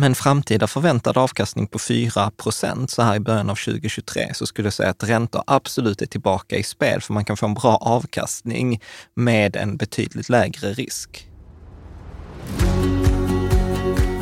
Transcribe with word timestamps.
Men 0.00 0.14
framtida 0.14 0.66
förväntad 0.66 1.18
avkastning 1.18 1.66
på 1.66 1.78
4 1.78 2.30
procent 2.30 2.90
så 2.90 3.02
här 3.02 3.16
i 3.16 3.20
början 3.20 3.50
av 3.50 3.54
2023 3.54 4.34
så 4.34 4.46
skulle 4.46 4.66
jag 4.66 4.72
säga 4.72 4.90
att 4.90 5.04
räntor 5.04 5.42
absolut 5.46 6.02
är 6.02 6.06
tillbaka 6.06 6.56
i 6.56 6.62
spel 6.62 7.00
för 7.00 7.14
man 7.14 7.24
kan 7.24 7.36
få 7.36 7.46
en 7.46 7.54
bra 7.54 7.76
avkastning 7.76 8.80
med 9.14 9.56
en 9.56 9.76
betydligt 9.76 10.28
lägre 10.28 10.72
risk. 10.72 11.28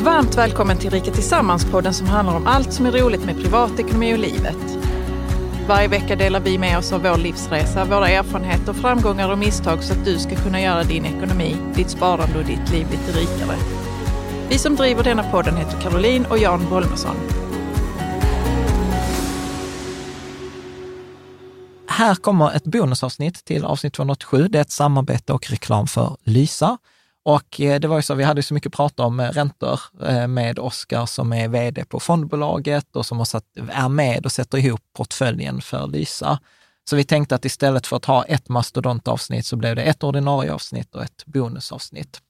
Varmt 0.00 0.38
välkommen 0.38 0.78
till 0.78 0.90
Rika 0.90 1.10
Tillsammans-podden 1.10 1.92
som 1.92 2.06
handlar 2.06 2.36
om 2.36 2.46
allt 2.46 2.72
som 2.72 2.86
är 2.86 2.92
roligt 2.92 3.24
med 3.24 3.42
privatekonomi 3.42 4.14
och 4.14 4.18
livet. 4.18 4.78
Varje 5.68 5.88
vecka 5.88 6.16
delar 6.16 6.40
vi 6.40 6.58
med 6.58 6.78
oss 6.78 6.92
av 6.92 7.02
vår 7.02 7.16
livsresa, 7.16 7.84
våra 7.84 8.08
erfarenheter, 8.08 8.72
framgångar 8.72 9.32
och 9.32 9.38
misstag 9.38 9.84
så 9.84 9.92
att 9.92 10.04
du 10.04 10.18
ska 10.18 10.36
kunna 10.36 10.60
göra 10.60 10.82
din 10.82 11.04
ekonomi, 11.04 11.56
ditt 11.74 11.90
sparande 11.90 12.38
och 12.38 12.44
ditt 12.44 12.72
liv 12.72 12.86
lite 12.90 13.18
rikare. 13.18 13.85
Vi 14.48 14.58
som 14.58 14.76
driver 14.76 15.04
denna 15.04 15.30
podden 15.30 15.56
heter 15.56 15.80
Caroline 15.80 16.26
och 16.26 16.38
Jan 16.38 16.70
Bolmesson. 16.70 17.16
Här 21.88 22.14
kommer 22.14 22.56
ett 22.56 22.64
bonusavsnitt 22.64 23.44
till 23.44 23.64
avsnitt 23.64 23.92
287. 23.92 24.48
Det 24.48 24.58
är 24.58 24.62
ett 24.62 24.70
samarbete 24.70 25.32
och 25.32 25.50
reklam 25.50 25.86
för 25.86 26.16
Lysa. 26.24 26.78
Och 27.24 27.60
eh, 27.60 27.80
det 27.80 27.88
var 27.88 27.96
ju 27.96 28.02
så, 28.02 28.14
vi 28.14 28.24
hade 28.24 28.42
så 28.42 28.54
mycket 28.54 28.72
prat 28.72 29.00
om 29.00 29.20
eh, 29.20 29.30
räntor 29.30 29.80
eh, 30.02 30.28
med 30.28 30.58
Oskar 30.58 31.06
som 31.06 31.32
är 31.32 31.48
vd 31.48 31.84
på 31.84 32.00
fondbolaget 32.00 32.96
och 32.96 33.06
som 33.06 33.18
har 33.18 33.24
satt, 33.24 33.44
är 33.72 33.88
med 33.88 34.24
och 34.24 34.32
sätter 34.32 34.58
ihop 34.58 34.80
portföljen 34.96 35.60
för 35.60 35.86
Lysa. 35.86 36.38
Så 36.90 36.96
vi 36.96 37.04
tänkte 37.04 37.34
att 37.34 37.44
istället 37.44 37.86
för 37.86 37.96
att 37.96 38.04
ha 38.04 38.24
ett 38.24 38.48
mastodontavsnitt 38.48 39.46
så 39.46 39.56
blev 39.56 39.76
det 39.76 39.82
ett 39.82 40.04
ordinarie 40.04 40.52
avsnitt 40.52 40.94
och 40.94 41.02
ett 41.02 41.26
bonusavsnitt. 41.26 42.20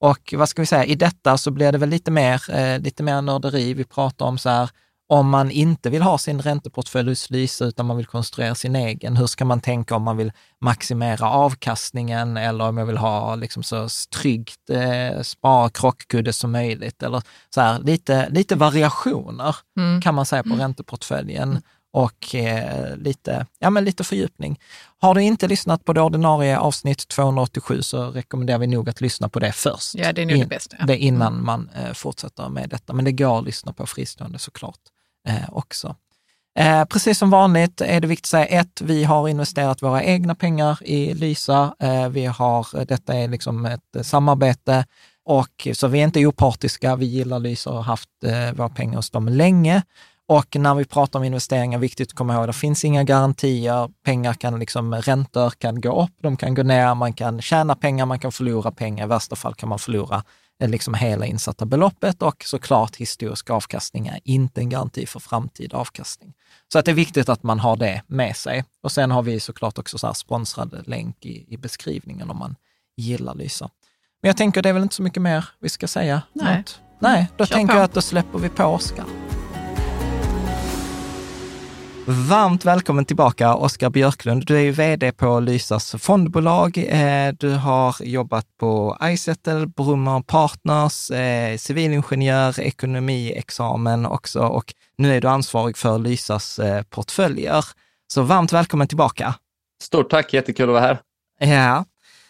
Och 0.00 0.34
vad 0.36 0.48
ska 0.48 0.62
vi 0.62 0.66
säga, 0.66 0.84
i 0.84 0.94
detta 0.94 1.38
så 1.38 1.50
blir 1.50 1.72
det 1.72 1.78
väl 1.78 1.88
lite 1.88 2.10
mer, 2.10 2.78
lite 2.78 3.02
mer 3.02 3.22
nörderi. 3.22 3.74
Vi 3.74 3.84
pratar 3.84 4.26
om 4.26 4.38
så 4.38 4.48
här, 4.48 4.70
om 5.10 5.28
man 5.28 5.50
inte 5.50 5.90
vill 5.90 6.02
ha 6.02 6.18
sin 6.18 6.42
ränteportfölj 6.42 7.08
hos 7.08 7.30
Lysa 7.30 7.64
utan 7.64 7.86
man 7.86 7.96
vill 7.96 8.06
konstruera 8.06 8.54
sin 8.54 8.76
egen, 8.76 9.16
hur 9.16 9.26
ska 9.26 9.44
man 9.44 9.60
tänka 9.60 9.96
om 9.96 10.02
man 10.02 10.16
vill 10.16 10.32
maximera 10.60 11.30
avkastningen 11.30 12.36
eller 12.36 12.68
om 12.68 12.78
jag 12.78 12.86
vill 12.86 12.96
ha 12.96 13.34
liksom 13.34 13.62
så 13.62 13.88
tryggt 14.16 14.70
eh, 14.70 15.22
spara 15.22 15.70
krockkudde 15.70 16.32
som 16.32 16.52
möjligt 16.52 17.02
eller 17.02 17.22
så 17.54 17.60
här, 17.60 17.78
lite, 17.78 18.28
lite 18.28 18.56
variationer 18.56 19.56
mm. 19.78 20.00
kan 20.00 20.14
man 20.14 20.26
säga 20.26 20.42
på 20.42 20.48
mm. 20.48 20.60
ränteportföljen 20.60 21.62
och 21.98 22.34
eh, 22.34 22.96
lite, 22.96 23.46
ja, 23.58 23.70
men 23.70 23.84
lite 23.84 24.04
fördjupning. 24.04 24.60
Har 24.98 25.14
du 25.14 25.22
inte 25.22 25.48
lyssnat 25.48 25.84
på 25.84 25.92
det 25.92 26.00
ordinarie 26.00 26.58
avsnitt 26.58 27.08
287 27.08 27.82
så 27.82 28.10
rekommenderar 28.10 28.58
vi 28.58 28.66
nog 28.66 28.88
att 28.88 29.00
lyssna 29.00 29.28
på 29.28 29.38
det 29.38 29.52
först. 29.52 29.94
Ja, 29.94 30.12
det 30.12 30.22
är 30.22 30.26
nog 30.26 30.36
In, 30.36 30.40
det 30.40 30.46
bästa. 30.46 30.76
Ja. 30.78 30.86
Det 30.86 30.96
innan 30.96 31.32
mm. 31.32 31.46
man 31.46 31.70
eh, 31.76 31.92
fortsätter 31.92 32.48
med 32.48 32.68
detta. 32.68 32.92
Men 32.92 33.04
det 33.04 33.12
går 33.12 33.38
att 33.38 33.44
lyssna 33.44 33.72
på 33.72 33.86
fristående 33.86 34.38
såklart 34.38 34.78
eh, 35.28 35.52
också. 35.52 35.96
Eh, 36.58 36.84
precis 36.84 37.18
som 37.18 37.30
vanligt 37.30 37.80
är 37.80 38.00
det 38.00 38.06
viktigt 38.06 38.24
att 38.24 38.30
säga 38.30 38.46
ett, 38.46 38.80
vi 38.80 39.04
har 39.04 39.28
investerat 39.28 39.82
våra 39.82 40.02
egna 40.02 40.34
pengar 40.34 40.78
i 40.82 41.14
Lysa. 41.14 41.74
Eh, 41.78 42.08
vi 42.08 42.26
har, 42.26 42.84
detta 42.84 43.14
är 43.14 43.28
liksom 43.28 43.66
ett 43.66 44.06
samarbete 44.06 44.84
och 45.24 45.68
så 45.72 45.88
vi 45.88 46.00
är 46.00 46.04
inte 46.04 46.26
opartiska. 46.26 46.96
Vi 46.96 47.06
gillar 47.06 47.38
Lysa 47.38 47.70
och 47.70 47.76
har 47.76 47.82
haft 47.82 48.10
eh, 48.24 48.52
våra 48.52 48.68
pengar 48.68 48.96
hos 48.96 49.10
dem 49.10 49.28
länge. 49.28 49.82
Och 50.30 50.56
när 50.56 50.74
vi 50.74 50.84
pratar 50.84 51.18
om 51.18 51.24
investeringar, 51.24 51.78
viktigt 51.78 52.08
att 52.08 52.14
komma 52.14 52.34
ihåg, 52.34 52.46
det 52.46 52.52
finns 52.52 52.84
inga 52.84 53.04
garantier. 53.04 53.90
Pengar 54.04 54.34
kan 54.34 54.58
liksom, 54.58 54.94
räntor 54.94 55.50
kan 55.50 55.80
gå 55.80 56.02
upp, 56.02 56.12
de 56.20 56.36
kan 56.36 56.54
gå 56.54 56.62
ner, 56.62 56.94
man 56.94 57.12
kan 57.12 57.42
tjäna 57.42 57.74
pengar, 57.74 58.06
man 58.06 58.18
kan 58.18 58.32
förlora 58.32 58.70
pengar. 58.70 59.04
I 59.04 59.08
värsta 59.08 59.36
fall 59.36 59.54
kan 59.54 59.68
man 59.68 59.78
förlora 59.78 60.22
liksom 60.66 60.94
hela 60.94 61.26
insatta 61.26 61.66
beloppet 61.66 62.22
och 62.22 62.44
såklart 62.44 62.96
historisk 62.96 63.50
avkastning 63.50 64.06
är 64.06 64.20
inte 64.24 64.60
en 64.60 64.68
garanti 64.68 65.06
för 65.06 65.20
framtida 65.20 65.76
avkastning. 65.76 66.34
Så 66.72 66.78
att 66.78 66.84
det 66.84 66.90
är 66.90 66.94
viktigt 66.94 67.28
att 67.28 67.42
man 67.42 67.58
har 67.58 67.76
det 67.76 68.02
med 68.06 68.36
sig. 68.36 68.64
Och 68.82 68.92
sen 68.92 69.10
har 69.10 69.22
vi 69.22 69.40
såklart 69.40 69.78
också 69.78 69.98
så 69.98 70.14
sponsrad 70.14 70.82
länk 70.86 71.26
i, 71.26 71.54
i 71.54 71.56
beskrivningen 71.56 72.30
om 72.30 72.38
man 72.38 72.56
gillar 72.96 73.34
Lysa. 73.34 73.70
Men 74.22 74.28
jag 74.28 74.36
tänker 74.36 74.62
det 74.62 74.68
är 74.68 74.72
väl 74.72 74.82
inte 74.82 74.94
så 74.94 75.02
mycket 75.02 75.22
mer 75.22 75.48
vi 75.60 75.68
ska 75.68 75.88
säga? 75.88 76.22
Nej. 76.32 76.56
Något? 76.56 76.80
Nej, 76.98 77.28
då 77.36 77.46
Kör 77.46 77.54
tänker 77.54 77.74
på. 77.74 77.78
jag 77.78 77.84
att 77.84 77.94
då 77.94 78.02
släpper 78.02 78.38
vi 78.38 78.48
på 78.48 78.64
Oskar. 78.64 79.27
Varmt 82.10 82.64
välkommen 82.64 83.04
tillbaka, 83.04 83.54
Oskar 83.54 83.90
Björklund. 83.90 84.46
Du 84.46 84.56
är 84.56 84.60
ju 84.60 84.70
vd 84.70 85.12
på 85.12 85.40
Lysas 85.40 85.94
fondbolag. 85.98 86.78
Eh, 86.78 87.32
du 87.38 87.50
har 87.50 87.96
jobbat 88.00 88.46
på 88.56 88.98
iSettle, 89.02 89.66
Brummer 89.66 90.22
Partners, 90.22 91.10
eh, 91.10 91.56
civilingenjör, 91.56 92.60
ekonomiexamen 92.60 94.06
också 94.06 94.40
och 94.40 94.74
nu 94.98 95.16
är 95.16 95.20
du 95.20 95.28
ansvarig 95.28 95.76
för 95.76 95.98
Lysas 95.98 96.58
eh, 96.58 96.82
portföljer. 96.82 97.64
Så 98.12 98.22
varmt 98.22 98.52
välkommen 98.52 98.88
tillbaka. 98.88 99.34
Stort 99.82 100.10
tack, 100.10 100.32
jättekul 100.32 100.68
att 100.68 100.72
vara 100.72 100.80
här. 100.80 100.98
Ja. 101.38 101.84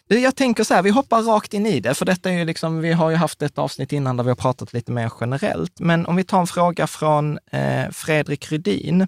Du, 0.09 0.21
jag 0.21 0.37
tänker 0.37 0.65
så 0.65 0.75
här, 0.75 0.83
vi 0.83 0.91
hoppar 0.91 1.23
rakt 1.23 1.55
in 1.55 1.67
i 1.67 1.81
det, 1.81 1.95
för 1.95 2.05
detta 2.05 2.31
är 2.31 2.39
ju 2.39 2.45
liksom, 2.45 2.81
vi 2.81 2.93
har 2.93 3.11
ju 3.11 3.17
haft 3.17 3.43
ett 3.43 3.59
avsnitt 3.59 3.93
innan 3.93 4.17
där 4.17 4.25
vi 4.25 4.31
har 4.31 4.37
pratat 4.37 4.73
lite 4.73 4.93
mer 4.93 5.13
generellt. 5.21 5.81
Men 5.81 6.07
om 6.07 6.17
vi 6.17 6.25
tar 6.25 6.41
en 6.41 6.47
fråga 6.47 6.87
från 6.87 7.39
eh, 7.53 7.91
Fredrik 7.93 8.53
Rydin. 8.53 9.07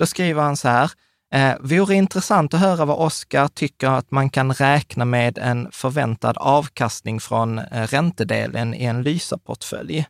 Då 0.00 0.06
skriver 0.06 0.42
han 0.42 0.56
så 0.56 0.68
här, 0.68 0.90
eh, 1.34 1.56
vore 1.60 1.94
intressant 1.94 2.54
att 2.54 2.60
höra 2.60 2.84
vad 2.84 2.98
Oskar 2.98 3.48
tycker 3.48 3.88
att 3.88 4.10
man 4.10 4.30
kan 4.30 4.52
räkna 4.52 5.04
med 5.04 5.38
en 5.38 5.68
förväntad 5.72 6.38
avkastning 6.38 7.20
från 7.20 7.58
eh, 7.58 7.86
räntedelen 7.86 8.74
i 8.74 8.84
en 8.84 9.02
Lysa-portfölj. 9.02 10.06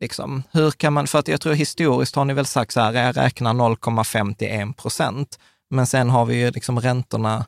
Liksom, 0.00 0.42
hur 0.50 0.70
kan 0.70 0.92
man, 0.92 1.06
för 1.06 1.18
att 1.18 1.28
jag 1.28 1.40
tror 1.40 1.54
historiskt 1.54 2.16
har 2.16 2.24
ni 2.24 2.34
väl 2.34 2.46
sagt 2.46 2.72
så 2.72 2.80
här, 2.80 2.92
jag 2.92 3.16
räknar 3.16 3.54
0,51 3.54 4.72
procent, 4.74 5.38
men 5.70 5.86
sen 5.86 6.10
har 6.10 6.24
vi 6.24 6.40
ju 6.40 6.50
liksom 6.50 6.80
räntorna 6.80 7.46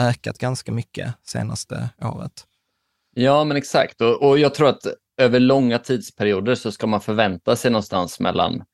ökat 0.00 0.38
ganska 0.38 0.72
mycket 0.72 1.14
senaste 1.24 1.88
året. 2.02 2.46
Ja, 3.14 3.44
men 3.44 3.56
exakt. 3.56 4.00
Och, 4.00 4.28
och 4.28 4.38
jag 4.38 4.54
tror 4.54 4.68
att 4.68 4.86
över 5.20 5.40
långa 5.40 5.78
tidsperioder 5.78 6.54
så 6.54 6.72
ska 6.72 6.86
man 6.86 7.00
förvänta 7.00 7.56
sig 7.56 7.70
någonstans 7.70 8.20
mellan 8.20 8.64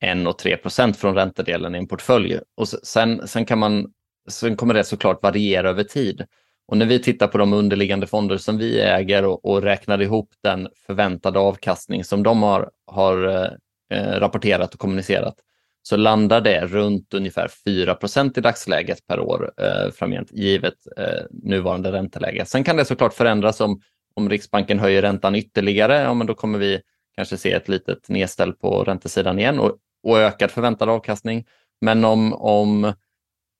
1 0.00 0.26
och 0.26 0.38
3 0.38 0.56
procent 0.56 0.96
från 0.96 1.14
räntedelen 1.14 1.74
i 1.74 1.78
en 1.78 1.88
portfölj. 1.88 2.38
Och 2.56 2.68
sen, 2.68 3.28
sen, 3.28 3.44
kan 3.44 3.58
man, 3.58 3.86
sen 4.28 4.56
kommer 4.56 4.74
det 4.74 4.84
såklart 4.84 5.22
variera 5.22 5.70
över 5.70 5.84
tid. 5.84 6.26
Och 6.68 6.76
när 6.76 6.86
vi 6.86 7.02
tittar 7.02 7.26
på 7.26 7.38
de 7.38 7.52
underliggande 7.52 8.06
fonder 8.06 8.36
som 8.36 8.58
vi 8.58 8.80
äger 8.80 9.24
och, 9.24 9.44
och 9.44 9.62
räknar 9.62 10.02
ihop 10.02 10.28
den 10.42 10.68
förväntade 10.86 11.38
avkastning 11.38 12.04
som 12.04 12.22
de 12.22 12.42
har, 12.42 12.70
har 12.86 13.28
eh, 13.28 13.50
eh 13.98 14.20
rapporterat 14.20 14.74
och 14.74 14.80
kommunicerat 14.80 15.34
så 15.82 15.96
landar 15.96 16.40
det 16.40 16.66
runt 16.66 17.14
ungefär 17.14 17.48
4% 17.66 18.38
i 18.38 18.40
dagsläget 18.40 19.06
per 19.06 19.20
år 19.20 19.52
eh, 19.56 19.92
framgent, 19.92 20.32
givet 20.32 20.74
eh, 20.96 21.24
nuvarande 21.30 21.92
ränteläge. 21.92 22.44
Sen 22.46 22.64
kan 22.64 22.76
det 22.76 22.84
såklart 22.84 23.14
förändras 23.14 23.60
om, 23.60 23.80
om 24.14 24.30
Riksbanken 24.30 24.78
höjer 24.78 25.02
räntan 25.02 25.34
ytterligare, 25.34 26.00
ja, 26.00 26.14
men 26.14 26.26
då 26.26 26.34
kommer 26.34 26.58
vi 26.58 26.80
kanske 27.16 27.36
se 27.36 27.52
ett 27.52 27.68
litet 27.68 28.08
nedställ 28.08 28.52
på 28.52 28.84
räntesidan 28.84 29.38
igen 29.38 29.60
och, 29.60 29.78
och 30.04 30.18
ökad 30.18 30.50
förväntad 30.50 30.88
avkastning. 30.88 31.46
Men 31.80 32.04
om, 32.04 32.32
om, 32.32 32.92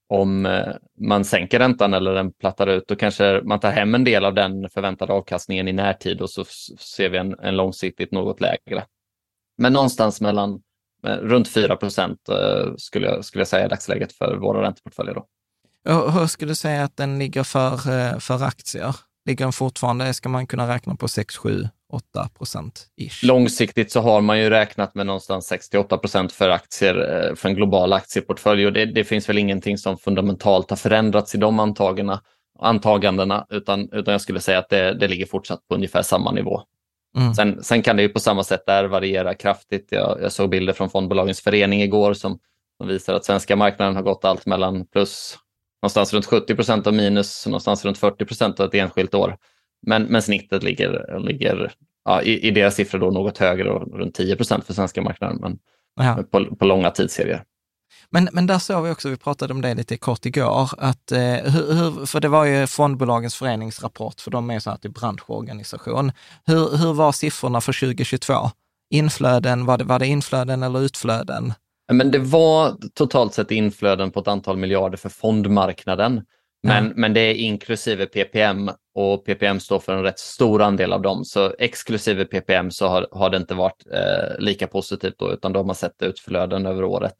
om 0.08 0.46
eh, 0.46 0.74
man 1.00 1.24
sänker 1.24 1.58
räntan 1.58 1.94
eller 1.94 2.14
den 2.14 2.32
plattar 2.32 2.66
ut, 2.66 2.88
då 2.88 2.96
kanske 2.96 3.40
man 3.44 3.60
tar 3.60 3.70
hem 3.70 3.94
en 3.94 4.04
del 4.04 4.24
av 4.24 4.34
den 4.34 4.70
förväntade 4.70 5.12
avkastningen 5.12 5.68
i 5.68 5.72
närtid 5.72 6.20
och 6.20 6.30
så 6.30 6.44
ser 6.78 7.08
vi 7.08 7.18
en, 7.18 7.38
en 7.38 7.56
långsiktigt 7.56 8.12
något 8.12 8.40
lägre. 8.40 8.84
Men 9.58 9.72
någonstans 9.72 10.20
mellan 10.20 10.62
eh, 11.06 11.16
runt 11.16 11.48
4 11.48 11.76
procent 11.76 12.28
eh, 12.28 12.74
skulle 12.76 13.06
jag, 13.06 13.24
skulle 13.24 13.40
jag 13.40 13.48
säga 13.48 13.66
i 13.66 13.68
dagsläget 13.68 14.12
för 14.12 14.36
våra 14.36 14.62
ränteportföljer. 14.62 15.14
Då. 15.14 15.26
hur 16.10 16.26
skulle 16.26 16.50
du 16.50 16.54
säga 16.54 16.84
att 16.84 16.96
den 16.96 17.18
ligger 17.18 17.42
för, 17.42 18.20
för 18.20 18.44
aktier? 18.44 18.96
Ligger 19.26 19.44
den 19.44 19.52
fortfarande, 19.52 20.14
ska 20.14 20.28
man 20.28 20.46
kunna 20.46 20.74
räkna 20.74 20.96
på 20.96 21.08
6, 21.08 21.36
7, 21.36 21.68
8 21.94 22.28
procent? 22.38 22.86
Långsiktigt 23.22 23.92
så 23.92 24.00
har 24.00 24.20
man 24.20 24.40
ju 24.40 24.50
räknat 24.50 24.94
med 24.94 25.06
någonstans 25.06 25.46
68 25.46 25.98
procent 25.98 26.32
för 26.32 26.50
aktier 26.50 27.34
för 27.36 27.48
en 27.48 27.54
global 27.54 27.92
aktieportfölj 27.92 28.66
och 28.66 28.72
det, 28.72 28.86
det, 28.86 29.04
finns 29.04 29.28
väl 29.28 29.38
ingenting 29.38 29.78
som 29.78 29.98
fundamentalt 29.98 30.70
har 30.70 30.76
förändrats 30.76 31.34
i 31.34 31.38
de 31.38 31.58
antagandena, 31.58 32.20
antagandena 32.58 33.46
utan, 33.50 33.88
utan 33.92 34.12
jag 34.12 34.20
skulle 34.20 34.40
säga 34.40 34.58
att 34.58 34.68
det, 34.68 34.94
det 34.94 35.08
ligger 35.08 35.26
fortsatt 35.26 35.68
på 35.68 35.74
ungefär 35.74 36.02
samma 36.02 36.32
nivå. 36.32 36.62
Mm. 37.16 37.34
Sen, 37.34 37.62
sen, 37.62 37.82
kan 37.82 37.96
det 37.96 38.02
ju 38.02 38.08
på 38.08 38.20
samma 38.20 38.44
sätt 38.44 38.66
där 38.66 38.84
variera 38.84 39.34
kraftigt. 39.34 39.88
Jag, 39.90 40.18
jag 40.22 40.32
såg 40.32 40.50
bilder 40.50 40.72
från 40.72 40.90
Fondbolagens 40.90 41.40
förening 41.40 41.82
igår 41.82 42.14
som, 42.14 42.38
som 42.78 42.88
visar 42.88 43.14
att 43.14 43.24
svenska 43.24 43.56
marknaden 43.56 43.96
har 43.96 44.02
gått 44.02 44.24
allt 44.24 44.46
mellan 44.46 44.86
plus 44.86 45.38
någonstans 45.82 46.12
runt 46.12 46.26
70 46.26 46.54
procent 46.54 46.86
och 46.86 46.94
minus 46.94 47.46
någonstans 47.46 47.84
runt 47.84 47.98
40 47.98 48.24
procent 48.24 48.60
av 48.60 48.66
ett 48.66 48.74
enskilt 48.74 49.14
år. 49.14 49.36
Men, 49.86 50.02
men 50.02 50.22
snittet 50.22 50.62
ligger, 50.62 51.18
ligger 51.18 51.72
ja, 52.04 52.22
i, 52.22 52.48
i 52.48 52.50
deras 52.50 52.74
siffror 52.74 52.98
då 52.98 53.10
något 53.10 53.38
högre, 53.38 53.64
då, 53.64 53.78
runt 53.78 54.14
10 54.14 54.36
procent 54.36 54.64
för 54.64 54.74
svenska 54.74 55.02
marknaden, 55.02 55.38
men 55.40 55.58
ja. 55.96 56.18
på, 56.30 56.56
på 56.56 56.64
långa 56.64 56.90
tidsserier. 56.90 57.44
Men, 58.10 58.28
men 58.32 58.46
där 58.46 58.58
såg 58.58 58.84
vi 58.84 58.90
också, 58.90 59.08
vi 59.08 59.16
pratade 59.16 59.52
om 59.52 59.60
det 59.60 59.74
lite 59.74 59.96
kort 59.96 60.26
igår, 60.26 60.70
att, 60.78 61.12
eh, 61.12 61.18
hur, 61.20 62.06
för 62.06 62.20
det 62.20 62.28
var 62.28 62.44
ju 62.44 62.66
fondbolagens 62.66 63.34
föreningsrapport, 63.34 64.20
för 64.20 64.30
de 64.30 64.50
är 64.50 64.58
så 64.58 64.70
här 64.70 64.76
till 64.76 64.90
branschorganisation. 64.90 66.12
Hur, 66.46 66.76
hur 66.76 66.92
var 66.92 67.12
siffrorna 67.12 67.60
för 67.60 67.72
2022? 67.72 68.34
Inflöden, 68.90 69.66
var 69.66 69.78
det, 69.78 69.84
var 69.84 69.98
det 69.98 70.06
inflöden 70.06 70.62
eller 70.62 70.80
utflöden? 70.80 71.52
Men 71.92 72.10
det 72.10 72.18
var 72.18 72.76
totalt 72.94 73.34
sett 73.34 73.50
inflöden 73.50 74.10
på 74.10 74.20
ett 74.20 74.28
antal 74.28 74.56
miljarder 74.56 74.96
för 74.96 75.08
fondmarknaden. 75.08 76.22
Men, 76.64 76.84
mm. 76.84 76.92
men 76.96 77.14
det 77.14 77.20
är 77.20 77.34
inklusive 77.34 78.06
PPM 78.06 78.70
och 78.94 79.24
PPM 79.24 79.60
står 79.60 79.78
för 79.78 79.92
en 79.92 80.02
rätt 80.02 80.18
stor 80.18 80.62
andel 80.62 80.92
av 80.92 81.02
dem. 81.02 81.24
Så 81.24 81.54
exklusive 81.58 82.24
PPM 82.24 82.70
så 82.70 82.86
har, 82.86 83.08
har 83.12 83.30
det 83.30 83.36
inte 83.36 83.54
varit 83.54 83.86
eh, 83.92 84.38
lika 84.38 84.66
positivt 84.66 85.14
då, 85.18 85.32
utan 85.32 85.52
de 85.52 85.66
har 85.66 85.74
sett 85.74 86.02
utflöden 86.02 86.66
över 86.66 86.84
året. 86.84 87.14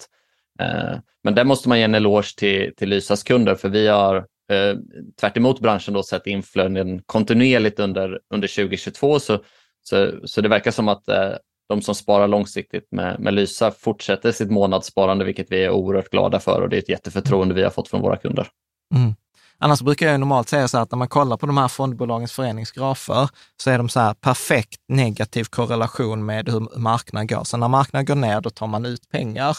Eh, 0.60 0.98
men 1.24 1.34
där 1.34 1.44
måste 1.44 1.68
man 1.68 1.78
ge 1.78 1.84
en 1.84 1.94
eloge 1.94 2.38
till, 2.38 2.74
till 2.76 2.88
Lysas 2.88 3.22
kunder 3.22 3.54
för 3.54 3.68
vi 3.68 3.88
har 3.88 4.16
eh, 4.50 4.76
tvärt 5.20 5.60
branschen 5.60 5.94
då 5.94 6.02
sett 6.02 6.26
inflöden 6.26 7.02
kontinuerligt 7.06 7.80
under, 7.80 8.20
under 8.34 8.48
2022. 8.48 9.20
Så, 9.20 9.38
så, 9.82 10.12
så 10.24 10.40
det 10.40 10.48
verkar 10.48 10.70
som 10.70 10.88
att 10.88 11.08
eh, 11.08 11.32
de 11.68 11.82
som 11.82 11.94
sparar 11.94 12.28
långsiktigt 12.28 12.88
med, 12.90 13.20
med 13.20 13.34
Lysa 13.34 13.70
fortsätter 13.70 14.32
sitt 14.32 14.50
månadssparande, 14.50 15.24
vilket 15.24 15.52
vi 15.52 15.64
är 15.64 15.70
oerhört 15.70 16.10
glada 16.10 16.40
för 16.40 16.62
och 16.62 16.68
det 16.68 16.76
är 16.76 16.82
ett 16.82 16.88
jätteförtroende 16.88 17.54
vi 17.54 17.62
har 17.62 17.70
fått 17.70 17.88
från 17.88 18.00
våra 18.00 18.16
kunder. 18.16 18.46
Mm. 18.94 19.14
Annars 19.58 19.82
brukar 19.82 20.06
jag 20.06 20.20
normalt 20.20 20.48
säga 20.48 20.68
så 20.68 20.76
här 20.76 20.82
att 20.82 20.90
när 20.90 20.98
man 20.98 21.08
kollar 21.08 21.36
på 21.36 21.46
de 21.46 21.58
här 21.58 21.68
fondbolagens 21.68 22.32
föreningsgrafer 22.32 23.28
så 23.56 23.70
är 23.70 23.78
de 23.78 23.88
så 23.88 24.00
här 24.00 24.14
perfekt 24.14 24.80
negativ 24.88 25.44
korrelation 25.44 26.26
med 26.26 26.48
hur 26.48 26.78
marknaden 26.78 27.26
går. 27.26 27.44
Så 27.44 27.56
när 27.56 27.68
marknaden 27.68 28.06
går 28.06 28.14
ner, 28.14 28.40
då 28.40 28.50
tar 28.50 28.66
man 28.66 28.86
ut 28.86 29.10
pengar. 29.10 29.56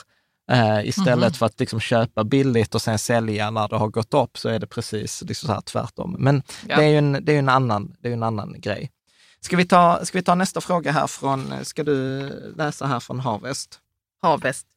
Eh, 0.52 0.88
istället 0.88 1.18
mm. 1.18 1.34
för 1.34 1.46
att 1.46 1.60
liksom 1.60 1.80
köpa 1.80 2.24
billigt 2.24 2.76
och 2.76 2.82
sen 2.82 3.00
sälja 3.00 3.52
när 3.52 3.68
det 3.68 3.76
har 3.76 3.88
gått 3.88 4.14
upp 4.14 4.38
så 4.38 4.50
är 4.50 4.60
det 4.60 4.68
precis 4.68 5.22
liksom 5.22 5.48
så 5.48 5.54
här 5.54 5.62
tvärtom. 5.62 6.16
Men 6.20 6.44
ja. 6.68 6.78
det 6.78 6.84
är 6.84 6.90
ju 6.90 6.98
en, 6.98 7.26
det 7.26 7.36
är 7.36 7.40
en, 7.40 7.50
annan, 7.50 7.96
det 8.00 8.10
är 8.10 8.14
en 8.14 8.24
annan 8.24 8.56
grej. 8.62 8.92
Ska 9.40 9.58
vi, 9.58 9.66
ta, 9.66 10.06
ska 10.06 10.18
vi 10.18 10.24
ta 10.24 10.36
nästa 10.36 10.62
fråga 10.62 10.92
här 10.92 11.08
från, 11.08 11.66
ska 11.66 11.84
du 11.84 12.30
läsa 12.58 12.86
här 12.88 13.00
från 13.00 13.20
Harvest? 13.20 13.80
Harvest. 14.22 14.68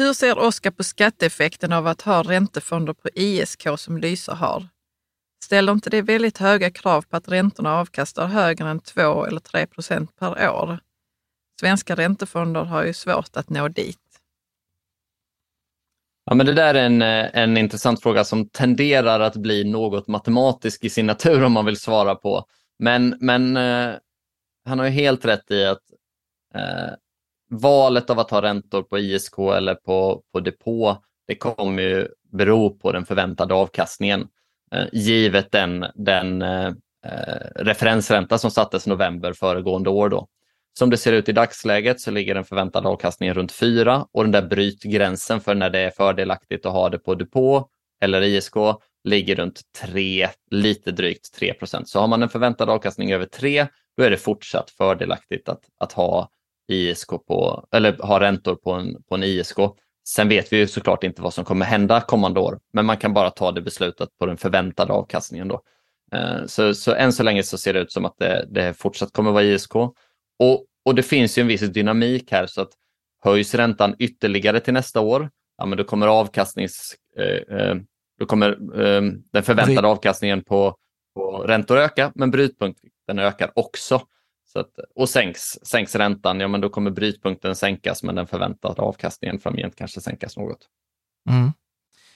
Hur 0.00 0.12
ser 0.12 0.38
Oskar 0.38 0.70
på 0.70 0.84
skatteeffekten 0.84 1.72
av 1.72 1.86
att 1.86 2.02
ha 2.02 2.22
räntefonder 2.22 2.92
på 2.92 3.08
ISK 3.14 3.66
som 3.76 3.98
Lysa 3.98 4.34
har? 4.34 4.68
Ställer 5.44 5.72
inte 5.72 5.90
det 5.90 6.02
väldigt 6.02 6.38
höga 6.38 6.70
krav 6.70 7.02
på 7.02 7.16
att 7.16 7.28
räntorna 7.28 7.74
avkastar 7.78 8.26
högre 8.26 8.68
än 8.68 8.80
2 8.80 9.26
eller 9.26 9.40
3 9.40 9.66
procent 9.66 10.16
per 10.18 10.50
år? 10.50 10.78
Svenska 11.60 11.94
räntefonder 11.94 12.64
har 12.64 12.84
ju 12.84 12.94
svårt 12.94 13.36
att 13.36 13.50
nå 13.50 13.68
dit. 13.68 13.98
Ja, 16.24 16.34
men 16.34 16.46
det 16.46 16.52
där 16.52 16.74
är 16.74 16.86
en, 16.86 17.02
eh, 17.02 17.30
en 17.32 17.56
intressant 17.56 18.02
fråga 18.02 18.24
som 18.24 18.48
tenderar 18.48 19.20
att 19.20 19.36
bli 19.36 19.64
något 19.64 20.08
matematisk 20.08 20.84
i 20.84 20.90
sin 20.90 21.06
natur 21.06 21.44
om 21.44 21.52
man 21.52 21.66
vill 21.66 21.80
svara 21.80 22.14
på. 22.14 22.44
Men, 22.78 23.16
men 23.20 23.56
eh, 23.56 23.94
han 24.64 24.78
har 24.78 24.86
ju 24.86 24.92
helt 24.92 25.24
rätt 25.24 25.50
i 25.50 25.64
att 25.64 25.82
eh, 26.54 26.94
valet 27.50 28.10
av 28.10 28.18
att 28.18 28.30
ha 28.30 28.42
räntor 28.42 28.82
på 28.82 28.98
ISK 28.98 29.38
eller 29.38 29.74
på, 29.74 30.22
på 30.32 30.40
depå, 30.40 31.02
det 31.26 31.34
kommer 31.34 31.82
ju 31.82 32.08
bero 32.32 32.78
på 32.78 32.92
den 32.92 33.06
förväntade 33.06 33.54
avkastningen. 33.54 34.28
Eh, 34.72 34.86
givet 34.92 35.52
den, 35.52 35.86
den 35.94 36.42
eh, 36.42 36.66
eh 37.06 37.46
referensränta 37.56 38.38
som 38.38 38.50
sattes 38.50 38.86
november 38.86 39.32
föregående 39.32 39.90
år. 39.90 40.08
Då. 40.08 40.28
Som 40.78 40.90
det 40.90 40.96
ser 40.96 41.12
ut 41.12 41.28
i 41.28 41.32
dagsläget 41.32 42.00
så 42.00 42.10
ligger 42.10 42.34
den 42.34 42.44
förväntade 42.44 42.88
avkastningen 42.88 43.34
runt 43.34 43.52
4 43.52 44.06
och 44.12 44.22
den 44.22 44.32
där 44.32 44.42
brytgränsen 44.42 45.40
för 45.40 45.54
när 45.54 45.70
det 45.70 45.78
är 45.78 45.90
fördelaktigt 45.90 46.66
att 46.66 46.72
ha 46.72 46.88
det 46.88 46.98
på 46.98 47.14
depå 47.14 47.68
eller 48.00 48.22
ISK 48.22 48.54
ligger 49.04 49.36
runt 49.36 49.60
3, 49.80 50.28
lite 50.50 50.90
drygt 50.90 51.34
3 51.34 51.54
procent. 51.54 51.88
Så 51.88 52.00
har 52.00 52.08
man 52.08 52.22
en 52.22 52.28
förväntad 52.28 52.70
avkastning 52.70 53.12
över 53.12 53.26
3, 53.26 53.66
då 53.96 54.02
är 54.02 54.10
det 54.10 54.16
fortsatt 54.16 54.70
fördelaktigt 54.70 55.48
att, 55.48 55.60
att 55.78 55.92
ha 55.92 56.30
ISK 56.70 57.08
på, 57.08 57.68
eller 57.72 57.96
ha 57.98 58.20
räntor 58.20 58.54
på 58.54 58.72
en, 58.72 59.02
på 59.02 59.14
en 59.14 59.22
ISK. 59.22 59.56
Sen 60.08 60.28
vet 60.28 60.52
vi 60.52 60.56
ju 60.56 60.66
såklart 60.66 61.04
inte 61.04 61.22
vad 61.22 61.34
som 61.34 61.44
kommer 61.44 61.66
hända 61.66 62.00
kommande 62.00 62.40
år, 62.40 62.60
men 62.72 62.86
man 62.86 62.96
kan 62.96 63.14
bara 63.14 63.30
ta 63.30 63.52
det 63.52 63.62
beslutet 63.62 64.08
på 64.18 64.26
den 64.26 64.36
förväntade 64.36 64.92
avkastningen. 64.92 65.48
Då. 65.48 65.62
Eh, 66.12 66.46
så, 66.46 66.74
så 66.74 66.94
än 66.94 67.12
så 67.12 67.22
länge 67.22 67.42
så 67.42 67.58
ser 67.58 67.74
det 67.74 67.80
ut 67.80 67.92
som 67.92 68.04
att 68.04 68.18
det, 68.18 68.46
det 68.50 68.74
fortsatt 68.74 69.12
kommer 69.12 69.32
vara 69.32 69.42
ISK. 69.42 69.74
Och, 69.74 70.64
och 70.84 70.94
det 70.94 71.02
finns 71.02 71.38
ju 71.38 71.40
en 71.40 71.46
viss 71.46 71.60
dynamik 71.60 72.32
här 72.32 72.46
så 72.46 72.60
att 72.60 72.72
höjs 73.24 73.54
räntan 73.54 73.94
ytterligare 73.98 74.60
till 74.60 74.74
nästa 74.74 75.00
år, 75.00 75.30
ja, 75.58 75.66
men 75.66 75.78
då 75.78 75.84
kommer 75.84 76.06
avkastnings, 76.06 76.96
eh, 77.16 77.58
eh 77.58 77.76
då 78.18 78.26
kommer 78.26 78.50
eh, 78.80 79.02
den 79.32 79.42
förväntade 79.42 79.88
avkastningen 79.88 80.44
på, 80.44 80.76
på 81.14 81.38
räntor 81.38 81.78
öka, 81.78 82.12
men 82.14 82.30
brytpunkten 82.30 83.18
ökar 83.18 83.52
också. 83.54 84.02
Att, 84.56 84.70
och 84.94 85.08
sänks, 85.08 85.58
sänks 85.62 85.94
räntan, 85.94 86.40
ja 86.40 86.48
men 86.48 86.60
då 86.60 86.68
kommer 86.68 86.90
brytpunkten 86.90 87.56
sänkas, 87.56 88.02
men 88.02 88.14
den 88.14 88.26
förväntade 88.26 88.82
avkastningen 88.82 89.38
framgent 89.38 89.76
kanske 89.76 90.00
sänkas 90.00 90.36
något. 90.36 90.68
Mm. 91.30 91.52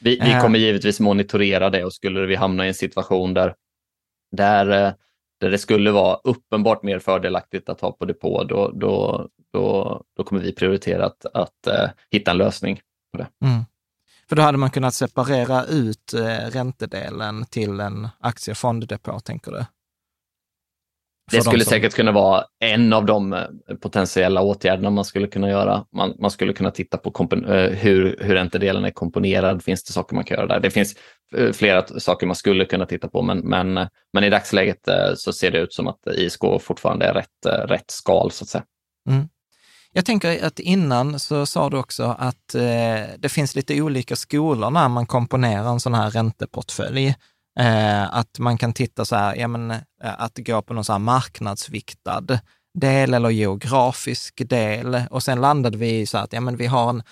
Vi, 0.01 0.21
vi, 0.21 0.41
kommer 0.41 0.59
givetvis 0.59 1.01
monitorera 1.01 1.71
det 1.71 1.85
och 1.85 1.93
skulle 1.93 2.27
vi 2.27 2.35
hamna 2.35 2.65
i 2.65 2.69
en 2.69 2.75
situation 2.75 3.35
där, 3.35 3.55
där, 4.33 4.87
eh, 4.87 4.93
där 5.41 5.51
det 5.51 5.59
skulle 5.59 5.91
vara 5.91 6.19
uppenbart 6.25 6.83
mer 6.83 6.99
fördelaktigt 6.99 7.69
att 7.69 7.81
ha 7.81 7.93
på 7.93 8.05
depå, 8.05 8.45
då, 8.45 8.71
då, 8.71 9.29
då, 9.53 10.03
då 10.17 10.25
kommer 10.25 10.43
vi 10.43 10.53
prioritera 10.53 11.07
att, 11.07 11.27
att 11.27 11.69
uh, 11.69 11.89
hitta 12.11 12.31
en 12.31 12.39
lösning 12.39 12.81
på 13.13 13.19
det. 13.19 13.29
Mm. 13.45 13.65
För 14.29 14.37
då 14.37 14.43
hade 14.43 14.59
man 14.59 14.71
kunnat 14.71 14.95
separera 14.95 15.65
ut 15.65 16.15
uh, 16.15 16.21
räntedelen 16.51 17.47
till 17.47 17.81
en 17.81 18.09
aktiefonddepå, 18.21 19.21
tänker 19.21 19.53
du? 19.53 19.65
Det 21.31 21.43
skulle 21.43 21.65
som... 21.65 21.71
säkert 21.71 21.95
kunna 21.95 22.13
vara 22.13 22.45
en 22.61 22.93
av 22.93 23.07
de 23.07 23.33
eh, 23.33 23.47
potentiella 23.81 24.43
åtgärderna 24.43 24.91
man 24.91 25.05
skulle 25.05 25.27
kunna 25.27 25.49
göra. 25.49 25.85
Man, 25.93 26.15
man 26.19 26.31
skulle 26.31 26.53
kunna 26.53 26.71
titta 26.71 26.97
på 26.97 27.11
kompen- 27.11 27.45
eh, 27.45 27.71
hur, 27.71 28.17
hur 28.21 28.35
räntedelen 28.35 28.85
är 28.85 28.91
komponerad. 28.91 29.63
Finns 29.63 29.85
det 29.85 29.93
saker 29.93 30.15
man 30.15 30.25
kan 30.25 30.37
göra 30.37 30.47
där? 30.47 30.61
Det 30.61 30.71
finns 30.71 30.95
eh, 31.37 31.53
flera 31.53 31.87
saker 31.87 32.27
man 32.27 32.37
skulle 32.37 32.65
kunna 32.65 32.87
titta 32.87 33.09
på, 33.09 33.23
men, 33.23 33.39
men, 33.39 33.89
men 34.13 34.25
i 34.25 34.31
dagsläget 34.31 34.89
så 35.17 35.33
ser 35.33 35.51
det 35.51 35.59
ut 35.59 35.73
som 35.73 35.89
att 35.89 36.07
ISK 36.17 36.41
fortfarande 36.61 37.07
är 37.07 37.15
rätt, 37.15 37.69
rätt 37.69 37.91
skal, 37.91 38.31
så 38.31 38.45
att 38.45 38.49
säga. 38.49 38.65
Mm. 39.11 39.29
Jag 39.97 40.05
tänker 40.05 40.47
att 40.47 40.59
innan 40.59 41.21
så 41.21 41.47
sa 41.47 41.71
du 41.71 41.77
också 41.77 42.17
att 42.19 42.55
eh, 42.55 43.15
det 43.19 43.29
finns 43.29 43.57
lite 43.57 43.83
olika 43.83 44.17
skolor 44.17 44.71
när 44.71 44.89
man 44.89 45.07
komponerar 45.07 45.69
en 45.69 45.81
sån 45.81 45.95
här 45.95 46.11
ränteportfölj. 46.11 47.15
Eh, 47.61 48.15
att 48.15 48.39
man 48.39 48.59
kan 48.59 48.73
titta 48.73 49.05
så 49.05 49.17
här, 49.17 49.37
ja 49.37 49.49
men 49.49 49.71
eh, 49.71 49.81
att 50.01 50.39
gå 50.39 50.63
på 50.63 50.75
någon 50.75 50.85
så 50.85 50.93
här 50.93 50.99
marknadsviktad 50.99 52.39
del 52.79 53.15
eller 53.15 53.31
geografisk 53.31 54.49
del. 54.49 55.03
Och 55.11 55.23
sen 55.23 55.41
landade 55.41 55.79
vi 55.79 56.01
i 56.01 56.07
så 56.07 56.19
att 56.19 56.33
ja, 56.33 56.41
men 56.41 56.57
vi 56.57 56.67
har 56.67 56.91
en 56.91 57.03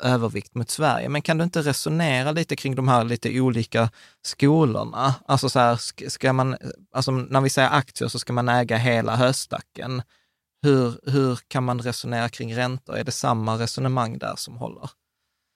övervikt 0.00 0.54
mot 0.54 0.70
Sverige. 0.70 1.08
Men 1.08 1.22
kan 1.22 1.38
du 1.38 1.44
inte 1.44 1.62
resonera 1.62 2.32
lite 2.32 2.56
kring 2.56 2.74
de 2.74 2.88
här 2.88 3.04
lite 3.04 3.40
olika 3.40 3.90
skolorna? 4.22 5.14
Alltså 5.26 5.48
så 5.48 5.58
här, 5.58 6.08
ska 6.08 6.32
man, 6.32 6.56
alltså 6.94 7.10
när 7.12 7.40
vi 7.40 7.50
säger 7.50 7.70
aktier 7.70 8.08
så 8.08 8.18
ska 8.18 8.32
man 8.32 8.48
äga 8.48 8.76
hela 8.76 9.16
höstacken. 9.16 10.02
Hur, 10.62 11.10
hur 11.10 11.38
kan 11.48 11.64
man 11.64 11.78
resonera 11.78 12.28
kring 12.28 12.56
räntor? 12.56 12.96
Är 12.96 13.04
det 13.04 13.12
samma 13.12 13.58
resonemang 13.58 14.18
där 14.18 14.34
som 14.36 14.56
håller? 14.56 14.90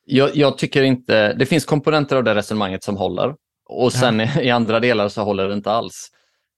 Jag, 0.06 0.36
jag 0.36 0.58
tycker 0.58 0.82
inte, 0.82 1.32
det 1.32 1.46
finns 1.46 1.64
komponenter 1.64 2.16
av 2.16 2.24
det 2.24 2.34
resonemanget 2.34 2.84
som 2.84 2.96
håller. 2.96 3.34
Och 3.68 3.92
sen 3.92 4.18
ja. 4.18 4.40
i 4.40 4.50
andra 4.50 4.80
delar 4.80 5.08
så 5.08 5.22
håller 5.22 5.48
det 5.48 5.54
inte 5.54 5.70
alls. 5.70 6.10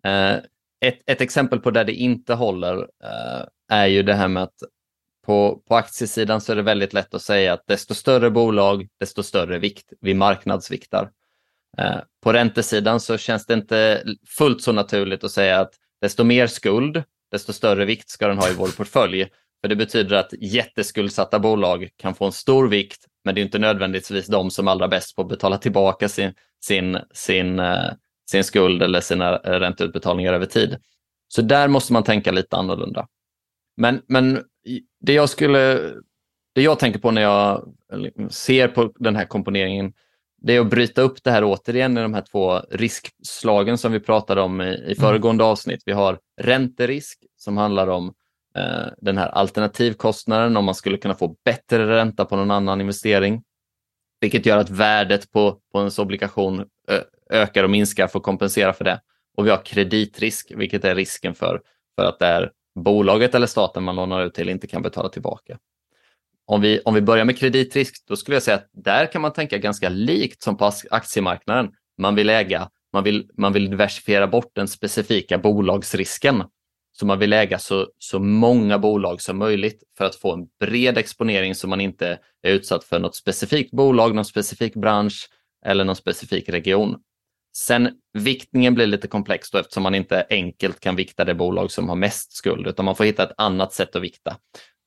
Eh, 0.05 0.37
ett, 0.81 1.01
ett, 1.07 1.21
exempel 1.21 1.61
på 1.61 1.71
där 1.71 1.85
det 1.85 1.95
inte 1.95 2.35
håller 2.35 2.79
eh, 2.79 3.47
är 3.69 3.87
ju 3.87 4.03
det 4.03 4.15
här 4.15 4.29
med 4.29 4.43
att 4.43 4.63
på, 5.27 5.63
på 5.69 5.77
aktiesidan 5.77 6.41
så 6.41 6.53
är 6.53 6.57
det 6.57 6.63
väldigt 6.63 6.93
lätt 6.93 7.15
att 7.15 7.23
säga 7.23 7.53
att 7.53 7.67
desto 7.67 7.95
större 7.95 8.31
bolag, 8.31 8.89
desto 9.01 9.23
större 9.23 9.59
vikt. 9.59 9.93
Vi 10.01 10.15
marknadsviktar. 10.15 11.11
Eh, 11.79 11.99
på 12.23 12.33
räntesidan 12.33 13.01
så 13.01 13.17
känns 13.19 13.47
det 13.47 13.55
inte 13.55 14.05
fullt 14.39 14.63
så 14.63 14.73
naturligt 14.73 15.25
att 15.25 15.31
säga 15.31 15.61
att 15.61 15.75
desto 16.01 16.25
mer 16.25 16.47
skuld, 16.47 17.03
desto 17.31 17.53
större 17.53 17.85
vikt 17.85 18.11
ska 18.11 18.29
den 18.29 18.39
ha 18.39 18.51
i 18.51 18.55
vår 18.55 18.69
portfölj. 18.69 19.29
För 19.61 19.69
det 19.69 19.77
betyder 19.77 20.17
att 20.17 20.33
jätteskuldsatta 20.41 21.39
bolag 21.39 21.89
kan 21.97 22.15
få 22.15 22.25
en 22.25 22.33
stor 22.33 22.69
vikt, 22.69 23.07
men 23.29 23.35
det 23.35 23.41
är 23.41 23.43
inte 23.43 23.59
nödvändigtvis 23.59 24.27
de 24.27 24.51
som 24.51 24.69
allra 24.69 24.89
bäst 24.89 25.15
får 25.15 25.25
betala 25.25 25.59
tillbaka 25.59 26.09
sin, 26.09 26.33
sin, 26.65 26.99
sin, 27.13 27.59
eh, 27.59 27.91
sin 28.31 28.45
skuld 28.45 28.83
eller 28.83 29.01
sina 29.01 29.37
ränteutbetalningar 29.37 30.33
över 30.33 30.47
tid. 30.47 30.77
Så 31.29 31.43
där 31.43 31.69
måste 31.69 31.93
man 31.93 32.03
tänka 32.03 32.33
lite 32.33 32.57
annorlunda. 32.57 33.07
Men, 33.77 34.03
men 34.07 34.45
det, 35.01 35.13
jag 35.13 35.29
skulle, 35.29 35.75
det 36.55 36.63
jag 36.63 36.79
tänker 36.79 36.99
på 36.99 37.11
när 37.11 37.23
jag 37.23 37.75
ser 38.31 38.69
på 38.69 38.93
den 38.99 39.17
här 39.17 39.25
komponeringen, 39.25 39.93
det 40.43 40.57
är 40.57 40.61
att 40.61 40.71
bryta 40.71 41.03
upp 41.03 41.25
det 41.25 41.31
här 41.31 41.45
återigen 41.45 41.99
i 41.99 42.01
de 42.01 42.15
här 42.15 42.25
två 42.33 42.59
riskslagen 42.71 43.79
som 43.79 43.93
vi 43.93 44.01
pratade 44.01 44.41
om 44.41 44.61
i, 44.61 44.65
i 44.65 44.85
mm. 44.85 44.97
föregående 44.97 45.45
avsnitt. 45.45 45.83
Vi 45.87 45.93
har 45.93 46.19
ränterisk 46.41 47.19
som 47.37 47.57
handlar 47.57 47.89
om 47.89 48.07
eh, 48.07 48.13
Eh, 48.59 48.87
den 48.99 49.19
här 49.19 49.29
alternativkostnaden, 49.29 50.57
om 50.57 50.65
man 50.65 50.75
skulle 50.75 50.97
kunna 50.97 51.15
få 51.15 51.37
bättre 51.45 51.87
ränta 51.87 52.25
på 52.25 52.37
någon 52.37 52.51
annan 52.51 52.81
investering, 52.81 53.43
vilket 54.21 54.47
gör 54.47 54.59
att 54.59 54.71
värdet 54.71 55.33
på, 55.33 55.61
på 55.73 55.79
ens 55.79 55.99
obligation 55.99 56.65
ökar 57.31 57.65
och 57.65 57.71
minskar 57.71 58.07
för 58.07 58.19
att 58.19 58.25
kompensera 58.25 58.73
för 58.73 58.85
det. 58.85 59.01
Och 59.37 59.47
vi 59.47 59.51
har 59.51 59.65
kreditrisk, 59.65 60.53
vilket 60.57 60.85
är 60.85 60.95
risken 60.95 61.35
för, 61.35 61.61
för 61.99 62.05
att 62.05 62.19
det 62.19 62.27
är 62.27 62.53
bolaget 62.75 63.35
eller 63.35 63.47
staten 63.47 63.85
man 63.85 63.97
lånar 63.97 64.25
ut 64.25 64.35
till 64.35 64.49
inte 64.49 64.67
kan 64.67 64.83
betala 64.83 65.09
tillbaka. 65.09 65.59
Om 66.47 66.61
vi, 66.61 66.81
om 66.85 66.95
vi 66.95 67.01
börjar 67.01 67.25
med 67.25 67.39
kreditrisk, 67.39 68.05
då 68.09 68.17
skulle 68.17 68.35
jag 68.37 68.43
säga 68.43 68.57
att 68.57 68.69
där 68.73 69.13
kan 69.13 69.23
man 69.23 69.33
tänka 69.33 69.59
ganska 69.59 69.89
likt 69.89 70.43
som 70.43 70.57
på 70.57 70.73
aktiemarknaden. 70.91 71.73
Man 71.99 72.15
vill 72.15 72.31
äga, 72.31 72.71
man 72.93 73.05
vill, 73.05 73.31
man 73.37 73.53
vill 73.53 73.71
diversifiera 73.71 74.27
bort 74.27 74.51
den 74.55 74.69
specifika 74.69 75.39
bolagsrisken. 75.39 76.45
Så 77.01 77.07
man 77.07 77.19
vill 77.19 77.33
äga 77.33 77.59
så, 77.59 77.87
så 77.99 78.19
många 78.19 78.79
bolag 78.79 79.21
som 79.23 79.39
möjligt 79.39 79.83
för 79.99 80.05
att 80.05 80.17
få 80.17 80.33
en 80.33 80.47
bred 80.61 80.99
exponering 80.99 81.55
så 81.55 81.69
man 81.69 81.81
inte 81.81 82.19
är 82.43 82.53
utsatt 82.53 82.85
för 82.85 82.99
något 82.99 83.17
specifikt 83.17 83.71
bolag, 83.71 84.15
någon 84.15 84.25
specifik 84.25 84.75
bransch 84.75 85.29
eller 85.67 85.85
någon 85.85 85.97
specifik 85.97 86.49
region. 86.49 86.97
Sen 87.57 87.91
viktningen 88.13 88.75
blir 88.75 88.87
lite 88.87 89.09
komplex 89.09 89.51
då 89.51 89.59
eftersom 89.59 89.83
man 89.83 89.95
inte 89.95 90.27
enkelt 90.31 90.81
kan 90.81 90.97
vikta 90.97 91.25
det 91.25 91.35
bolag 91.35 91.71
som 91.71 91.89
har 91.89 91.97
mest 91.97 92.33
skuld, 92.33 92.67
utan 92.67 92.85
man 92.85 92.97
får 92.97 93.05
hitta 93.05 93.23
ett 93.23 93.35
annat 93.37 93.73
sätt 93.73 93.97
att 93.97 94.03
vikta. 94.03 94.37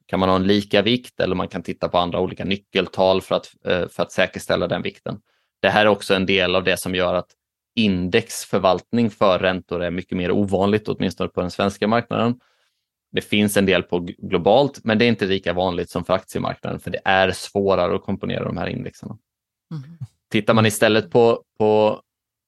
Kan 0.08 0.20
man 0.20 0.30
ha 0.30 0.36
en 0.36 0.48
lika 0.48 0.82
vikt 0.82 1.20
eller 1.20 1.36
man 1.36 1.48
kan 1.48 1.63
titta 1.63 1.89
på 1.89 1.98
andra 1.98 2.20
olika 2.20 2.46
nyckeltal 2.46 3.22
för 3.22 3.36
att, 3.36 3.51
eh, 3.65 3.88
för 3.88 4.03
att 4.03 4.12
säkerställa 4.12 4.68
den 4.68 4.82
vikten. 4.82 5.20
Det 5.62 5.70
här 5.70 5.86
är 5.86 5.89
också 5.89 6.13
en 6.13 6.25
del 6.25 6.56
av 6.56 6.63
det 6.63 6.77
som 6.77 6.96
gör 6.96 7.13
att 7.13 7.30
indexförvaltning 7.75 9.10
för 9.10 9.40
räntor 9.40 9.84
är 9.84 9.92
mycket 9.92 10.18
mer 10.18 10.32
ovanligt, 10.32 10.88
åtminstone 10.88 11.30
på 11.30 11.42
den 11.42 11.51
svenska 11.51 11.88
marknaden. 11.88 12.40
Det 13.12 13.22
finns 13.22 13.58
en 13.58 13.66
del 13.66 13.84
på 13.84 14.00
globalt, 14.18 14.80
men 14.84 14.98
det 14.98 15.06
är 15.06 15.10
inte 15.10 15.25
lika 15.25 15.54
vanligt 15.54 15.90
som 15.90 16.06
för 16.06 16.13
aktiemarknaden, 16.13 16.80
för 16.80 16.92
det 16.92 17.01
är 17.06 17.32
svårare 17.32 17.96
att 17.96 18.04
komponera 18.04 18.44
de 18.44 18.58
här 18.58 18.68
indexerna. 18.68 19.18
Mm. 19.72 19.98
Tittar 20.32 20.54
man 20.54 20.66
istället 20.66 21.12
på, 21.12 21.44
på 21.60 22.01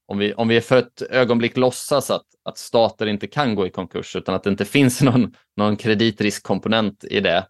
om 0.07 0.17
vi, 0.17 0.33
om 0.33 0.47
vi 0.47 0.61
för 0.61 0.77
ett 0.77 1.01
ögonblick 1.01 1.57
låtsas 1.57 2.11
att, 2.11 2.25
att 2.45 2.57
stater 2.57 3.05
inte 3.05 3.27
kan 3.27 3.55
gå 3.55 3.67
i 3.67 3.69
konkurs 3.69 4.15
utan 4.15 4.35
att 4.35 4.43
det 4.43 4.49
inte 4.49 4.65
finns 4.75 5.01
någon, 5.01 5.35
någon 5.57 5.77
kreditriskkomponent 5.77 7.03
i 7.03 7.19
det, 7.19 7.47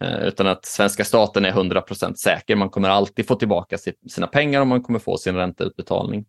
eh, 0.00 0.18
utan 0.18 0.46
att 0.46 0.64
svenska 0.64 1.04
staten 1.04 1.44
är 1.44 1.52
100% 1.52 2.14
säker, 2.14 2.56
man 2.56 2.70
kommer 2.70 2.88
alltid 2.88 3.26
få 3.26 3.34
tillbaka 3.34 3.78
sina 4.08 4.26
pengar 4.26 4.60
och 4.60 4.66
man 4.66 4.82
kommer 4.82 4.98
få 4.98 5.16
sin 5.16 5.34
ränteutbetalning. 5.34 6.24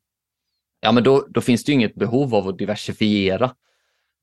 Ja, 0.85 0.91
men 0.91 1.03
då, 1.03 1.25
då 1.29 1.41
finns 1.41 1.63
det 1.63 1.71
inget 1.71 1.95
behov 1.95 2.35
av 2.35 2.47
att 2.47 2.57
diversifiera. 2.57 3.51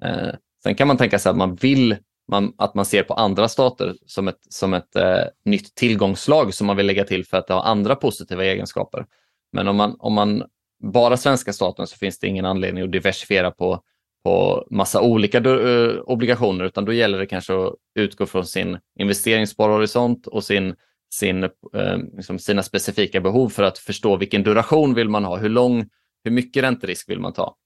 Eh, 0.04 0.34
sen 0.62 0.74
kan 0.74 0.88
man 0.88 0.96
tänka 0.96 1.18
sig 1.18 1.30
att 1.30 1.36
man 1.36 1.54
vill 1.54 1.96
man, 2.30 2.54
att 2.58 2.74
man 2.74 2.84
ser 2.84 3.02
på 3.02 3.14
andra 3.14 3.48
stater 3.48 3.94
som 4.06 4.28
ett, 4.28 4.38
som 4.48 4.74
ett 4.74 4.96
eh, 4.96 5.24
nytt 5.44 5.74
tillgångslag 5.74 6.54
som 6.54 6.66
man 6.66 6.76
vill 6.76 6.86
lägga 6.86 7.04
till 7.04 7.26
för 7.26 7.36
att 7.36 7.46
det 7.46 7.54
har 7.54 7.62
andra 7.62 7.96
positiva 7.96 8.44
egenskaper. 8.44 9.06
Men 9.52 9.68
om 9.68 9.76
man, 9.76 9.96
om 9.98 10.12
man 10.12 10.44
bara 10.82 11.16
svenska 11.16 11.52
staten 11.52 11.86
så 11.86 11.96
finns 11.96 12.18
det 12.18 12.26
ingen 12.26 12.44
anledning 12.44 12.84
att 12.84 12.92
diversifiera 12.92 13.50
på, 13.50 13.82
på 14.24 14.66
massa 14.70 15.00
olika 15.00 15.38
eh, 15.38 16.00
obligationer 16.04 16.64
utan 16.64 16.84
då 16.84 16.92
gäller 16.92 17.18
det 17.18 17.26
kanske 17.26 17.54
att 17.54 17.74
utgå 17.94 18.26
från 18.26 18.46
sin 18.46 18.78
investeringssparhorisont 18.98 20.26
och 20.26 20.44
sin, 20.44 20.74
sin, 21.14 21.44
eh, 21.44 21.98
liksom 22.16 22.38
sina 22.38 22.62
specifika 22.62 23.20
behov 23.20 23.48
för 23.48 23.62
att 23.62 23.78
förstå 23.78 24.16
vilken 24.16 24.42
duration 24.42 24.94
vill 24.94 25.08
man 25.08 25.24
ha, 25.24 25.36
hur 25.36 25.48
lång, 25.48 25.88
hur 26.24 26.30
mycket 26.30 26.62
ränterisk 26.62 27.08
vill 27.08 27.20
man 27.20 27.32
ta. 27.32 27.56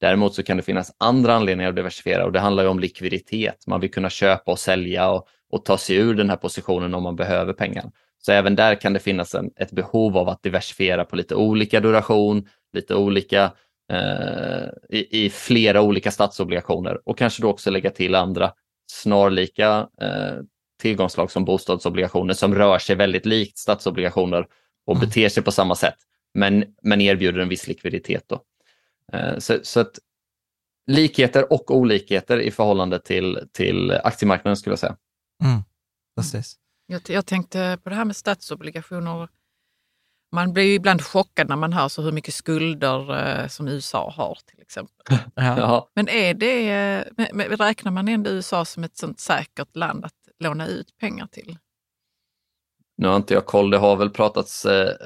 Däremot 0.00 0.34
så 0.34 0.42
kan 0.42 0.56
det 0.56 0.62
finnas 0.62 0.92
andra 0.98 1.34
anledningar 1.34 1.70
att 1.70 1.76
diversifiera 1.76 2.24
och 2.24 2.32
det 2.32 2.40
handlar 2.40 2.66
om 2.66 2.78
likviditet. 2.78 3.66
Man 3.66 3.80
vill 3.80 3.90
kunna 3.90 4.10
köpa 4.10 4.52
och 4.52 4.58
sälja 4.58 5.10
och, 5.10 5.28
och 5.50 5.64
ta 5.64 5.78
sig 5.78 5.96
ur 5.96 6.14
den 6.14 6.30
här 6.30 6.36
positionen 6.36 6.94
om 6.94 7.02
man 7.02 7.16
behöver 7.16 7.52
pengar. 7.52 7.90
Så 8.18 8.32
även 8.32 8.56
där 8.56 8.74
kan 8.74 8.92
det 8.92 8.98
finnas 8.98 9.34
en, 9.34 9.50
ett 9.56 9.72
behov 9.72 10.16
av 10.16 10.28
att 10.28 10.42
diversifiera 10.42 11.04
på 11.04 11.16
lite 11.16 11.34
olika 11.34 11.80
duration, 11.80 12.48
lite 12.72 12.94
olika 12.94 13.52
eh, 13.92 14.98
i, 14.98 15.24
i, 15.24 15.30
flera 15.30 15.82
olika 15.82 16.10
statsobligationer 16.10 17.08
och 17.08 17.18
kanske 17.18 17.42
då 17.42 17.48
också 17.48 17.70
lägga 17.70 17.90
till 17.90 18.14
andra 18.14 18.52
snarlika 18.92 19.88
eh, 20.00 20.34
tillgångslag 20.80 21.30
som 21.30 21.44
bostadsobligationer 21.44 22.34
som 22.34 22.54
rör 22.54 22.78
sig 22.78 22.96
väldigt 22.96 23.26
likt 23.26 23.58
statsobligationer 23.58 24.46
och 24.86 24.96
mm. 24.96 25.08
beter 25.08 25.28
sig 25.28 25.42
på 25.42 25.52
samma 25.52 25.74
sätt 25.74 25.96
men, 26.34 26.64
men 26.82 27.00
erbjuder 27.00 27.40
en 27.40 27.48
viss 27.48 27.66
likviditet. 27.68 28.24
Då. 28.28 28.42
Eh, 29.12 29.38
så, 29.38 29.58
så 29.62 29.80
att 29.80 29.98
likheter 30.86 31.52
och 31.52 31.76
olikheter 31.76 32.40
i 32.40 32.50
förhållande 32.50 33.00
till, 33.00 33.48
till 33.52 33.90
aktiemarknaden 33.90 34.56
skulle 34.56 34.72
jag 34.72 34.78
säga. 34.78 34.96
Mm. 35.44 35.62
Precis. 36.16 36.56
Jag, 36.86 37.02
jag 37.06 37.26
tänkte 37.26 37.78
på 37.82 37.90
det 37.90 37.96
här 37.96 38.04
med 38.04 38.16
statsobligationer 38.16 39.28
man 40.32 40.52
blir 40.52 40.64
ju 40.64 40.74
ibland 40.74 41.02
chockad 41.02 41.48
när 41.48 41.56
man 41.56 41.72
hör 41.72 41.88
så 41.88 42.02
hur 42.02 42.12
mycket 42.12 42.34
skulder 42.34 43.28
eh, 43.40 43.48
som 43.48 43.68
USA 43.68 44.10
har 44.16 44.38
till 44.46 44.60
exempel. 44.60 45.18
Ja. 45.34 45.90
Men 45.94 46.08
är 46.08 46.34
det, 46.34 46.70
eh, 46.70 47.56
räknar 47.56 47.92
man 47.92 48.08
ändå 48.08 48.30
USA 48.30 48.64
som 48.64 48.84
ett 48.84 48.96
sånt 48.96 49.20
säkert 49.20 49.76
land 49.76 50.04
att 50.04 50.14
låna 50.38 50.66
ut 50.66 50.98
pengar 50.98 51.26
till? 51.26 51.58
Nu 53.02 53.08
har 53.08 53.16
inte 53.16 53.34
jag 53.34 53.46
koll, 53.46 53.70
det 53.70 53.78
har 53.78 53.96
väl 53.96 54.10
pratats, 54.10 54.64
eh, 54.64 54.88
eh, 54.88 54.96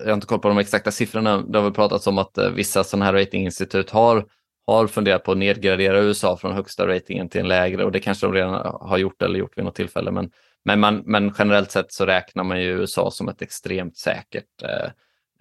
jag 0.00 0.06
har 0.06 0.14
inte 0.14 0.26
koll 0.26 0.38
på 0.38 0.48
de 0.48 0.58
exakta 0.58 0.90
siffrorna, 0.90 1.42
det 1.42 1.58
har 1.58 1.64
väl 1.64 1.74
pratats 1.74 2.06
om 2.06 2.18
att 2.18 2.38
eh, 2.38 2.50
vissa 2.50 2.84
sådana 2.84 3.04
här 3.04 3.12
ratinginstitut 3.12 3.90
har, 3.90 4.24
har 4.66 4.86
funderat 4.86 5.24
på 5.24 5.32
att 5.32 5.38
nedgradera 5.38 6.00
USA 6.00 6.36
från 6.36 6.52
högsta 6.52 6.86
ratingen 6.86 7.28
till 7.28 7.40
en 7.40 7.48
lägre 7.48 7.84
och 7.84 7.92
det 7.92 8.00
kanske 8.00 8.26
de 8.26 8.32
redan 8.32 8.78
har 8.80 8.98
gjort 8.98 9.22
eller 9.22 9.38
gjort 9.38 9.58
vid 9.58 9.64
något 9.64 9.74
tillfälle. 9.74 10.10
Men 10.10 10.30
men, 10.64 10.80
man, 10.80 11.02
men 11.06 11.34
generellt 11.38 11.70
sett 11.70 11.92
så 11.92 12.06
räknar 12.06 12.44
man 12.44 12.60
ju 12.60 12.68
USA 12.68 13.10
som 13.10 13.28
ett 13.28 13.42
extremt 13.42 13.96
säkert, 13.96 14.62
eh, 14.62 14.90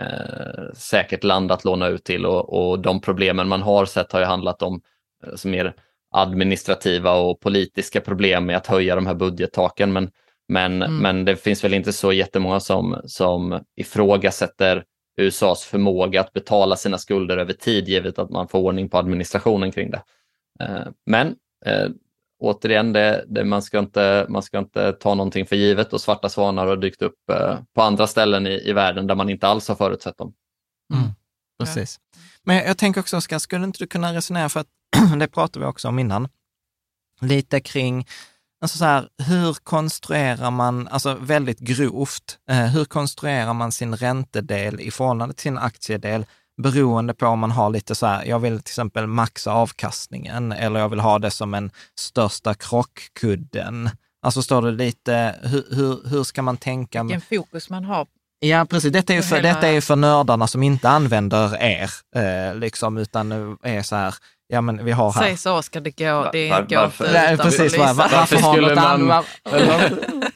eh, 0.07 0.73
säkert 0.73 1.23
land 1.23 1.51
att 1.51 1.65
låna 1.65 1.87
ut 1.87 2.03
till 2.03 2.25
och, 2.25 2.53
och 2.53 2.79
de 2.79 3.01
problemen 3.01 3.47
man 3.47 3.61
har 3.61 3.85
sett 3.85 4.11
har 4.11 4.19
ju 4.19 4.25
handlat 4.25 4.61
om 4.61 4.81
eh, 5.23 5.49
mer 5.49 5.73
administrativa 6.11 7.13
och 7.13 7.39
politiska 7.39 8.01
problem 8.01 8.45
med 8.45 8.57
att 8.57 8.67
höja 8.67 8.95
de 8.95 9.07
här 9.07 9.13
budgettaken. 9.13 9.93
Men, 9.93 10.11
men, 10.47 10.81
mm. 10.81 10.97
men 10.97 11.25
det 11.25 11.35
finns 11.35 11.63
väl 11.63 11.73
inte 11.73 11.93
så 11.93 12.13
jättemånga 12.13 12.59
som, 12.59 13.01
som 13.05 13.63
ifrågasätter 13.75 14.83
USAs 15.17 15.63
förmåga 15.63 16.21
att 16.21 16.33
betala 16.33 16.75
sina 16.75 16.97
skulder 16.97 17.37
över 17.37 17.53
tid 17.53 17.87
givet 17.87 18.19
att 18.19 18.29
man 18.29 18.47
får 18.47 18.59
ordning 18.59 18.89
på 18.89 18.97
administrationen 18.97 19.71
kring 19.71 19.91
det. 19.91 20.01
Eh, 20.59 20.87
men 21.05 21.35
eh, 21.65 21.89
återigen, 22.39 22.93
det, 22.93 23.25
det, 23.27 23.43
man, 23.43 23.61
ska 23.61 23.79
inte, 23.79 24.25
man 24.29 24.43
ska 24.43 24.59
inte 24.59 24.93
ta 24.93 25.15
någonting 25.15 25.45
för 25.45 25.55
givet 25.55 25.93
och 25.93 26.01
svarta 26.01 26.29
svanar 26.29 26.67
har 26.67 26.77
dykt 26.77 27.01
upp 27.01 27.29
eh, 27.31 27.59
på 27.75 27.81
andra 27.81 28.07
ställen 28.07 28.47
i, 28.47 28.69
i 28.69 28.73
världen 28.73 29.07
där 29.07 29.15
man 29.15 29.29
inte 29.29 29.47
alls 29.47 29.67
har 29.67 29.75
förutsett 29.75 30.17
dem. 30.17 30.33
Mm, 30.93 31.09
precis. 31.59 31.99
Men 32.43 32.55
jag, 32.55 32.67
jag 32.67 32.77
tänker 32.77 33.01
också, 33.01 33.17
Oskar, 33.17 33.39
skulle 33.39 33.65
inte 33.65 33.79
du 33.79 33.87
kunna 33.87 34.13
resonera, 34.13 34.49
för 34.49 34.59
att 34.59 34.67
det 35.19 35.27
pratade 35.27 35.65
vi 35.65 35.71
också 35.71 35.87
om 35.87 35.99
innan, 35.99 36.27
lite 37.21 37.59
kring 37.59 38.07
Alltså 38.61 38.77
så 38.77 38.85
här, 38.85 39.07
hur 39.23 39.53
konstruerar 39.53 40.51
man, 40.51 40.87
alltså 40.87 41.17
väldigt 41.21 41.59
grovt, 41.59 42.37
eh, 42.49 42.65
hur 42.65 42.85
konstruerar 42.85 43.53
man 43.53 43.71
sin 43.71 43.95
räntedel 43.95 44.79
i 44.79 44.91
förhållande 44.91 45.35
till 45.35 45.43
sin 45.43 45.57
aktiedel 45.57 46.25
beroende 46.61 47.13
på 47.13 47.27
om 47.27 47.39
man 47.39 47.51
har 47.51 47.69
lite 47.69 47.95
så 47.95 48.05
här, 48.05 48.25
jag 48.25 48.39
vill 48.39 48.59
till 48.59 48.71
exempel 48.71 49.07
maxa 49.07 49.51
avkastningen 49.51 50.51
eller 50.51 50.79
jag 50.79 50.89
vill 50.89 50.99
ha 50.99 51.19
det 51.19 51.31
som 51.31 51.53
en 51.53 51.71
största 51.99 52.53
krockkudden. 52.53 53.89
Alltså 54.21 54.41
står 54.41 54.61
det 54.61 54.71
lite, 54.71 55.35
hur, 55.43 55.65
hur, 55.75 56.09
hur 56.09 56.23
ska 56.23 56.41
man 56.41 56.57
tänka? 56.57 57.03
Vilken 57.03 57.21
fokus 57.21 57.69
man 57.69 57.85
har. 57.85 58.07
Ja, 58.39 58.65
precis. 58.69 58.93
Detta 58.93 59.13
är 59.13 59.17
ju 59.17 59.23
för, 59.23 59.41
detta 59.41 59.67
är 59.67 59.81
för 59.81 59.95
nördarna 59.95 60.47
som 60.47 60.63
inte 60.63 60.89
använder 60.89 61.63
er, 61.63 61.89
eh, 62.15 62.55
liksom, 62.55 62.97
utan 62.97 63.57
är 63.63 63.81
så 63.81 63.95
här, 63.95 64.15
ja 64.47 64.61
men 64.61 64.85
vi 64.85 64.91
har 64.91 65.11
här. 65.11 65.21
Säg 65.21 65.37
så 65.37 65.57
Oskar, 65.57 65.81
det 65.81 65.97
går, 65.97 66.29
det 66.31 66.49
var, 66.49 66.61
går 66.61 66.85
inte 66.85 67.11
Nej, 67.13 67.37
precis, 67.37 67.77
var, 67.77 67.93
var, 67.93 68.09
varför 68.09 68.37
skulle 68.37 68.75
man... 68.75 69.07
Var, 69.07 69.25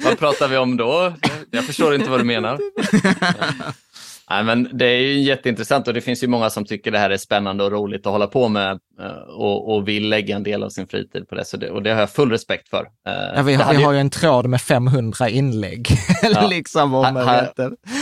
vad 0.03 0.20
pratar 0.20 0.48
vi 0.48 0.58
om 0.58 0.77
då? 0.77 1.13
Jag 1.51 1.65
förstår 1.65 1.96
inte 1.96 2.10
vad 2.10 2.20
du 2.20 2.24
menar. 2.24 2.60
Nej, 4.32 4.44
men 4.44 4.70
det 4.74 4.86
är 4.86 4.98
ju 4.98 5.22
jätteintressant 5.22 5.88
och 5.88 5.94
det 5.94 6.02
finns 6.02 6.24
ju 6.24 6.28
många 6.28 6.50
som 6.50 6.66
tycker 6.66 6.92
det 6.92 7.00
här 7.00 7.10
är 7.10 7.18
spännande 7.18 7.64
och 7.64 7.72
roligt 7.72 8.06
att 8.06 8.12
hålla 8.12 8.28
på 8.28 8.48
med 8.48 8.80
eh, 9.02 9.12
och, 9.28 9.76
och 9.76 9.88
vill 9.88 10.10
lägga 10.10 10.36
en 10.36 10.44
del 10.44 10.64
av 10.64 10.70
sin 10.70 10.88
fritid 10.88 11.30
på 11.30 11.36
det. 11.36 11.46
Så 11.46 11.58
det, 11.58 11.70
och 11.70 11.84
det 11.84 11.94
har 11.94 12.00
jag 12.00 12.10
full 12.10 12.32
respekt 12.32 12.70
för. 12.70 12.88
Eh, 13.08 13.14
ja, 13.36 13.42
vi, 13.42 13.54
har, 13.54 13.74
vi 13.74 13.84
har 13.84 13.94
ju 13.94 14.00
en 14.00 14.10
tråd 14.10 14.46
med 14.46 14.62
500 14.62 15.30
inlägg. 15.30 15.88
Ja. 16.34 16.48
liksom 16.48 16.94
om 16.94 17.16
här, 17.16 17.52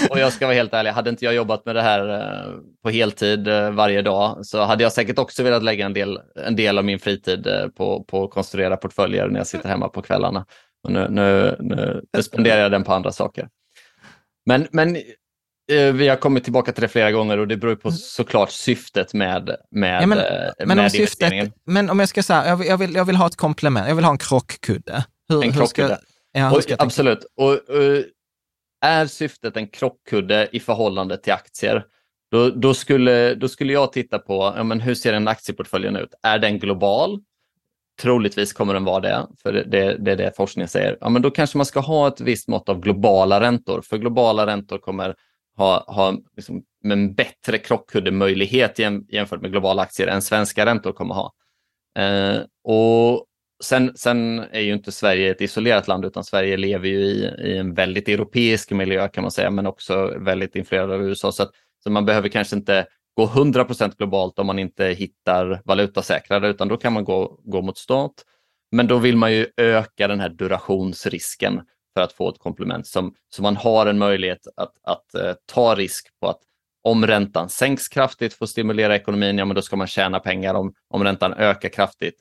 och 0.09 0.19
jag 0.19 0.33
ska 0.33 0.45
vara 0.45 0.55
helt 0.55 0.74
ärlig, 0.74 0.91
hade 0.91 1.09
inte 1.09 1.25
jag 1.25 1.33
jobbat 1.33 1.65
med 1.65 1.75
det 1.75 1.81
här 1.81 2.09
eh, 2.09 2.53
på 2.83 2.89
heltid 2.89 3.48
varje 3.74 4.01
dag 4.01 4.45
så 4.45 4.63
hade 4.63 4.83
jag 4.83 4.93
säkert 4.93 5.19
också 5.19 5.43
velat 5.43 5.63
lägga 5.63 5.86
en 5.86 5.93
del, 5.93 6.19
en 6.45 6.55
del 6.55 6.77
av 6.77 6.86
min 6.86 7.00
fritid 7.00 7.48
på, 7.77 8.03
på 8.03 8.24
att 8.24 8.31
konstruera 8.31 8.77
portföljer 8.77 9.27
när 9.27 9.39
jag 9.39 9.48
sitter 9.48 9.69
hemma 9.69 9.89
på 9.89 10.01
kvällarna. 10.01 10.45
Och 10.83 10.91
nu, 10.91 11.07
nu, 11.09 11.55
nu, 11.59 12.01
nu 12.13 12.24
spenderar 12.24 12.62
jag 12.62 12.71
den 12.71 12.83
på 12.83 12.93
andra 12.93 13.12
saker. 13.12 13.48
Men, 14.45 14.67
men 14.71 14.98
vi 15.69 16.07
har 16.07 16.15
kommit 16.15 16.43
tillbaka 16.43 16.71
till 16.71 16.81
det 16.81 16.88
flera 16.88 17.11
gånger 17.11 17.38
och 17.38 17.47
det 17.47 17.57
beror 17.57 17.75
på 17.75 17.88
mm. 17.88 17.97
såklart 17.97 18.51
syftet 18.51 19.13
med, 19.13 19.55
med, 19.71 20.03
ja, 20.03 20.07
men, 20.07 20.17
eh, 20.17 20.25
men 20.65 20.77
med 20.77 20.83
om 20.83 20.89
syftet, 20.89 21.53
Men 21.65 21.89
om 21.89 21.99
jag 21.99 22.09
ska 22.09 22.23
säga, 22.23 22.45
jag 22.45 22.57
vill, 22.57 22.67
jag 22.67 22.77
vill, 22.77 22.95
jag 22.95 23.05
vill 23.05 23.15
ha 23.15 23.27
ett 23.27 23.35
komplement, 23.35 23.88
jag 23.88 23.95
vill 23.95 24.05
ha 24.05 24.11
en 24.11 24.17
krockkudde. 24.17 25.05
Hur, 25.29 25.43
en 25.43 25.53
krockkudde. 25.53 25.99
Ja, 26.31 26.51
och, 26.51 26.63
absolut. 26.77 27.25
Och, 27.35 27.51
och, 27.51 28.03
är 28.81 29.05
syftet 29.05 29.57
en 29.57 29.67
krockkudde 29.67 30.49
i 30.51 30.59
förhållande 30.59 31.17
till 31.17 31.33
aktier, 31.33 31.85
då, 32.31 32.49
då, 32.49 32.73
skulle, 32.73 33.35
då 33.35 33.47
skulle 33.47 33.73
jag 33.73 33.91
titta 33.91 34.19
på 34.19 34.53
ja, 34.57 34.63
men 34.63 34.79
hur 34.81 34.95
ser 34.95 35.13
en 35.13 35.27
aktieportföljen 35.27 35.95
ut. 35.95 36.13
Är 36.23 36.39
den 36.39 36.59
global? 36.59 37.19
Troligtvis 38.01 38.53
kommer 38.53 38.73
den 38.73 38.83
vara 38.83 38.99
det, 38.99 39.27
för 39.43 39.53
det, 39.53 39.63
det, 39.63 39.97
det 39.97 40.11
är 40.11 40.15
det 40.15 40.35
forskningen 40.35 40.67
säger. 40.67 40.97
Ja, 41.01 41.09
men 41.09 41.21
då 41.21 41.31
kanske 41.31 41.57
man 41.57 41.65
ska 41.65 41.79
ha 41.79 42.07
ett 42.07 42.21
visst 42.21 42.47
mått 42.47 42.69
av 42.69 42.79
globala 42.79 43.41
räntor, 43.41 43.81
för 43.81 43.97
globala 43.97 44.45
räntor 44.45 44.77
kommer 44.77 45.15
ha, 45.59 45.83
ha 45.87 46.17
liksom 46.35 46.63
en 46.83 47.13
bättre 47.13 47.57
krockkuddemöjlighet 47.57 48.79
jämfört 49.09 49.41
med 49.41 49.51
globala 49.51 49.81
aktier 49.81 50.07
än 50.07 50.21
svenska 50.21 50.65
räntor 50.65 50.91
kommer 50.91 51.15
ha. 51.15 51.33
Eh, 51.99 52.41
och 52.63 53.25
sen, 53.63 53.91
sen 53.95 54.39
är 54.39 54.59
ju 54.59 54.73
inte 54.73 54.91
Sverige 54.91 55.31
ett 55.31 55.41
isolerat 55.41 55.87
land 55.87 56.05
utan 56.05 56.23
Sverige 56.23 56.57
lever 56.57 56.87
ju 56.87 56.99
i, 56.99 57.23
i 57.39 57.57
en 57.57 57.73
väldigt 57.73 58.09
europeisk 58.09 58.71
miljö 58.71 59.07
kan 59.07 59.21
man 59.21 59.31
säga 59.31 59.49
men 59.49 59.67
också 59.67 60.17
väldigt 60.19 60.55
influerad 60.55 60.91
av 60.91 61.03
USA. 61.03 61.31
Så, 61.31 61.43
att, 61.43 61.51
så 61.83 61.91
man 61.91 62.05
behöver 62.05 62.29
kanske 62.29 62.55
inte 62.55 62.85
gå 63.17 63.25
100% 63.25 63.97
globalt 63.97 64.39
om 64.39 64.47
man 64.47 64.59
inte 64.59 64.85
hittar 64.85 65.61
valutasäkrare 65.65 66.49
utan 66.49 66.67
då 66.67 66.77
kan 66.77 66.93
man 66.93 67.03
gå, 67.03 67.39
gå 67.43 67.61
mot 67.61 67.77
stat. 67.77 68.13
Men 68.71 68.87
då 68.87 68.97
vill 68.97 69.17
man 69.17 69.33
ju 69.33 69.47
öka 69.57 70.07
den 70.07 70.19
här 70.19 70.29
durationsrisken 70.29 71.61
för 71.99 72.03
att 72.03 72.13
få 72.13 72.29
ett 72.29 72.39
komplement 72.39 72.87
som, 72.87 73.13
så 73.29 73.41
man 73.41 73.55
har 73.55 73.85
en 73.85 73.97
möjlighet 73.97 74.47
att, 74.55 74.73
att 74.83 75.05
uh, 75.15 75.33
ta 75.45 75.75
risk 75.75 76.07
på 76.21 76.29
att 76.29 76.39
om 76.83 77.07
räntan 77.07 77.49
sänks 77.49 77.87
kraftigt 77.87 78.33
för 78.33 78.45
att 78.45 78.49
stimulera 78.49 78.95
ekonomin, 78.95 79.37
ja 79.37 79.45
men 79.45 79.55
då 79.55 79.61
ska 79.61 79.75
man 79.75 79.87
tjäna 79.87 80.19
pengar. 80.19 80.53
Om, 80.53 80.73
om 80.89 81.03
räntan 81.03 81.33
ökar 81.33 81.69
kraftigt, 81.69 82.15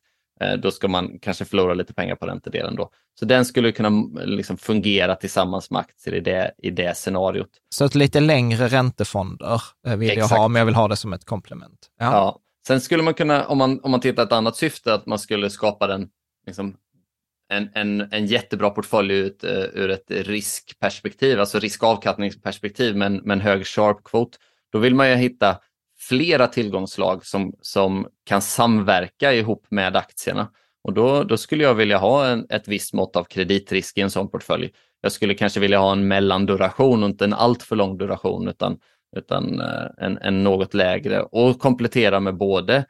uh, 0.44 0.60
då 0.60 0.70
ska 0.70 0.88
man 0.88 1.18
kanske 1.18 1.44
förlora 1.44 1.74
lite 1.74 1.94
pengar 1.94 2.14
på 2.14 2.26
räntedelen 2.26 2.76
då. 2.76 2.90
Så 3.18 3.24
den 3.24 3.44
skulle 3.44 3.72
kunna 3.72 3.90
liksom 4.24 4.56
fungera 4.56 5.14
tillsammans 5.14 5.70
med 5.70 5.80
aktier 5.80 6.14
i 6.14 6.20
det, 6.20 6.54
i 6.58 6.70
det 6.70 6.96
scenariot. 6.96 7.50
Så 7.70 7.84
ett 7.84 7.94
lite 7.94 8.20
längre 8.20 8.68
räntefonder 8.68 9.62
eh, 9.86 9.96
vill 9.96 10.10
Exakt. 10.10 10.30
jag 10.30 10.38
ha, 10.38 10.48
men 10.48 10.60
jag 10.60 10.66
vill 10.66 10.74
ha 10.74 10.88
det 10.88 10.96
som 10.96 11.12
ett 11.12 11.24
komplement. 11.24 11.88
Ja. 11.98 12.12
ja. 12.12 12.38
Sen 12.66 12.80
skulle 12.80 13.02
man 13.02 13.14
kunna, 13.14 13.46
om 13.46 13.58
man, 13.58 13.80
om 13.82 13.90
man 13.90 14.00
tittar 14.00 14.22
ett 14.22 14.32
annat 14.32 14.56
syfte, 14.56 14.94
att 14.94 15.06
man 15.06 15.18
skulle 15.18 15.50
skapa 15.50 15.86
den 15.86 16.08
liksom, 16.46 16.76
en, 17.48 17.70
en, 17.74 18.08
en 18.12 18.26
jättebra 18.26 18.70
portfölj 18.70 19.14
ut, 19.14 19.44
uh, 19.44 19.50
ur 19.50 19.90
ett 19.90 20.10
riskperspektiv, 20.10 21.40
alltså 21.40 21.58
riskavkastningsperspektiv 21.58 22.96
men, 22.96 23.14
men 23.14 23.22
med 23.24 23.34
en 23.34 23.40
hög 23.40 23.66
sharp 23.66 24.04
quote, 24.04 24.38
då 24.72 24.78
vill 24.78 24.94
man 24.94 25.10
ju 25.10 25.14
hitta 25.14 25.58
flera 25.98 26.46
tillgångslag 26.46 27.26
som, 27.26 27.54
som 27.60 28.06
kan 28.26 28.42
samverka 28.42 29.32
ihop 29.32 29.66
med 29.70 29.96
aktierna. 29.96 30.50
Och 30.84 30.92
då, 30.92 31.24
då 31.24 31.36
skulle 31.36 31.64
jag 31.64 31.74
vilja 31.74 31.98
ha 31.98 32.26
en, 32.26 32.46
ett 32.50 32.68
visst 32.68 32.94
mått 32.94 33.16
av 33.16 33.24
kreditrisk 33.24 33.98
i 33.98 34.00
en 34.00 34.10
sån 34.10 34.30
portfölj. 34.30 34.72
Jag 35.00 35.12
skulle 35.12 35.34
kanske 35.34 35.60
vilja 35.60 35.78
ha 35.78 35.92
en 35.92 36.08
mellanduration 36.08 37.02
och 37.02 37.08
inte 37.08 37.24
en 37.24 37.32
alltför 37.32 37.76
lång 37.76 37.98
duration 37.98 38.48
utan, 38.48 38.78
utan 39.16 39.60
eh, 39.60 39.86
en, 39.98 40.18
en 40.18 40.44
något 40.44 40.74
lägre 40.74 41.22
och 41.22 41.58
komplettera 41.58 42.20
med 42.20 42.36
både 42.36 42.84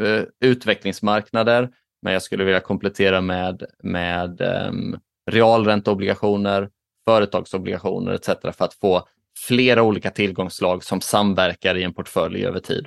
uh, 0.00 0.22
utvecklingsmarknader, 0.40 1.70
men 2.02 2.12
jag 2.12 2.22
skulle 2.22 2.44
vilja 2.44 2.60
komplettera 2.60 3.20
med, 3.20 3.62
med 3.82 4.40
um, 4.40 4.98
realränteobligationer, 5.30 6.68
företagsobligationer 7.08 8.12
etc. 8.12 8.26
för 8.26 8.64
att 8.64 8.74
få 8.74 9.08
flera 9.46 9.82
olika 9.82 10.10
tillgångslag 10.10 10.84
som 10.84 11.00
samverkar 11.00 11.74
i 11.74 11.82
en 11.82 11.94
portfölj 11.94 12.44
över 12.44 12.60
tid. 12.60 12.86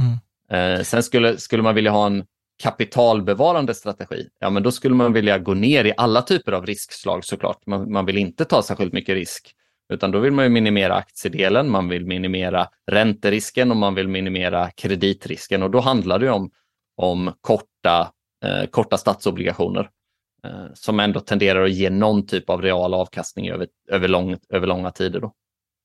Mm. 0.00 0.76
Eh, 0.76 0.82
sen 0.82 1.02
skulle, 1.02 1.38
skulle 1.38 1.62
man 1.62 1.74
vilja 1.74 1.90
ha 1.90 2.06
en 2.06 2.24
kapitalbevarande 2.62 3.74
strategi, 3.74 4.28
ja 4.38 4.50
men 4.50 4.62
då 4.62 4.72
skulle 4.72 4.94
man 4.94 5.12
vilja 5.12 5.38
gå 5.38 5.54
ner 5.54 5.84
i 5.84 5.92
alla 5.96 6.22
typer 6.22 6.52
av 6.52 6.66
riskslag 6.66 7.24
såklart. 7.24 7.66
Man, 7.66 7.92
man 7.92 8.06
vill 8.06 8.18
inte 8.18 8.44
ta 8.44 8.62
särskilt 8.62 8.92
mycket 8.92 9.14
risk, 9.14 9.54
utan 9.92 10.10
då 10.10 10.18
vill 10.18 10.32
man 10.32 10.52
minimera 10.52 10.94
aktiedelen, 10.94 11.70
man 11.70 11.88
vill 11.88 12.06
minimera 12.06 12.68
ränterisken 12.90 13.70
och 13.70 13.76
man 13.76 13.94
vill 13.94 14.08
minimera 14.08 14.70
kreditrisken 14.70 15.62
och 15.62 15.70
då 15.70 15.80
handlar 15.80 16.18
det 16.18 16.30
om, 16.30 16.50
om 16.96 17.32
korta 17.40 18.12
korta 18.70 18.98
statsobligationer 18.98 19.88
eh, 20.44 20.66
som 20.74 21.00
ändå 21.00 21.20
tenderar 21.20 21.64
att 21.64 21.72
ge 21.72 21.90
någon 21.90 22.26
typ 22.26 22.50
av 22.50 22.62
real 22.62 22.94
avkastning 22.94 23.48
över, 23.48 23.66
över, 23.90 24.08
lång, 24.08 24.36
över 24.48 24.66
långa 24.66 24.90
tider. 24.90 25.20
Då. 25.20 25.32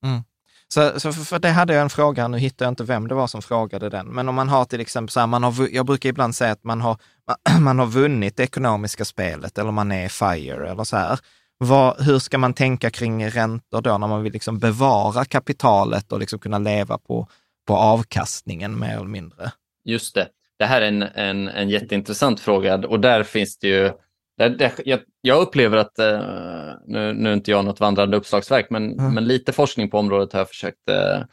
Mm. 0.05 0.23
Så, 0.67 0.99
så 0.99 1.13
för 1.13 1.39
det 1.39 1.49
hade 1.49 1.73
jag 1.73 1.81
en 1.81 1.89
fråga, 1.89 2.27
nu 2.27 2.37
hittar 2.37 2.65
jag 2.65 2.71
inte 2.71 2.83
vem 2.83 3.07
det 3.07 3.15
var 3.15 3.27
som 3.27 3.41
frågade 3.41 3.89
den, 3.89 4.07
men 4.07 4.29
om 4.29 4.35
man 4.35 4.49
har 4.49 4.65
till 4.65 4.79
exempel 4.79 5.11
så 5.11 5.19
här, 5.19 5.27
man 5.27 5.43
har, 5.43 5.67
jag 5.71 5.85
brukar 5.85 6.09
ibland 6.09 6.35
säga 6.35 6.51
att 6.51 6.63
man 6.63 6.81
har, 6.81 6.97
man 7.59 7.79
har 7.79 7.85
vunnit 7.85 8.37
det 8.37 8.43
ekonomiska 8.43 9.05
spelet 9.05 9.57
eller 9.57 9.71
man 9.71 9.91
är 9.91 10.09
FIRE 10.09 10.69
eller 10.69 10.83
så 10.83 10.97
här. 10.97 11.19
Vad, 11.59 12.01
hur 12.01 12.19
ska 12.19 12.37
man 12.37 12.53
tänka 12.53 12.89
kring 12.89 13.29
räntor 13.29 13.81
då 13.81 13.97
när 13.97 14.07
man 14.07 14.23
vill 14.23 14.33
liksom 14.33 14.59
bevara 14.59 15.25
kapitalet 15.25 16.11
och 16.11 16.19
liksom 16.19 16.39
kunna 16.39 16.57
leva 16.57 16.97
på, 16.97 17.27
på 17.67 17.75
avkastningen 17.75 18.79
mer 18.79 18.95
eller 18.95 19.05
mindre? 19.05 19.51
Just 19.85 20.15
det 20.15 20.27
det 20.59 20.65
här 20.65 20.81
är 20.81 20.87
en, 20.87 21.01
en, 21.01 21.47
en 21.47 21.69
jätteintressant 21.69 22.39
fråga 22.39 22.75
och 22.75 22.99
där 22.99 23.23
finns 23.23 23.57
det 23.57 23.67
ju 23.67 23.91
där, 24.37 24.49
där, 24.49 24.71
jag, 24.85 24.99
jag, 25.21 25.41
upplever 25.41 25.77
att, 25.77 25.99
uh, 25.99 26.75
nu, 26.87 27.13
nu 27.13 27.29
är 27.29 27.33
inte 27.33 27.51
jag 27.51 27.65
något 27.65 27.79
vandrande 27.79 28.17
uppslagsverk, 28.17 28.69
men, 28.69 28.91
mm. 28.99 29.13
men 29.13 29.25
lite 29.25 29.51
forskning 29.51 29.89
på 29.89 29.97
området 29.97 30.33
har 30.33 30.39
jag 30.39 30.49
försökt 30.49 30.89
uh, 30.89 31.25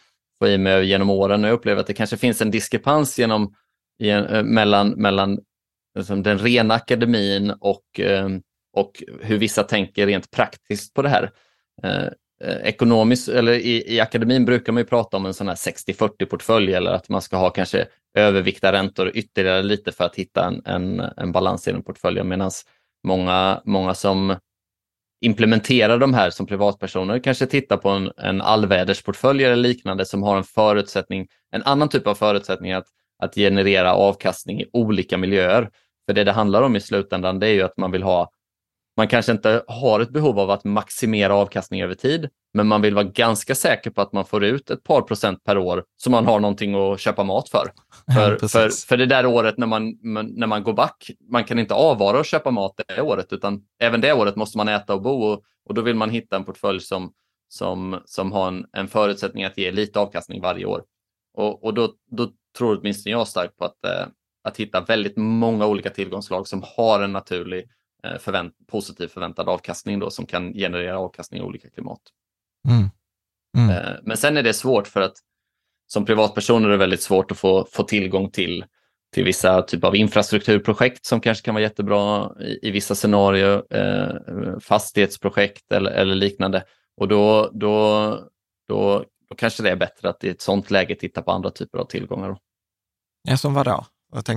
få 0.42 0.48
i 0.48 0.58
mig 0.58 0.86
genom 0.86 1.10
åren 1.10 1.44
och 1.44 1.50
jag 1.50 1.54
upplever 1.54 1.80
att 1.80 1.86
det 1.86 1.94
kanske 1.94 2.16
finns 2.16 2.42
en 2.42 2.50
diskrepans 2.50 3.18
genom, 3.18 3.54
uh, 4.02 4.42
mellan, 4.42 4.90
mellan 4.90 5.38
liksom, 5.98 6.22
den 6.22 6.38
rena 6.38 6.74
akademin 6.74 7.50
och, 7.50 8.00
och 8.76 9.04
hur 9.20 9.38
vissa 9.38 9.62
tänker 9.62 10.06
rent 10.06 10.30
praktiskt 10.30 10.94
på 10.94 11.02
det 11.02 11.08
här. 11.08 11.30
Eh, 12.46 12.56
ekonomiskt, 12.68 13.28
eller 13.28 13.52
i, 13.52 13.94
i 13.94 14.00
akademin 14.00 14.44
brukar 14.44 14.72
man 14.72 14.80
ju 14.80 14.86
prata 14.86 15.16
om 15.16 15.26
en 15.26 15.34
sån 15.34 15.48
här 15.48 15.54
60-40 15.54 16.24
portfölj 16.24 16.74
eller 16.74 16.90
att 16.90 17.08
man 17.08 17.22
ska 17.22 17.36
ha 17.36 17.50
kanske 17.50 17.86
övervikta 18.14 18.72
räntor 18.72 19.10
ytterligare 19.14 19.62
lite 19.62 19.92
för 19.92 20.04
att 20.04 20.16
hitta 20.16 20.46
en, 20.46 20.62
en, 20.64 21.00
en 21.00 21.32
balans 21.32 21.68
i 21.68 21.72
den 21.72 21.82
portföljen. 21.82 22.28
Medan 22.28 22.50
många, 23.06 23.62
många 23.64 23.94
som 23.94 24.36
implementerar 25.24 25.98
de 25.98 26.14
här 26.14 26.30
som 26.30 26.46
privatpersoner 26.46 27.18
kanske 27.18 27.46
tittar 27.46 27.76
på 27.76 27.88
en, 27.88 28.10
en 28.16 28.40
allvädersportfölj 28.40 29.44
eller 29.44 29.56
liknande 29.56 30.04
som 30.04 30.22
har 30.22 30.36
en 30.36 30.44
förutsättning, 30.44 31.28
en 31.50 31.62
annan 31.62 31.88
typ 31.88 32.06
av 32.06 32.14
förutsättning 32.14 32.72
att, 32.72 32.86
att 33.22 33.34
generera 33.34 33.94
avkastning 33.94 34.60
i 34.60 34.66
olika 34.72 35.18
miljöer. 35.18 35.70
För 36.06 36.14
det 36.14 36.24
det 36.24 36.32
handlar 36.32 36.62
om 36.62 36.76
i 36.76 36.80
slutändan 36.80 37.38
det 37.38 37.46
är 37.46 37.52
ju 37.52 37.62
att 37.62 37.76
man 37.76 37.90
vill 37.90 38.02
ha 38.02 38.30
man 38.96 39.08
kanske 39.08 39.32
inte 39.32 39.62
har 39.66 40.00
ett 40.00 40.10
behov 40.10 40.38
av 40.38 40.50
att 40.50 40.64
maximera 40.64 41.34
avkastning 41.34 41.82
över 41.82 41.94
tid, 41.94 42.28
men 42.54 42.66
man 42.66 42.82
vill 42.82 42.94
vara 42.94 43.04
ganska 43.04 43.54
säker 43.54 43.90
på 43.90 44.00
att 44.00 44.12
man 44.12 44.24
får 44.24 44.44
ut 44.44 44.70
ett 44.70 44.84
par 44.84 45.02
procent 45.02 45.44
per 45.44 45.58
år 45.58 45.84
så 45.96 46.10
man 46.10 46.26
har 46.26 46.40
någonting 46.40 46.74
att 46.74 47.00
köpa 47.00 47.24
mat 47.24 47.48
för. 47.48 47.72
För, 48.14 48.38
ja, 48.42 48.48
för, 48.48 48.86
för 48.86 48.96
det 48.96 49.06
där 49.06 49.26
året 49.26 49.58
när 49.58 49.66
man, 49.66 49.98
när 50.36 50.46
man 50.46 50.62
går 50.62 50.72
back, 50.72 51.10
man 51.30 51.44
kan 51.44 51.58
inte 51.58 51.74
avvara 51.74 52.18
och 52.18 52.24
köpa 52.24 52.50
mat 52.50 52.80
det 52.86 53.02
året, 53.02 53.32
utan 53.32 53.62
även 53.80 54.00
det 54.00 54.12
året 54.12 54.36
måste 54.36 54.58
man 54.58 54.68
äta 54.68 54.94
och 54.94 55.02
bo 55.02 55.22
och, 55.22 55.42
och 55.68 55.74
då 55.74 55.82
vill 55.82 55.96
man 55.96 56.10
hitta 56.10 56.36
en 56.36 56.44
portfölj 56.44 56.80
som, 56.80 57.12
som, 57.48 58.00
som 58.04 58.32
har 58.32 58.48
en, 58.48 58.66
en 58.72 58.88
förutsättning 58.88 59.44
att 59.44 59.58
ge 59.58 59.72
lite 59.72 60.00
avkastning 60.00 60.40
varje 60.40 60.64
år. 60.64 60.82
Och, 61.34 61.64
och 61.64 61.74
då, 61.74 61.92
då 62.10 62.30
tror 62.58 62.80
åtminstone 62.80 63.10
jag 63.12 63.28
starkt 63.28 63.56
på 63.56 63.64
att, 63.64 63.84
eh, 63.84 64.06
att 64.44 64.56
hitta 64.56 64.80
väldigt 64.80 65.16
många 65.16 65.66
olika 65.66 65.90
tillgångslag 65.90 66.48
som 66.48 66.62
har 66.76 67.00
en 67.00 67.12
naturlig 67.12 67.68
förvänt 68.18 68.54
positiv 68.66 69.08
förväntad 69.08 69.48
avkastning 69.48 69.98
då, 69.98 70.10
som 70.10 70.26
kan 70.26 70.52
generera 70.52 70.98
avkastning 70.98 71.40
i 71.40 71.44
olika 71.44 71.70
klimat. 71.70 72.00
Mm. 72.68 72.90
Mm. 73.56 73.70
Eh, 73.70 73.92
men 74.02 74.16
sen 74.16 74.36
är 74.36 74.42
det 74.42 74.54
svårt 74.54 74.86
för 74.86 75.00
att 75.00 75.14
som 75.86 76.04
privatpersoner 76.04 76.68
är 76.68 76.72
det 76.72 76.78
väldigt 76.78 77.02
svårt 77.02 77.30
att 77.30 77.38
få, 77.38 77.66
få 77.72 77.82
tillgång 77.82 78.30
till, 78.30 78.64
till 79.14 79.24
vissa 79.24 79.62
typer 79.62 79.88
av 79.88 79.96
infrastrukturprojekt 79.96 81.04
som 81.04 81.20
kanske 81.20 81.44
kan 81.44 81.54
vara 81.54 81.62
jättebra 81.62 82.32
i, 82.40 82.68
i 82.68 82.70
vissa 82.70 82.94
scenarier, 82.94 83.64
eh, 83.70 84.58
fastighetsprojekt 84.60 85.72
eller, 85.72 85.90
eller 85.90 86.14
liknande. 86.14 86.64
Och 86.96 87.08
då, 87.08 87.50
då, 87.52 88.08
då, 88.68 89.04
då 89.28 89.34
kanske 89.36 89.62
det 89.62 89.70
är 89.70 89.76
bättre 89.76 90.08
att 90.08 90.24
i 90.24 90.28
ett 90.28 90.40
sånt 90.40 90.70
läge 90.70 90.94
titta 90.94 91.22
på 91.22 91.30
andra 91.30 91.50
typer 91.50 91.78
av 91.78 91.84
tillgångar. 91.84 92.28
Då. 92.28 92.38
Ja, 93.28 93.36
som 93.36 93.54
vadå? 93.54 93.86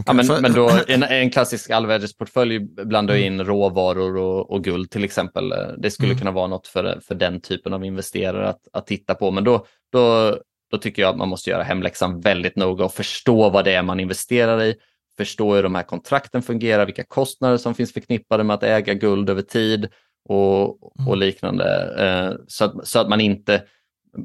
Ja, 0.06 0.14
men, 0.14 0.26
för... 0.26 0.42
men 0.42 0.54
då, 0.54 0.72
en, 0.88 1.04
en 1.04 1.30
klassisk 1.30 1.70
allvädersportfölj 1.70 2.60
blandar 2.60 3.16
mm. 3.16 3.28
in 3.28 3.46
råvaror 3.46 4.18
och, 4.18 4.52
och, 4.52 4.64
guld 4.64 4.92
till 4.92 5.04
exempel. 5.04 5.54
Det 5.78 5.92
skulle 5.92 6.12
mm. 6.12 6.20
kunna 6.20 6.32
vara 6.32 6.48
något 6.48 6.68
för, 6.68 7.00
för 7.08 7.16
den 7.16 7.42
typen 7.42 7.74
av 7.74 7.86
investerare 7.86 8.50
att, 8.50 8.62
att 8.74 8.88
titta 8.88 9.16
på. 9.16 9.32
Men 9.32 9.44
då, 9.44 9.66
då, 9.92 10.38
då 10.72 10.78
tycker 10.78 11.02
jag 11.02 11.10
att 11.10 11.18
man 11.18 11.30
måste 11.30 11.50
göra 11.50 11.64
hemläxan 11.64 12.22
väldigt 12.22 12.56
noga 12.56 12.86
och 12.86 12.94
förstå 12.94 13.50
vad 13.50 13.66
det 13.66 13.74
är 13.74 13.84
man 13.84 14.00
investerar 14.00 14.64
i. 14.64 14.76
Förstå 15.18 15.56
hur 15.56 15.64
de 15.64 15.76
här 15.76 15.84
kontrakten 15.84 16.42
fungerar, 16.42 16.86
vilka 16.86 17.04
kostnader 17.04 17.58
som 17.58 17.76
finns 17.76 17.94
förknippade 17.94 18.44
med 18.44 18.54
att 18.54 18.64
äga 18.64 18.94
guld 18.94 19.30
över 19.30 19.42
tid 19.42 19.88
och, 20.30 20.84
och 20.84 21.08
mm. 21.08 21.20
liknande. 21.20 21.96
Eh, 22.00 22.36
så, 22.48 22.66
att, 22.66 22.88
så 22.88 23.00
att 23.00 23.10
man 23.10 23.22
inte 23.22 23.64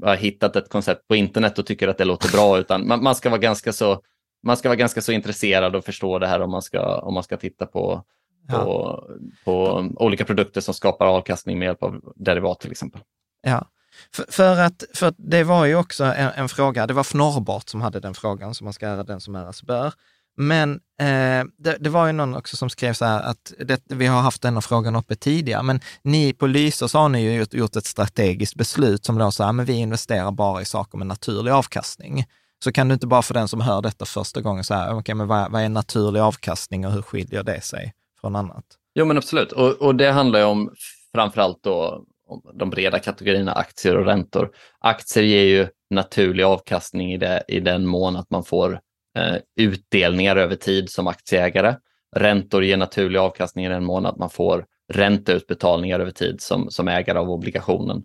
har 0.02 0.16
hittat 0.16 0.56
ett 0.56 0.68
koncept 0.68 1.08
på 1.08 1.16
internet 1.16 1.58
och 1.58 1.66
tycker 1.66 1.88
att 1.88 1.98
det 1.98 2.04
låter 2.04 2.32
bra, 2.32 2.58
utan 2.58 2.88
man, 2.88 3.02
man 3.02 3.14
ska 3.14 3.30
vara 3.30 3.40
ganska 3.40 3.72
så 3.72 4.02
man 4.42 4.56
ska 4.56 4.68
vara 4.68 4.76
ganska 4.76 5.00
så 5.00 5.12
intresserad 5.12 5.76
och 5.76 5.84
förstå 5.84 6.18
det 6.18 6.26
här 6.26 6.40
om 6.40 6.50
man 6.50 6.62
ska, 6.62 6.98
om 6.98 7.14
man 7.14 7.22
ska 7.22 7.36
titta 7.36 7.66
på, 7.66 8.04
på, 8.48 8.56
ja. 8.56 9.06
på 9.44 9.88
olika 9.96 10.24
produkter 10.24 10.60
som 10.60 10.74
skapar 10.74 11.06
avkastning 11.06 11.58
med 11.58 11.66
hjälp 11.66 11.82
av 11.82 12.12
derivat 12.16 12.60
till 12.60 12.70
exempel. 12.70 13.00
Ja, 13.42 13.66
för, 14.14 14.24
för, 14.28 14.60
att, 14.60 14.84
för 14.94 15.14
det 15.16 15.44
var 15.44 15.64
ju 15.64 15.76
också 15.76 16.04
en, 16.04 16.30
en, 16.34 16.48
fråga, 16.48 16.86
det 16.86 16.94
var 16.94 17.04
Fnorrbart 17.04 17.68
som 17.68 17.80
hade 17.80 18.00
den 18.00 18.14
frågan, 18.14 18.54
så 18.54 18.64
man 18.64 18.72
ska 18.72 18.86
göra 18.86 19.04
den 19.04 19.20
som 19.20 19.34
äras 19.34 19.62
bör. 19.62 19.92
Men 20.36 20.72
eh, 21.00 21.44
det, 21.58 21.76
det, 21.80 21.90
var 21.90 22.06
ju 22.06 22.12
någon 22.12 22.36
också 22.36 22.56
som 22.56 22.70
skrev 22.70 22.92
så 22.92 23.04
här 23.04 23.22
att 23.22 23.52
det, 23.58 23.82
vi 23.88 24.06
har 24.06 24.20
haft 24.20 24.42
denna 24.42 24.60
frågan 24.60 24.96
uppe 24.96 25.14
tidigare, 25.14 25.62
men 25.62 25.80
ni 26.02 26.32
på 26.32 26.46
Lysa 26.46 26.98
har 26.98 27.08
ni 27.08 27.22
ju 27.22 27.34
gjort, 27.34 27.54
gjort 27.54 27.76
ett 27.76 27.86
strategiskt 27.86 28.54
beslut 28.54 29.04
som 29.04 29.18
då 29.18 29.32
säger 29.32 29.60
att 29.60 29.68
vi 29.68 29.72
investerar 29.72 30.30
bara 30.30 30.62
i 30.62 30.64
saker 30.64 30.98
med 30.98 31.06
naturlig 31.06 31.52
avkastning. 31.52 32.24
Så 32.62 32.72
kan 32.72 32.88
du 32.88 32.94
inte 32.94 33.06
bara 33.06 33.22
för 33.22 33.34
den 33.34 33.48
som 33.48 33.60
hör 33.60 33.82
detta 33.82 34.04
första 34.04 34.40
gången 34.40 34.64
säga, 34.64 34.94
okay, 34.94 35.14
men 35.14 35.26
vad, 35.26 35.52
vad 35.52 35.62
är 35.62 35.68
naturlig 35.68 36.20
avkastning 36.20 36.86
och 36.86 36.92
hur 36.92 37.02
skiljer 37.02 37.42
det 37.42 37.60
sig 37.60 37.92
från 38.20 38.36
annat? 38.36 38.64
Jo 38.94 39.04
men 39.04 39.16
absolut, 39.16 39.52
och, 39.52 39.72
och 39.72 39.94
det 39.94 40.10
handlar 40.10 40.38
ju 40.38 40.44
om 40.44 40.74
framförallt 41.14 41.62
då 41.62 42.04
om 42.26 42.42
de 42.54 42.70
breda 42.70 42.98
kategorierna 42.98 43.52
aktier 43.52 43.96
och 43.96 44.04
räntor. 44.04 44.50
Aktier 44.78 45.24
ger 45.24 45.44
ju 45.44 45.68
naturlig 45.90 46.44
avkastning 46.44 47.12
i, 47.12 47.16
det, 47.16 47.44
i 47.48 47.60
den 47.60 47.86
mån 47.86 48.16
att 48.16 48.30
man 48.30 48.44
får 48.44 48.80
eh, 49.18 49.36
utdelningar 49.56 50.36
över 50.36 50.56
tid 50.56 50.90
som 50.90 51.06
aktieägare. 51.06 51.74
Räntor 52.16 52.64
ger 52.64 52.76
naturlig 52.76 53.18
avkastning 53.18 53.64
i 53.64 53.68
den 53.68 53.84
mån 53.84 54.06
att 54.06 54.18
man 54.18 54.30
får 54.30 54.64
ränteutbetalningar 54.92 56.00
över 56.00 56.10
tid 56.10 56.40
som, 56.40 56.70
som 56.70 56.88
ägare 56.88 57.18
av 57.18 57.30
obligationen. 57.30 58.04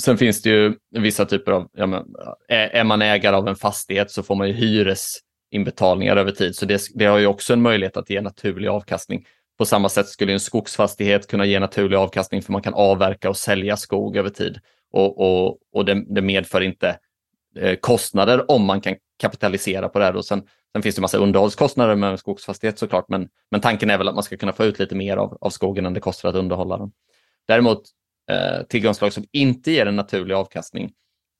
Sen 0.00 0.18
finns 0.18 0.42
det 0.42 0.50
ju 0.50 0.74
vissa 0.90 1.24
typer 1.24 1.52
av, 1.52 1.68
ja, 1.72 1.86
men, 1.86 2.04
är 2.48 2.84
man 2.84 3.02
ägare 3.02 3.36
av 3.36 3.48
en 3.48 3.56
fastighet 3.56 4.10
så 4.10 4.22
får 4.22 4.34
man 4.34 4.48
ju 4.48 4.54
hyresinbetalningar 4.54 6.16
över 6.16 6.32
tid, 6.32 6.56
så 6.56 6.66
det, 6.66 6.82
det 6.94 7.04
har 7.04 7.18
ju 7.18 7.26
också 7.26 7.52
en 7.52 7.62
möjlighet 7.62 7.96
att 7.96 8.10
ge 8.10 8.20
naturlig 8.20 8.68
avkastning. 8.68 9.26
På 9.58 9.64
samma 9.64 9.88
sätt 9.88 10.08
skulle 10.08 10.32
en 10.32 10.40
skogsfastighet 10.40 11.26
kunna 11.26 11.44
ge 11.44 11.60
naturlig 11.60 11.96
avkastning 11.96 12.42
för 12.42 12.52
man 12.52 12.62
kan 12.62 12.74
avverka 12.74 13.28
och 13.28 13.36
sälja 13.36 13.76
skog 13.76 14.16
över 14.16 14.30
tid. 14.30 14.58
Och, 14.92 15.20
och, 15.20 15.58
och 15.72 15.84
det, 15.84 16.04
det 16.14 16.22
medför 16.22 16.60
inte 16.60 16.98
eh, 17.56 17.76
kostnader 17.76 18.50
om 18.50 18.64
man 18.64 18.80
kan 18.80 18.96
kapitalisera 19.20 19.88
på 19.88 19.98
det 19.98 20.04
här. 20.04 20.16
Och 20.16 20.24
sen, 20.24 20.42
sen 20.72 20.82
finns 20.82 20.94
det 20.94 21.00
en 21.00 21.02
massa 21.02 21.18
underhållskostnader 21.18 21.94
med 21.94 22.10
en 22.10 22.18
skogsfastighet 22.18 22.78
såklart, 22.78 23.08
men, 23.08 23.28
men 23.50 23.60
tanken 23.60 23.90
är 23.90 23.98
väl 23.98 24.08
att 24.08 24.14
man 24.14 24.24
ska 24.24 24.36
kunna 24.36 24.52
få 24.52 24.64
ut 24.64 24.78
lite 24.78 24.94
mer 24.94 25.16
av, 25.16 25.38
av 25.40 25.50
skogen 25.50 25.86
än 25.86 25.94
det 25.94 26.00
kostar 26.00 26.28
att 26.28 26.34
underhålla 26.34 26.78
den. 26.78 26.92
Däremot 27.48 27.82
eh, 28.30 28.62
tillgångsslag 28.62 29.12
som 29.12 29.24
inte 29.32 29.72
ger 29.72 29.86
en 29.86 29.96
naturlig 29.96 30.34
avkastning. 30.34 30.92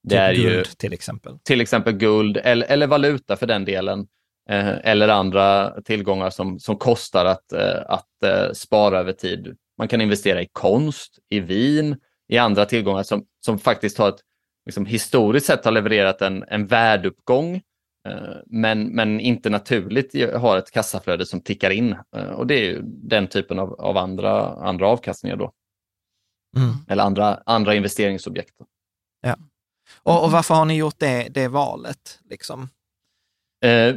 Det 0.02 0.14
typ 0.14 0.20
är 0.20 0.34
guld 0.34 0.54
ju, 0.54 0.64
till 0.64 0.92
exempel. 0.92 1.38
Till 1.38 1.60
exempel 1.60 1.92
guld 1.92 2.36
eller, 2.36 2.66
eller 2.66 2.86
valuta 2.86 3.36
för 3.36 3.46
den 3.46 3.64
delen. 3.64 4.06
Eh, 4.50 4.74
eller 4.84 5.08
andra 5.08 5.80
tillgångar 5.80 6.30
som, 6.30 6.58
som 6.58 6.76
kostar 6.76 7.24
att, 7.24 7.52
eh, 7.52 7.80
att 7.86 8.22
eh, 8.24 8.52
spara 8.52 8.98
över 8.98 9.12
tid. 9.12 9.56
Man 9.78 9.88
kan 9.88 10.00
investera 10.00 10.42
i 10.42 10.48
konst, 10.52 11.18
i 11.28 11.40
vin, 11.40 11.96
i 12.28 12.38
andra 12.38 12.64
tillgångar 12.64 13.02
som, 13.02 13.26
som 13.40 13.58
faktiskt 13.58 13.98
har 13.98 14.08
ett, 14.08 14.20
liksom, 14.66 14.86
historiskt 14.86 15.46
sett 15.46 15.64
har 15.64 15.72
levererat 15.72 16.22
en, 16.22 16.44
en 16.48 16.66
värdeuppgång 16.66 17.54
eh, 18.08 18.36
men, 18.46 18.88
men 18.88 19.20
inte 19.20 19.50
naturligt 19.50 20.34
har 20.34 20.58
ett 20.58 20.70
kassaflöde 20.70 21.26
som 21.26 21.40
tickar 21.40 21.70
in. 21.70 21.96
Eh, 22.16 22.30
och 22.30 22.46
det 22.46 22.54
är 22.54 22.64
ju 22.64 22.82
den 22.84 23.26
typen 23.26 23.58
av, 23.58 23.72
av 23.80 23.96
andra, 23.96 24.46
andra 24.46 24.88
avkastningar 24.88 25.36
då. 25.36 25.52
Mm. 26.56 26.74
Eller 26.88 27.02
andra, 27.02 27.42
andra 27.46 27.74
investeringsobjekt. 27.74 28.54
Ja. 29.20 29.36
Och, 30.02 30.24
och, 30.24 30.30
varför 30.30 30.54
har 30.54 30.64
ni 30.64 30.76
gjort 30.76 30.98
det, 30.98 31.28
det 31.30 31.48
valet? 31.48 32.20
Liksom? 32.30 32.68
Eh, 33.64 33.94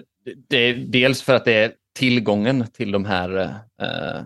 det 0.49 0.57
är 0.57 0.75
dels 0.75 1.21
för 1.21 1.33
att 1.33 1.45
det 1.45 1.53
är 1.53 1.73
tillgången 1.95 2.67
till 2.73 2.91
de 2.91 3.05
här 3.05 3.59
eh, 3.81 4.21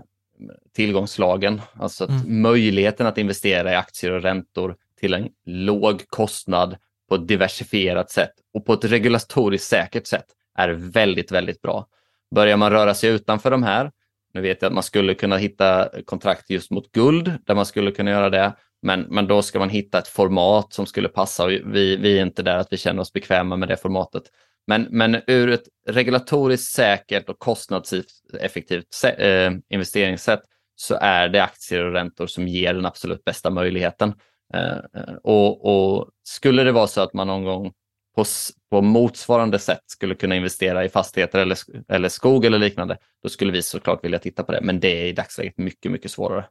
tillgångslagen, 0.75 1.61
alltså 1.73 2.03
att 2.03 2.09
mm. 2.09 2.41
möjligheten 2.41 3.07
att 3.07 3.17
investera 3.17 3.71
i 3.71 3.75
aktier 3.75 4.11
och 4.11 4.21
räntor 4.21 4.75
till 4.99 5.13
en 5.13 5.29
låg 5.45 6.07
kostnad 6.07 6.77
på 7.09 7.15
ett 7.15 7.27
diversifierat 7.27 8.11
sätt 8.11 8.33
och 8.53 8.65
på 8.65 8.73
ett 8.73 8.85
regulatoriskt 8.85 9.67
säkert 9.67 10.07
sätt 10.07 10.25
är 10.57 10.69
väldigt, 10.69 11.31
väldigt 11.31 11.61
bra. 11.61 11.87
Börjar 12.35 12.57
man 12.57 12.71
röra 12.71 12.93
sig 12.93 13.09
utanför 13.09 13.51
de 13.51 13.63
här 13.63 13.91
nu 14.33 14.41
vet 14.41 14.61
jag 14.61 14.69
att 14.69 14.73
man 14.73 14.83
skulle 14.83 15.13
kunna 15.13 15.37
hitta 15.37 15.89
kontrakt 16.05 16.49
just 16.49 16.71
mot 16.71 16.91
guld, 16.91 17.33
där 17.45 17.55
man 17.55 17.65
skulle 17.65 17.91
kunna 17.91 18.11
göra 18.11 18.29
det. 18.29 18.53
Men, 18.81 19.01
men 19.01 19.27
då 19.27 19.41
ska 19.41 19.59
man 19.59 19.69
hitta 19.69 19.97
ett 19.97 20.07
format 20.07 20.73
som 20.73 20.85
skulle 20.85 21.09
passa 21.09 21.43
och 21.43 21.51
vi, 21.51 21.95
vi 21.95 22.17
är 22.17 22.25
inte 22.25 22.43
där 22.43 22.57
att 22.57 22.73
vi 22.73 22.77
känner 22.77 23.01
oss 23.01 23.13
bekväma 23.13 23.55
med 23.55 23.67
det 23.67 23.77
formatet. 23.77 24.23
Men, 24.67 24.87
men 24.89 25.21
ur 25.27 25.49
ett 25.49 25.63
regulatoriskt 25.87 26.73
säkert 26.73 27.29
och 27.29 27.39
kostnadseffektivt 27.39 29.03
eh, 29.17 29.51
investeringssätt 29.69 30.41
så 30.75 30.97
är 31.01 31.29
det 31.29 31.43
aktier 31.43 31.85
och 31.85 31.93
räntor 31.93 32.27
som 32.27 32.47
ger 32.47 32.73
den 32.73 32.85
absolut 32.85 33.23
bästa 33.23 33.49
möjligheten. 33.49 34.13
Eh, 34.53 34.71
eh 34.71 35.15
och, 35.23 35.65
och, 35.65 36.09
skulle 36.23 36.63
det 36.63 36.71
vara 36.71 36.87
så 36.87 37.01
att 37.01 37.13
man 37.13 37.27
någon 37.27 37.43
gång 37.43 37.71
på, 38.19 38.25
på 38.69 38.81
motsvarande 38.81 39.59
sätt 39.59 39.83
skulle 39.87 40.15
kunna 40.15 40.35
investera 40.35 40.85
i 40.85 40.89
fastigheter 40.89 41.39
eller, 41.39 41.57
eller 41.87 42.09
skog 42.09 42.45
eller 42.45 42.59
liknande, 42.59 42.97
då 43.23 43.29
skulle 43.29 43.51
vi 43.51 43.61
såklart 43.61 44.03
vilja 44.03 44.19
titta 44.19 44.43
på 44.43 44.51
det. 44.51 44.61
Men 44.61 44.79
det 44.79 45.01
är 45.01 45.05
i 45.05 45.11
dagsläget 45.13 45.57
mycket, 45.57 45.91
mycket 45.91 46.11
svårare. 46.11 46.45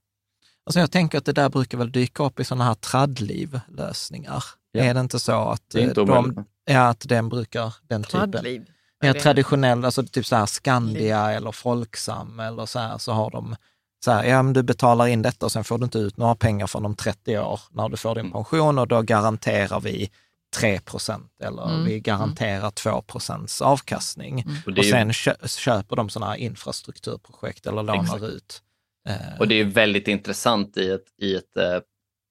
Alltså 0.67 0.81
jag 0.81 0.91
tänker 0.91 1.19
att 1.19 1.25
det 1.25 1.33
där 1.33 1.49
brukar 1.49 1.79
väl 1.79 1.93
dyka 1.93 2.25
upp 2.25 2.41
i 2.41 2.45
sådana 2.45 2.65
här 2.65 2.75
traddliv-lösningar. 2.75 4.45
Ja. 4.73 4.85
Är 4.85 4.95
det 4.95 5.01
inte 5.01 5.19
så 5.19 5.33
att, 5.33 5.75
inte 5.75 6.05
de, 6.05 6.45
ja, 6.65 6.89
att 6.89 7.09
den 7.09 7.29
brukar, 7.29 7.75
den 7.83 8.03
typen, 8.03 8.67
ja, 9.01 9.15
traditionell, 9.15 9.85
alltså 9.85 10.03
typ 10.03 10.27
så 10.27 10.37
här 10.37 10.47
Skandia 10.47 11.27
Liv. 11.27 11.37
eller 11.37 11.53
Folksam 11.53 12.41
eller 12.41 12.67
så 12.67 12.79
här, 12.79 12.99
så 12.99 13.13
har 13.13 13.31
de 13.31 13.57
så 14.05 14.11
här, 14.11 14.25
ja 14.25 14.43
men 14.43 14.53
du 14.53 14.63
betalar 14.63 15.07
in 15.07 15.23
detta 15.23 15.47
och 15.47 15.53
sen 15.53 15.65
får 15.65 15.79
du 15.79 15.85
inte 15.85 15.99
ut 15.99 16.17
några 16.17 16.35
pengar 16.35 16.67
från 16.67 16.87
om 16.87 16.95
30 16.95 17.39
år 17.39 17.61
när 17.71 17.89
du 17.89 17.97
får 17.97 18.15
din 18.15 18.21
mm. 18.21 18.33
pension 18.33 18.79
och 18.79 18.89
då 18.89 19.03
garanterar 19.03 19.81
vi 19.81 20.11
3 20.57 20.81
procent 20.81 21.33
eller 21.43 21.69
mm. 21.69 21.85
vi 21.85 22.01
garanterar 22.01 22.71
2 22.71 23.03
procents 23.03 23.63
avkastning. 23.63 24.41
Mm. 24.41 24.57
Och, 24.67 24.79
och 24.79 24.85
sen 24.85 25.09
ju... 25.09 25.49
köper 25.49 25.97
de 25.97 26.09
sådana 26.09 26.33
här 26.33 26.39
infrastrukturprojekt 26.39 27.67
eller 27.67 27.83
lånar 27.83 28.03
Exakt. 28.03 28.23
ut. 28.23 28.63
Eh. 29.09 29.39
Och 29.39 29.49
det 29.49 29.55
är 29.55 29.65
väldigt 29.65 30.09
intressant 30.09 30.77
i 30.77 30.91
ett, 30.91 31.05
i 31.23 31.35
ett 31.35 31.57
eh, 31.57 31.81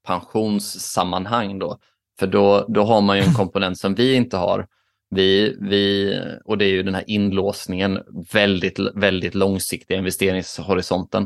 pensionssammanhang 0.08 1.60
då. 1.60 1.80
För 2.20 2.28
då, 2.28 2.66
då 2.68 2.84
har 2.84 3.02
man 3.02 3.18
ju 3.18 3.24
en 3.24 3.34
komponent 3.38 3.78
som 3.78 3.96
vi 3.96 4.16
inte 4.16 4.38
har. 4.38 4.68
Vi, 5.10 5.58
vi, 5.60 6.14
och 6.46 6.58
det 6.58 6.66
är 6.66 6.70
ju 6.70 6.84
den 6.84 6.96
här 6.96 7.04
inlåsningen, 7.08 8.00
väldigt, 8.32 8.80
väldigt 8.80 9.36
långsiktiga 9.36 9.98
investeringshorisonten. 9.98 11.24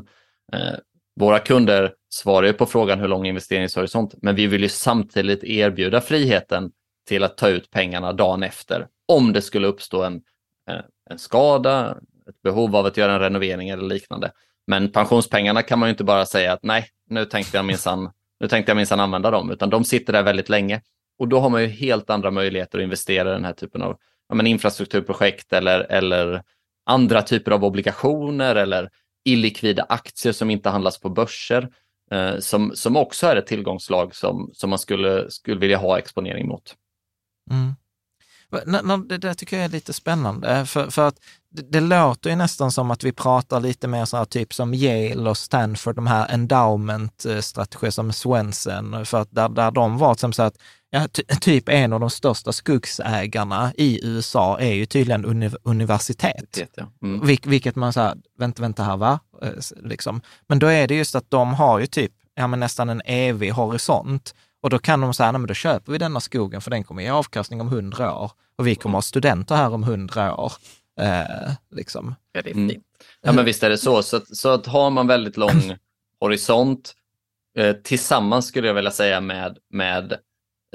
Eh, 0.54 0.75
våra 1.19 1.39
kunder 1.39 1.93
svarar 2.10 2.47
ju 2.47 2.54
på 2.54 2.65
frågan 2.65 2.99
hur 2.99 3.08
lång 3.08 3.25
investeringshorisont, 3.25 4.15
men 4.21 4.36
vi 4.36 4.47
vill 4.47 4.62
ju 4.62 4.69
samtidigt 4.69 5.43
erbjuda 5.43 6.01
friheten 6.01 6.71
till 7.08 7.24
att 7.24 7.38
ta 7.38 7.50
ut 7.50 7.72
pengarna 7.72 8.14
dagen 8.14 8.44
efter 8.44 8.88
om 9.08 9.34
det 9.34 9.42
skulle 9.42 9.68
uppstå 9.68 10.04
en, 10.04 10.22
eh, 10.70 10.82
en 11.10 11.20
skada, 11.20 11.98
ett 12.30 12.42
behov 12.42 12.76
av 12.76 12.86
att 12.86 12.98
göra 12.98 13.14
en 13.14 13.20
renovering 13.20 13.70
eller 13.70 13.84
liknande. 13.84 14.32
Men 14.68 14.92
pensionspengarna 14.92 15.62
kan 15.62 15.80
man 15.80 15.90
ju 15.90 15.92
inte 15.92 16.04
bara 16.04 16.26
säga 16.26 16.54
att 16.54 16.64
nej, 16.64 16.88
nu 17.10 17.26
tänkte 17.26 17.58
jag 17.58 17.66
minsann, 17.66 18.10
nu 18.40 18.48
tänkte 18.48 18.70
jag 18.70 18.78
minsann 18.78 19.00
använda 19.00 19.32
dem, 19.32 19.52
utan 19.52 19.70
de 19.70 19.84
sitter 19.84 20.14
där 20.14 20.24
väldigt 20.24 20.50
länge. 20.50 20.82
Och 21.20 21.28
då 21.28 21.40
har 21.40 21.50
man 21.50 21.62
ju 21.62 21.68
helt 21.68 22.10
andra 22.10 22.32
möjligheter 22.32 22.78
att 22.78 22.84
investera 22.84 23.30
i 23.30 23.34
den 23.34 23.46
här 23.46 23.54
typen 23.54 23.82
av 23.82 23.98
ja, 24.30 24.36
men 24.36 24.48
infrastrukturprojekt 24.48 25.54
eller, 25.54 25.80
eller 25.80 26.44
andra 26.86 27.22
typer 27.22 27.52
av 27.52 27.66
obligationer 27.66 28.56
eller 28.56 28.90
illikvida 29.26 29.86
aktier 29.90 30.34
som 30.34 30.50
inte 30.50 30.70
handlas 30.70 31.00
på 31.00 31.10
börser, 31.10 31.70
eh, 32.12 32.38
som, 32.40 32.72
som 32.76 32.98
också 32.98 33.28
är 33.28 33.36
ett 33.36 33.48
tillgångslag 33.48 34.16
som, 34.16 34.50
som 34.54 34.70
man 34.70 34.80
skulle, 34.80 35.32
skulle 35.32 35.60
vilja 35.60 35.78
ha 35.78 36.00
exponering 36.00 36.48
mot. 36.48 36.76
Mm. 37.49 37.75
Det 39.08 39.17
där 39.17 39.34
tycker 39.34 39.58
jag 39.58 39.65
är 39.65 39.69
lite 39.69 39.93
spännande, 39.93 40.65
för, 40.65 40.89
för 40.89 41.08
att 41.08 41.15
det, 41.49 41.62
det, 41.62 41.80
låter 41.80 42.30
ju 42.30 42.36
nästan 42.36 42.71
som 42.71 42.91
att 42.91 43.04
vi 43.04 43.12
pratar 43.12 43.60
lite 43.60 43.88
mer 43.88 44.06
så 44.06 44.17
här 44.17 44.25
typ 44.25 44.54
som 44.54 44.73
Yale 44.73 45.30
och 45.30 45.38
Stanford, 45.38 45.95
de 45.95 46.08
här 46.08 46.27
endowment-strategier 46.27 47.91
som 47.91 48.13
Swensen, 48.13 49.06
för 49.06 49.21
att 49.21 49.32
där, 49.32 49.49
där 49.49 49.71
de 49.71 49.97
var 49.97 50.15
som 50.15 50.34
så 50.34 50.43
att 50.43 50.58
Ja, 50.93 51.08
typ 51.41 51.69
en 51.69 51.93
av 51.93 51.99
de 51.99 52.10
största 52.10 52.51
skogsägarna 52.51 53.73
i 53.77 54.08
USA 54.08 54.60
är 54.60 54.73
ju 54.73 54.86
tydligen 54.86 55.25
uni 55.25 55.51
universitet. 55.63 56.69
Ja. 56.75 56.88
Mm. 57.01 57.25
Vil 57.25 57.39
vilket 57.45 57.75
man 57.75 57.93
säger, 57.93 58.15
vänta, 58.38 58.62
vänta 58.62 58.84
här, 58.84 58.97
va? 58.97 59.19
Eh, 59.41 59.49
liksom. 59.84 60.21
Men 60.47 60.60
då 60.60 60.67
är 60.67 60.88
det 60.88 60.95
just 60.95 61.15
att 61.15 61.32
de 61.32 61.54
har 61.54 61.80
ju 61.80 61.88
typ 61.88 62.12
ja, 62.36 62.47
men 62.47 62.60
nästan 62.60 62.89
en 62.89 63.01
evig 63.06 63.51
horisont. 63.51 64.36
Och 64.62 64.69
då 64.69 64.80
kan 64.80 65.02
de 65.02 65.13
säga, 65.13 65.32
nej 65.32 65.39
men 65.39 65.47
då 65.47 65.54
köper 65.54 65.91
vi 65.91 65.97
denna 65.97 66.19
skogen 66.19 66.62
för 66.62 66.71
den 66.71 66.84
kommer 66.84 67.04
ge 67.04 67.10
avkastning 67.10 67.62
om 67.62 67.69
hundra 67.69 68.15
år. 68.15 68.32
Och 68.56 68.67
vi 68.67 68.76
kommer 68.76 68.97
ha 68.97 69.02
studenter 69.02 69.56
här 69.56 69.74
om 69.74 69.84
hundra 69.84 70.36
år. 70.36 70.54
Eh, 71.00 71.52
liksom. 71.71 72.15
Ja, 72.32 72.41
det 72.41 72.50
är 72.50 72.54
fint. 72.54 72.71
Mm. 72.71 72.82
Ja, 73.21 73.32
men 73.32 73.45
visst 73.45 73.63
är 73.63 73.69
det 73.69 73.78
så. 73.78 74.04
Så, 74.04 74.17
att, 74.17 74.38
så 74.38 74.50
att 74.50 74.65
har 74.65 74.89
man 74.89 75.08
väldigt 75.08 75.38
lång 75.38 75.78
horisont 76.19 76.93
eh, 77.58 77.76
tillsammans 77.76 78.47
skulle 78.47 78.67
jag 78.67 78.74
vilja 78.74 78.91
säga 78.91 79.21
med, 79.21 79.58
med 79.69 80.12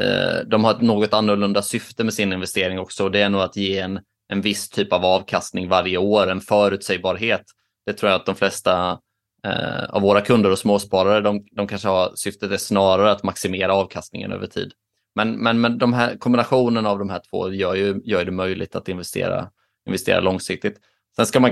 eh, 0.00 0.46
de 0.46 0.64
har 0.64 0.74
ett 0.74 0.80
något 0.80 1.12
annorlunda 1.12 1.62
syfte 1.62 2.04
med 2.04 2.14
sin 2.14 2.32
investering 2.32 2.78
också. 2.78 3.08
Det 3.08 3.20
är 3.20 3.28
nog 3.28 3.40
att 3.40 3.56
ge 3.56 3.78
en, 3.78 4.00
en 4.28 4.40
viss 4.40 4.68
typ 4.68 4.92
av 4.92 5.04
avkastning 5.04 5.68
varje 5.68 5.98
år, 5.98 6.30
en 6.30 6.40
förutsägbarhet. 6.40 7.44
Det 7.86 7.92
tror 7.92 8.10
jag 8.10 8.20
att 8.20 8.26
de 8.26 8.34
flesta 8.34 8.98
eh, 9.46 9.84
av 9.88 10.02
våra 10.02 10.20
kunder 10.20 10.50
och 10.50 10.58
småsparare, 10.58 11.20
de, 11.20 11.46
de 11.50 11.66
kanske 11.66 11.88
har 11.88 12.12
syftet 12.14 12.52
är 12.52 12.56
snarare 12.56 13.10
att 13.10 13.22
maximera 13.22 13.74
avkastningen 13.74 14.32
över 14.32 14.46
tid. 14.46 14.72
Men, 15.14 15.36
men, 15.36 15.60
men 15.60 15.78
de 15.78 15.92
här, 15.92 16.16
kombinationen 16.16 16.86
av 16.86 16.98
de 16.98 17.10
här 17.10 17.20
två 17.30 17.52
gör, 17.52 17.74
ju, 17.74 18.00
gör 18.04 18.24
det 18.24 18.30
möjligt 18.30 18.76
att 18.76 18.88
investera, 18.88 19.50
investera 19.86 20.20
långsiktigt. 20.20 20.80
Sen 21.16 21.26
ska 21.26 21.40
man, 21.40 21.50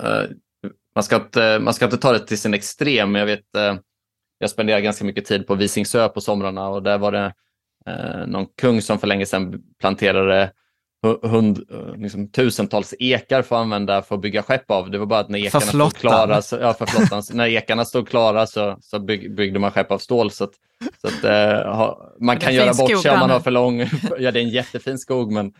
eh, 0.00 0.30
man, 0.94 1.04
ska 1.04 1.16
inte, 1.16 1.58
man 1.58 1.74
ska 1.74 1.84
inte 1.84 1.96
ta 1.96 2.12
det 2.12 2.26
till 2.26 2.38
sin 2.38 2.54
extrem. 2.54 3.14
Jag 3.14 3.26
vet, 3.26 3.56
eh, 3.56 3.76
jag 4.38 4.50
spenderar 4.50 4.80
ganska 4.80 5.04
mycket 5.04 5.24
tid 5.24 5.46
på 5.46 5.54
Visingsö 5.54 6.08
på 6.08 6.20
somrarna 6.20 6.68
och 6.68 6.82
där 6.82 6.98
var 6.98 7.12
det 7.12 7.34
eh, 7.86 8.26
någon 8.26 8.46
kung 8.46 8.82
som 8.82 8.98
för 8.98 9.06
länge 9.06 9.26
sedan 9.26 9.62
planterade 9.78 10.52
hund, 11.22 11.64
liksom, 11.96 12.28
tusentals 12.28 12.94
ekar 12.98 13.42
för 13.42 13.56
att 13.56 13.62
använda 13.62 14.02
för 14.02 14.14
att 14.14 14.20
bygga 14.20 14.42
skepp 14.42 14.70
av. 14.70 14.90
Det 14.90 14.98
var 14.98 15.06
bara 15.06 15.20
att 15.20 15.28
när 15.28 15.38
ekarna 15.38 15.66
stod 15.66 15.94
klara, 15.94 16.42
så, 16.42 16.56
ja, 16.56 16.74
för 16.74 16.86
flottan, 16.86 17.22
när 17.32 17.46
ekarna 17.46 17.84
stod 17.84 18.08
klara 18.08 18.46
så, 18.46 18.76
så 18.80 18.98
bygg, 18.98 19.34
byggde 19.36 19.58
man 19.58 19.70
skepp 19.70 19.90
av 19.90 19.98
stål. 19.98 20.30
Så, 20.30 20.44
att, 20.44 20.52
så 21.00 21.06
att, 21.06 21.24
eh, 21.24 21.74
ha, 21.74 22.14
man 22.20 22.36
kan 22.36 22.54
göra 22.54 22.74
bort 22.74 23.02
sig 23.02 23.10
om 23.10 23.18
man 23.18 23.30
har 23.30 23.40
för 23.40 23.50
lång... 23.50 23.80
ja, 24.18 24.30
det 24.30 24.40
är 24.40 24.44
en 24.44 24.48
jättefin 24.48 24.98
skog, 24.98 25.32
men 25.32 25.46
Eh, 25.46 25.52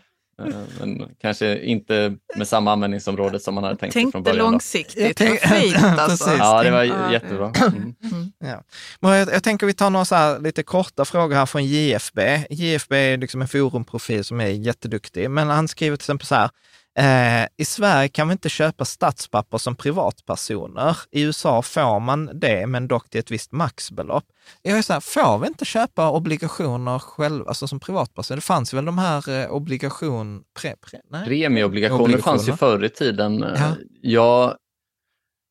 men 0.79 1.09
kanske 1.21 1.59
inte 1.59 2.15
med 2.35 2.47
samma 2.47 2.71
användningsområde 2.71 3.39
som 3.39 3.55
man 3.55 3.63
hade 3.63 3.75
tänkt 3.75 3.93
Tänkte 3.93 4.11
från 4.11 4.23
början. 4.23 4.37
långsiktigt, 4.37 5.21
vad 5.21 5.39
fint 5.39 5.77
alltså. 5.83 6.29
Ja, 6.37 6.63
det 6.63 6.71
var 6.71 7.11
jättebra. 7.11 7.53
Mm. 7.67 7.95
Ja. 8.39 8.63
Men 8.99 9.11
jag, 9.11 9.29
jag, 9.33 9.43
tänker 9.43 9.67
vi 9.67 9.73
tar 9.73 9.89
några 9.89 10.05
så 10.05 10.37
lite 10.39 10.63
korta 10.63 11.05
frågor 11.05 11.35
här 11.35 11.45
från 11.45 11.65
JFB. 11.65 12.19
JFB 12.49 12.95
är 12.95 13.17
liksom 13.17 13.41
en 13.41 13.47
forumprofil 13.47 14.23
som 14.23 14.41
är 14.41 14.47
jätteduktig, 14.47 15.29
men 15.29 15.47
han 15.47 15.67
skriver 15.67 15.97
till 15.97 16.01
exempel 16.01 16.27
så 16.27 16.35
här, 16.35 16.49
Eh, 16.97 17.47
I 17.57 17.65
Sverige 17.65 18.09
kan 18.09 18.27
vi 18.27 18.31
inte 18.31 18.49
köpa 18.49 18.85
statspapper 18.85 19.57
som 19.57 19.75
privatpersoner. 19.75 20.97
I 21.11 21.21
USA 21.21 21.61
får 21.61 21.99
man 21.99 22.39
det, 22.39 22.67
men 22.67 22.87
dock 22.87 23.09
till 23.09 23.19
ett 23.19 23.31
visst 23.31 23.51
maxbelopp. 23.51 24.23
Jag 24.61 24.77
är 24.77 24.81
så 24.81 24.93
här, 24.93 24.99
får 24.99 25.37
vi 25.39 25.47
inte 25.47 25.65
köpa 25.65 26.11
obligationer 26.11 26.99
själva, 26.99 27.45
alltså 27.47 27.67
som 27.67 27.79
privatperson? 27.79 28.37
Det 28.37 28.41
fanns 28.41 28.73
väl 28.73 28.85
de 28.85 28.97
här 28.97 29.29
eh, 29.29 29.51
obligation... 29.51 30.43
Pre, 30.61 30.75
pre, 30.75 31.25
Premieobligationer 31.25 32.17
fanns 32.17 32.47
ju 32.47 32.53
förr 32.53 32.83
i 32.83 32.89
tiden. 32.89 33.39
Ja. 33.39 33.75
Jag 34.01 34.55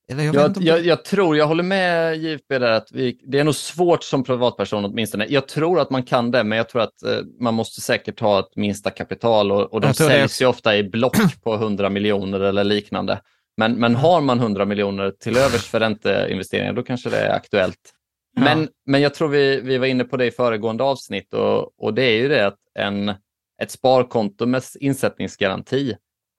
eller 0.08 0.24
jag, 0.24 0.34
jag, 0.34 0.56
jag, 0.60 0.86
jag, 0.86 1.04
tror, 1.04 1.36
jag 1.36 1.46
håller 1.46 1.62
med 1.62 2.16
JFB 2.16 2.58
där 2.58 2.70
att 2.70 2.92
vi, 2.92 3.20
det 3.22 3.38
är 3.38 3.44
nog 3.44 3.54
svårt 3.54 4.02
som 4.02 4.24
privatperson 4.24 4.84
åtminstone. 4.84 5.26
Jag 5.28 5.48
tror 5.48 5.80
att 5.80 5.90
man 5.90 6.02
kan 6.02 6.30
det, 6.30 6.44
men 6.44 6.58
jag 6.58 6.68
tror 6.68 6.82
att 6.82 7.02
eh, 7.02 7.18
man 7.40 7.54
måste 7.54 7.80
säkert 7.80 8.20
ha 8.20 8.40
ett 8.40 8.56
minsta 8.56 8.90
kapital 8.90 9.52
och, 9.52 9.72
och 9.72 9.80
de 9.80 9.94
säljs 9.94 10.38
det... 10.38 10.44
ju 10.44 10.48
ofta 10.48 10.76
i 10.76 10.84
block 10.84 11.16
på 11.44 11.54
100 11.54 11.90
miljoner 11.90 12.40
eller 12.40 12.64
liknande. 12.64 13.20
Men, 13.56 13.72
men 13.72 13.96
har 13.96 14.20
man 14.20 14.38
100 14.38 14.64
miljoner 14.64 15.10
till 15.10 15.36
övers 15.36 15.66
för 15.66 15.80
ränteinvesteringar, 15.80 16.72
då 16.72 16.82
kanske 16.82 17.10
det 17.10 17.18
är 17.18 17.34
aktuellt. 17.34 17.92
Ja. 18.36 18.42
Men, 18.42 18.68
men 18.86 19.00
jag 19.00 19.14
tror 19.14 19.28
vi, 19.28 19.60
vi 19.60 19.78
var 19.78 19.86
inne 19.86 20.04
på 20.04 20.16
det 20.16 20.26
i 20.26 20.30
föregående 20.30 20.84
avsnitt 20.84 21.34
och, 21.34 21.80
och 21.80 21.94
det 21.94 22.02
är 22.02 22.16
ju 22.16 22.28
det 22.28 22.46
att 22.46 22.58
en, 22.78 23.08
ett 23.62 23.70
sparkonto 23.70 24.46
med 24.46 24.62
insättningsgaranti 24.80 25.94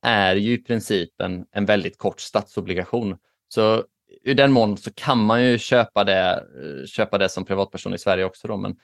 är 0.05 0.35
ju 0.35 0.53
i 0.53 0.57
princip 0.57 1.21
en, 1.21 1.45
en 1.51 1.65
väldigt 1.65 1.97
kort 1.97 2.19
statsobligation. 2.19 3.17
Så 3.47 3.83
i 4.23 4.33
den 4.33 4.51
mån 4.51 4.77
så 4.77 4.93
kan 4.93 5.25
man 5.25 5.43
ju 5.43 5.57
köpa 5.57 6.03
det, 6.03 6.43
köpa 6.87 7.17
det 7.17 7.29
som 7.29 7.45
privatperson 7.45 7.93
i 7.93 7.97
Sverige 7.97 8.25
också. 8.25 8.47
Då. 8.47 8.57
Men, 8.57 8.71
mm. 8.71 8.77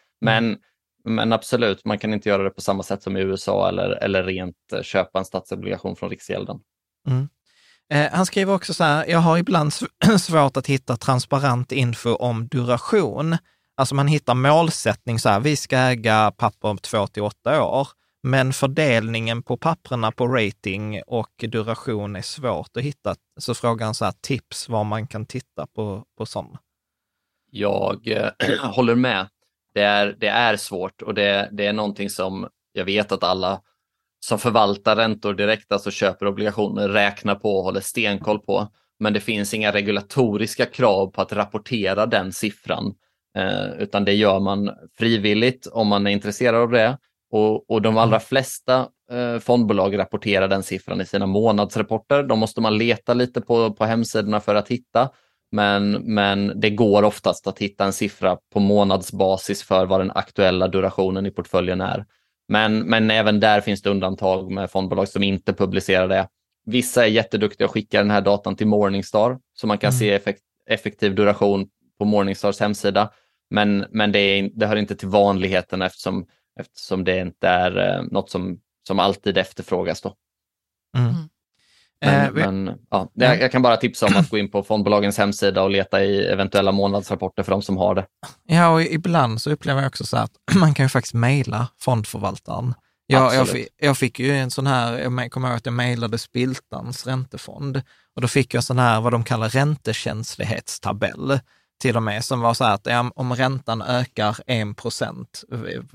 men, 1.03 1.15
men 1.15 1.33
absolut, 1.33 1.85
man 1.85 1.99
kan 1.99 2.13
inte 2.13 2.29
göra 2.29 2.43
det 2.43 2.49
på 2.49 2.61
samma 2.61 2.83
sätt 2.83 3.03
som 3.03 3.17
i 3.17 3.21
USA 3.21 3.69
eller, 3.69 3.89
eller 3.89 4.23
rent 4.23 4.55
köpa 4.81 5.19
en 5.19 5.25
statsobligation 5.25 5.95
från 5.95 6.09
Riksgälden. 6.09 6.59
Mm. 7.07 7.29
Eh, 7.93 8.11
han 8.11 8.25
skriver 8.25 8.53
också 8.53 8.73
så 8.73 8.83
här, 8.83 9.05
jag 9.07 9.19
har 9.19 9.37
ibland 9.37 9.73
svårt 10.19 10.57
att 10.57 10.67
hitta 10.67 10.97
transparent 10.97 11.71
info 11.71 12.15
om 12.15 12.47
duration. 12.47 13.37
Alltså 13.75 13.95
man 13.95 14.07
hittar 14.07 14.33
målsättning, 14.33 15.19
så 15.19 15.29
här, 15.29 15.39
vi 15.39 15.55
ska 15.55 15.77
äga 15.77 16.31
papper 16.37 16.67
om 16.67 16.77
två 16.77 17.07
till 17.07 17.23
åtta 17.23 17.63
år. 17.63 17.87
Men 18.23 18.53
fördelningen 18.53 19.43
på 19.43 19.57
papperna 19.57 20.11
på 20.11 20.27
rating 20.27 21.01
och 21.07 21.31
duration 21.37 22.15
är 22.15 22.21
svårt 22.21 22.77
att 22.77 22.83
hitta. 22.83 23.15
Så 23.39 23.55
frågan 23.55 23.95
så 23.95 24.05
här, 24.05 24.13
tips 24.21 24.69
var 24.69 24.83
man 24.83 25.07
kan 25.07 25.25
titta 25.25 25.67
på, 25.75 26.03
på 26.17 26.25
sådana. 26.25 26.59
Jag 27.51 28.07
äh, 28.07 28.29
håller 28.59 28.95
med. 28.95 29.27
Det 29.73 29.81
är, 29.81 30.15
det 30.19 30.27
är 30.27 30.57
svårt 30.57 31.01
och 31.01 31.13
det, 31.13 31.49
det 31.51 31.65
är 31.65 31.73
någonting 31.73 32.09
som 32.09 32.47
jag 32.73 32.85
vet 32.85 33.11
att 33.11 33.23
alla 33.23 33.61
som 34.25 34.39
förvaltar 34.39 34.95
räntor 34.95 35.33
direkt, 35.33 35.71
alltså 35.71 35.91
köper 35.91 36.25
obligationer, 36.27 36.89
räknar 36.89 37.35
på 37.35 37.57
och 37.57 37.63
håller 37.63 37.81
stenkoll 37.81 38.39
på. 38.39 38.67
Men 38.99 39.13
det 39.13 39.19
finns 39.19 39.53
inga 39.53 39.71
regulatoriska 39.71 40.65
krav 40.65 41.07
på 41.07 41.21
att 41.21 41.33
rapportera 41.33 42.05
den 42.05 42.33
siffran, 42.33 42.95
eh, 43.37 43.73
utan 43.79 44.05
det 44.05 44.13
gör 44.13 44.39
man 44.39 44.69
frivilligt 44.97 45.67
om 45.67 45.87
man 45.87 46.07
är 46.07 46.11
intresserad 46.11 46.55
av 46.55 46.71
det. 46.71 46.97
Och, 47.33 47.69
och 47.69 47.81
de 47.81 47.97
allra 47.97 48.15
mm. 48.15 48.21
flesta 48.21 48.87
eh, 49.11 49.39
fondbolag 49.39 49.97
rapporterar 49.97 50.47
den 50.47 50.63
siffran 50.63 51.01
i 51.01 51.05
sina 51.05 51.25
månadsrapporter. 51.25 52.23
De 52.23 52.39
måste 52.39 52.61
man 52.61 52.77
leta 52.77 53.13
lite 53.13 53.41
på, 53.41 53.73
på 53.73 53.85
hemsidorna 53.85 54.39
för 54.39 54.55
att 54.55 54.67
hitta. 54.67 55.09
Men, 55.51 55.91
men 55.91 56.59
det 56.59 56.69
går 56.69 57.03
oftast 57.03 57.47
att 57.47 57.59
hitta 57.59 57.85
en 57.85 57.93
siffra 57.93 58.37
på 58.53 58.59
månadsbasis 58.59 59.63
för 59.63 59.85
vad 59.85 59.99
den 59.99 60.11
aktuella 60.11 60.67
durationen 60.67 61.25
i 61.25 61.31
portföljen 61.31 61.81
är. 61.81 62.05
Men, 62.47 62.79
men 62.79 63.11
även 63.11 63.39
där 63.39 63.61
finns 63.61 63.81
det 63.81 63.89
undantag 63.89 64.51
med 64.51 64.71
fondbolag 64.71 65.07
som 65.07 65.23
inte 65.23 65.53
publicerar 65.53 66.07
det. 66.07 66.27
Vissa 66.65 67.05
är 67.05 67.09
jätteduktiga 67.09 67.67
och 67.67 67.73
skickar 67.73 67.99
den 67.99 68.11
här 68.11 68.21
datan 68.21 68.55
till 68.55 68.67
Morningstar 68.67 69.39
så 69.53 69.67
man 69.67 69.77
kan 69.77 69.89
mm. 69.89 69.99
se 69.99 70.11
effekt, 70.13 70.41
effektiv 70.69 71.15
duration 71.15 71.67
på 71.99 72.05
Morningstars 72.05 72.59
hemsida. 72.59 73.09
Men, 73.49 73.85
men 73.89 74.11
det, 74.11 74.19
är, 74.19 74.49
det 74.53 74.65
hör 74.65 74.75
inte 74.75 74.95
till 74.95 75.07
vanligheten 75.07 75.81
eftersom 75.81 76.25
eftersom 76.59 77.03
det 77.03 77.19
inte 77.19 77.47
är 77.47 77.77
eh, 77.77 78.03
något 78.11 78.29
som, 78.29 78.59
som 78.87 78.99
alltid 78.99 79.37
efterfrågas. 79.37 80.01
Då. 80.01 80.15
Mm. 80.97 81.09
mm. 81.09 81.29
Men, 82.05 82.25
eh, 82.25 82.31
men 82.31 82.79
ja, 82.89 83.11
det, 83.13 83.35
jag 83.35 83.51
kan 83.51 83.61
bara 83.61 83.77
tipsa 83.77 84.05
om 84.05 84.15
att 84.15 84.29
gå 84.29 84.37
in 84.37 84.51
på 84.51 84.63
fondbolagens 84.63 85.17
hemsida 85.17 85.63
och 85.63 85.69
leta 85.69 86.03
i 86.03 86.25
eventuella 86.25 86.71
månadsrapporter 86.71 87.43
för 87.43 87.51
de 87.51 87.61
som 87.61 87.77
har 87.77 87.95
det. 87.95 88.05
Ja, 88.43 88.69
och 88.69 88.81
ibland 88.81 89.41
så 89.41 89.51
upplever 89.51 89.81
jag 89.81 89.87
också 89.87 90.05
så 90.05 90.17
att 90.17 90.31
man 90.55 90.73
kan 90.73 90.85
ju 90.85 90.89
faktiskt 90.89 91.13
mejla 91.13 91.67
fondförvaltaren. 91.79 92.73
Jag, 93.05 93.35
jag, 93.35 93.49
fick, 93.49 93.67
jag 93.77 93.97
fick 93.97 94.19
ju 94.19 94.31
en 94.31 94.51
sån 94.51 94.67
här, 94.67 94.99
jag 94.99 95.31
kommer 95.31 95.47
ihåg 95.47 95.57
att 95.57 95.65
jag 95.65 95.73
mejlade 95.73 96.17
Spiltans 96.17 97.07
räntefond 97.07 97.81
och 98.15 98.21
då 98.21 98.27
fick 98.27 98.53
jag 98.53 98.59
en 98.59 98.63
sån 98.63 98.79
här, 98.79 99.01
vad 99.01 99.11
de 99.11 99.23
kallar 99.23 99.49
räntekänslighetstabell 99.49 101.39
till 101.83 101.97
och 101.97 102.03
med, 102.03 102.25
som 102.25 102.41
var 102.41 102.53
så 102.53 102.63
här 102.63 102.73
att 102.73 102.85
ja, 102.85 103.11
om 103.15 103.35
räntan 103.35 103.81
ökar 103.81 104.37
1 104.47 104.77
procent, 104.77 105.43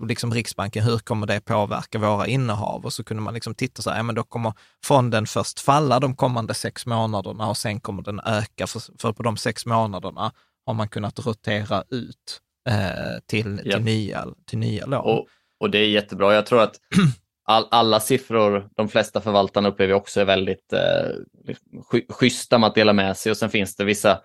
liksom 0.09 0.35
Riksbanken, 0.35 0.85
hur 0.85 0.99
kommer 0.99 1.27
det 1.27 1.41
påverka 1.41 1.99
våra 1.99 2.27
innehav? 2.27 2.85
Och 2.85 2.93
så 2.93 3.05
kunde 3.05 3.23
man 3.23 3.35
liksom 3.35 3.55
titta 3.55 3.83
så 3.83 3.91
här, 3.91 3.97
ja 3.97 4.03
men 4.03 4.15
då 4.15 4.23
kommer 4.23 4.53
fonden 4.85 5.27
först 5.27 5.61
falla 5.61 6.01
de 6.01 6.17
kommande 6.17 6.55
sex 6.55 6.87
månaderna 6.87 7.49
och 7.49 7.57
sen 7.57 7.81
kommer 7.81 8.03
den 8.03 8.21
öka, 8.21 8.67
för, 8.67 8.83
för 8.99 9.13
på 9.13 9.23
de 9.23 9.37
sex 9.37 9.67
månaderna 9.67 10.33
har 10.67 10.75
man 10.75 10.89
kunnat 10.89 11.27
rotera 11.27 11.85
ut 11.91 12.41
eh, 12.69 13.19
till, 13.27 13.59
till, 13.59 13.83
nya, 13.83 14.27
till 14.47 14.59
nya 14.59 14.87
lån. 14.87 15.01
Och, 15.01 15.27
och 15.61 15.71
det 15.71 15.79
är 15.79 15.89
jättebra. 15.89 16.35
Jag 16.35 16.47
tror 16.47 16.63
att 16.63 16.77
all, 17.45 17.69
alla 17.71 18.01
siffror, 18.01 18.69
de 18.77 18.89
flesta 18.89 19.21
förvaltarna 19.21 19.69
upplever 19.69 19.95
också 19.95 20.21
är 20.21 20.25
väldigt 20.25 20.73
eh, 20.73 22.01
schyssta 22.09 22.59
med 22.59 22.67
att 22.67 22.75
dela 22.75 22.93
med 22.93 23.17
sig 23.17 23.31
och 23.31 23.37
sen 23.37 23.51
finns 23.51 23.77
det 23.77 23.85
vissa 23.85 24.21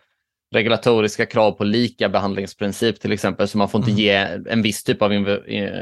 regulatoriska 0.54 1.26
krav 1.26 1.52
på 1.52 1.64
lika 1.64 2.10
behandlingsprincip 2.10 3.02
till 3.02 3.12
exempel, 3.12 3.48
så 3.48 3.58
man 3.58 3.70
får 3.70 3.80
inte 3.80 3.92
mm. 3.92 4.04
ge 4.04 4.12
en 4.50 4.62
viss 4.62 4.84
typ 4.84 5.02
av 5.02 5.14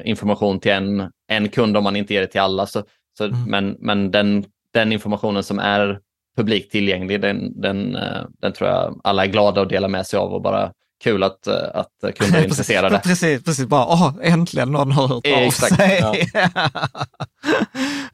information 0.06 0.60
till 0.60 0.72
en, 0.72 1.12
en 1.28 1.50
kund 1.50 1.78
om 1.78 1.84
man 1.84 1.96
inte 1.96 2.14
ger 2.14 2.22
det 2.22 2.28
till 2.28 2.42
alla. 2.42 2.66
Så, 2.66 2.84
så, 3.18 3.24
mm. 3.26 3.44
Men, 3.44 3.78
men 3.80 4.12
den, 4.12 4.46
den 4.74 4.92
informationen 4.92 5.44
som 5.44 5.60
är 5.60 6.00
publikt 6.38 6.72
tillgänglig, 6.72 7.22
den, 7.22 7.62
den, 7.62 7.96
eh, 7.96 8.22
den 8.42 8.54
tror 8.54 8.70
jag 8.70 9.02
alla 9.04 9.26
är 9.26 9.28
glada 9.28 9.62
att 9.62 9.70
dela 9.70 9.88
med 9.88 10.08
sig 10.08 10.20
av 10.20 10.34
och 10.34 10.42
bara 10.42 10.72
kul 11.04 11.24
att, 11.24 11.48
eh, 11.48 11.56
att 11.74 12.16
kunder 12.18 12.40
är 12.40 12.44
intresserade. 12.48 13.02
precis, 13.04 13.44
precis, 13.44 13.66
bara 13.66 13.86
åh, 13.86 14.14
äntligen 14.22 14.72
någon 14.72 14.92
har 14.92 15.08
hört 15.08 15.28
av 15.28 15.50
sig. 15.52 16.00
ja. 16.02 16.16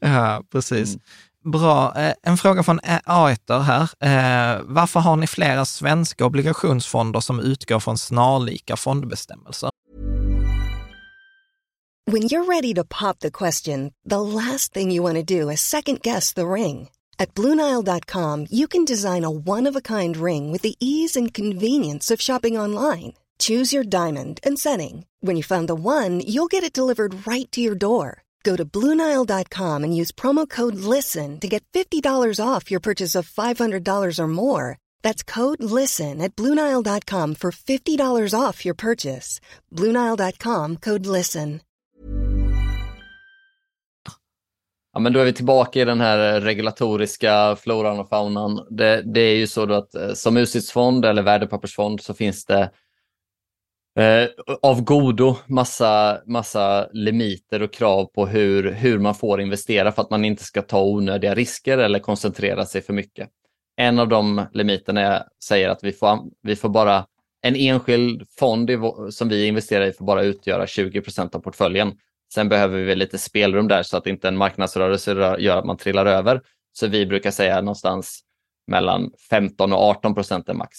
ja, 0.00 0.42
precis. 0.52 0.88
Mm. 0.88 1.00
Bra. 1.44 1.94
Eh, 1.96 2.12
en 2.22 2.36
fråga 2.36 2.62
från 2.62 2.80
eh, 2.80 2.98
A1 3.06 3.62
här. 3.62 3.82
Eh, 3.82 4.62
varför 4.64 5.00
har 5.00 5.16
ni 5.16 5.26
flera 5.26 5.64
svenska 5.64 6.24
obligationsfonder 6.24 7.20
som 7.20 7.40
utgår 7.40 7.80
från 7.80 7.98
snarlika 7.98 8.76
fondbestämmelser? 8.76 9.70
When 12.10 12.22
you're 12.22 12.46
ready 12.46 12.74
to 12.74 12.84
pop 12.84 13.18
the 13.18 13.30
question, 13.30 13.92
the 14.10 14.20
last 14.20 14.72
thing 14.72 14.90
you 14.90 15.02
want 15.02 15.28
to 15.28 15.34
do 15.34 15.50
is 15.50 15.60
second 15.60 16.00
guess 16.02 16.34
the 16.34 16.44
ring. 16.44 16.88
At 17.18 17.34
Bluenile.com, 17.34 18.46
you 18.50 18.66
can 18.66 18.84
design 18.84 19.24
a 19.24 19.30
one 19.30 19.66
of 19.66 19.76
a 19.76 19.80
kind 19.80 20.16
ring 20.16 20.52
with 20.52 20.62
the 20.62 20.74
ease 20.80 21.20
and 21.20 21.34
convenience 21.34 22.14
of 22.14 22.20
shopping 22.20 22.58
online. 22.58 23.12
Choose 23.38 23.76
your 23.76 23.84
diamond 23.84 24.40
and 24.42 24.58
setting. 24.58 25.04
When 25.20 25.36
you 25.36 25.42
find 25.42 25.68
the 25.68 25.74
one, 25.74 26.20
you'll 26.20 26.48
get 26.48 26.64
it 26.64 26.72
delivered 26.72 27.26
right 27.26 27.50
to 27.52 27.60
your 27.60 27.74
door. 27.74 28.22
Go 28.48 28.56
to 28.56 28.64
Bluenile.com 28.64 29.84
and 29.84 29.94
use 30.00 30.12
promo 30.12 30.48
code 30.48 30.76
LISTEN 30.94 31.40
to 31.40 31.48
get 31.48 31.62
$50 31.74 32.40
off 32.40 32.70
your 32.70 32.80
purchase 32.80 33.18
of 33.18 33.28
$500 33.28 34.18
or 34.18 34.28
more. 34.28 34.78
That's 35.02 35.22
code 35.22 35.62
LISTEN 35.62 36.22
at 36.22 36.34
Bluenile.com 36.36 37.34
for 37.34 37.50
$50 37.50 38.40
off 38.40 38.64
your 38.64 38.74
purchase. 38.74 39.40
Bluenile.com 39.76 40.76
code 40.76 41.06
LISTEN. 41.06 41.60
Ja, 44.92 45.00
men 45.00 45.12
då 45.12 45.20
är 45.20 45.24
vi 45.24 45.32
tillbaka 45.32 45.80
i 45.80 45.84
den 45.84 46.00
här 46.00 46.34
eh, 46.34 46.40
regulatoriska 46.40 47.56
floran 47.56 48.00
och 48.00 48.08
faunan. 48.08 48.66
Det, 48.70 49.02
det 49.02 49.20
är 49.20 49.36
ju 49.36 49.46
så 49.46 49.66
då 49.66 49.74
att 49.74 49.94
eh, 49.94 50.12
som 50.12 50.36
utsiktsfond 50.36 51.04
eller 51.04 51.22
värdepappersfond 51.22 52.00
så 52.00 52.14
finns 52.14 52.44
det 52.44 52.70
eh, 53.98 54.28
av 54.62 54.82
godo 54.82 55.36
massa, 55.46 56.20
massa 56.26 56.88
limiter 56.92 57.62
och 57.62 57.72
krav 57.72 58.04
på 58.04 58.26
hur, 58.26 58.72
hur 58.72 58.98
man 58.98 59.14
får 59.14 59.40
investera 59.40 59.92
för 59.92 60.02
att 60.02 60.10
man 60.10 60.24
inte 60.24 60.44
ska 60.44 60.62
ta 60.62 60.82
onödiga 60.82 61.34
risker 61.34 61.78
eller 61.78 61.98
koncentrera 61.98 62.66
sig 62.66 62.82
för 62.82 62.92
mycket. 62.92 63.28
En 63.76 63.98
av 63.98 64.08
de 64.08 64.46
limiterna 64.52 65.00
är, 65.00 65.22
säger 65.44 65.68
att 65.68 65.84
vi 65.84 65.92
får, 65.92 66.18
vi 66.42 66.56
får 66.56 66.68
bara 66.68 67.06
en 67.42 67.56
enskild 67.56 68.22
fond 68.38 68.70
i, 68.70 68.78
som 69.10 69.28
vi 69.28 69.46
investerar 69.46 69.86
i 69.86 69.92
får 69.92 70.04
bara 70.04 70.22
utgöra 70.22 70.66
20 70.66 71.00
procent 71.00 71.34
av 71.34 71.40
portföljen. 71.40 71.92
Sen 72.34 72.48
behöver 72.48 72.78
vi 72.78 72.94
lite 72.94 73.18
spelrum 73.18 73.68
där 73.68 73.82
så 73.82 73.96
att 73.96 74.06
inte 74.06 74.28
en 74.28 74.36
marknadsrörelse 74.36 75.36
gör 75.38 75.56
att 75.56 75.64
man 75.64 75.76
trillar 75.76 76.06
över. 76.06 76.42
Så 76.72 76.86
vi 76.86 77.06
brukar 77.06 77.30
säga 77.30 77.60
någonstans 77.60 78.20
mellan 78.66 79.10
15 79.30 79.72
och 79.72 79.78
18 79.78 80.14
procent 80.14 80.48
är 80.48 80.54
max. 80.54 80.76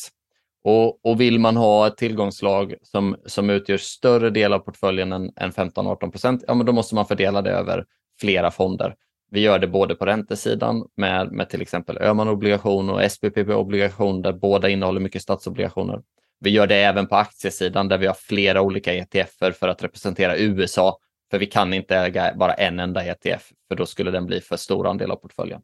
Och, 0.64 1.06
och 1.06 1.22
vill 1.22 1.40
man 1.40 1.58
ha 1.58 1.88
ett 1.88 1.98
tillgångslag 1.98 2.74
som, 2.82 3.16
som 3.26 3.50
utgör 3.50 3.78
större 3.78 4.30
del 4.30 4.54
av 4.54 4.60
portföljen 4.60 5.14
än, 5.14 5.32
än 5.36 5.52
15-18 5.52 6.12
procent, 6.12 6.44
ja 6.48 6.54
men 6.54 6.66
då 6.66 6.72
måste 6.72 6.96
man 6.96 7.06
fördela 7.06 7.42
det 7.42 7.52
över 7.52 7.86
flera 8.20 8.52
fonder. 8.52 8.96
Vi 9.32 9.40
gör 9.40 9.60
det 9.60 9.68
både 9.68 9.96
på 9.96 10.06
räntesidan 10.06 10.86
med, 10.98 11.32
med 11.32 11.50
till 11.50 11.62
exempel 11.62 11.98
Öhman-obligation 11.98 12.90
och 12.90 13.12
SPP-obligation 13.12 14.22
där 14.22 14.34
båda 14.34 14.70
innehåller 14.70 15.00
mycket 15.00 15.22
statsobligationer. 15.22 16.02
Vi 16.40 16.50
gör 16.50 16.68
det 16.68 16.76
även 16.76 17.08
på 17.08 17.16
aktiesidan 17.16 17.88
där 17.88 17.98
vi 17.98 18.08
har 18.08 18.14
flera 18.14 18.62
olika 18.62 18.94
ETFer 18.94 19.52
för 19.52 19.68
att 19.68 19.84
representera 19.84 20.38
USA. 20.38 21.00
För 21.32 21.40
vi 21.40 21.46
kan 21.46 21.74
inte 21.74 21.98
äga 21.98 22.36
bara 22.36 22.54
en 22.54 22.80
enda 22.80 23.04
ETF, 23.04 23.52
för 23.68 23.76
då 23.76 23.86
skulle 23.86 24.12
den 24.12 24.26
bli 24.26 24.42
för 24.42 24.58
stor 24.58 24.88
andel 24.88 25.12
av 25.12 25.16
portföljen. 25.16 25.62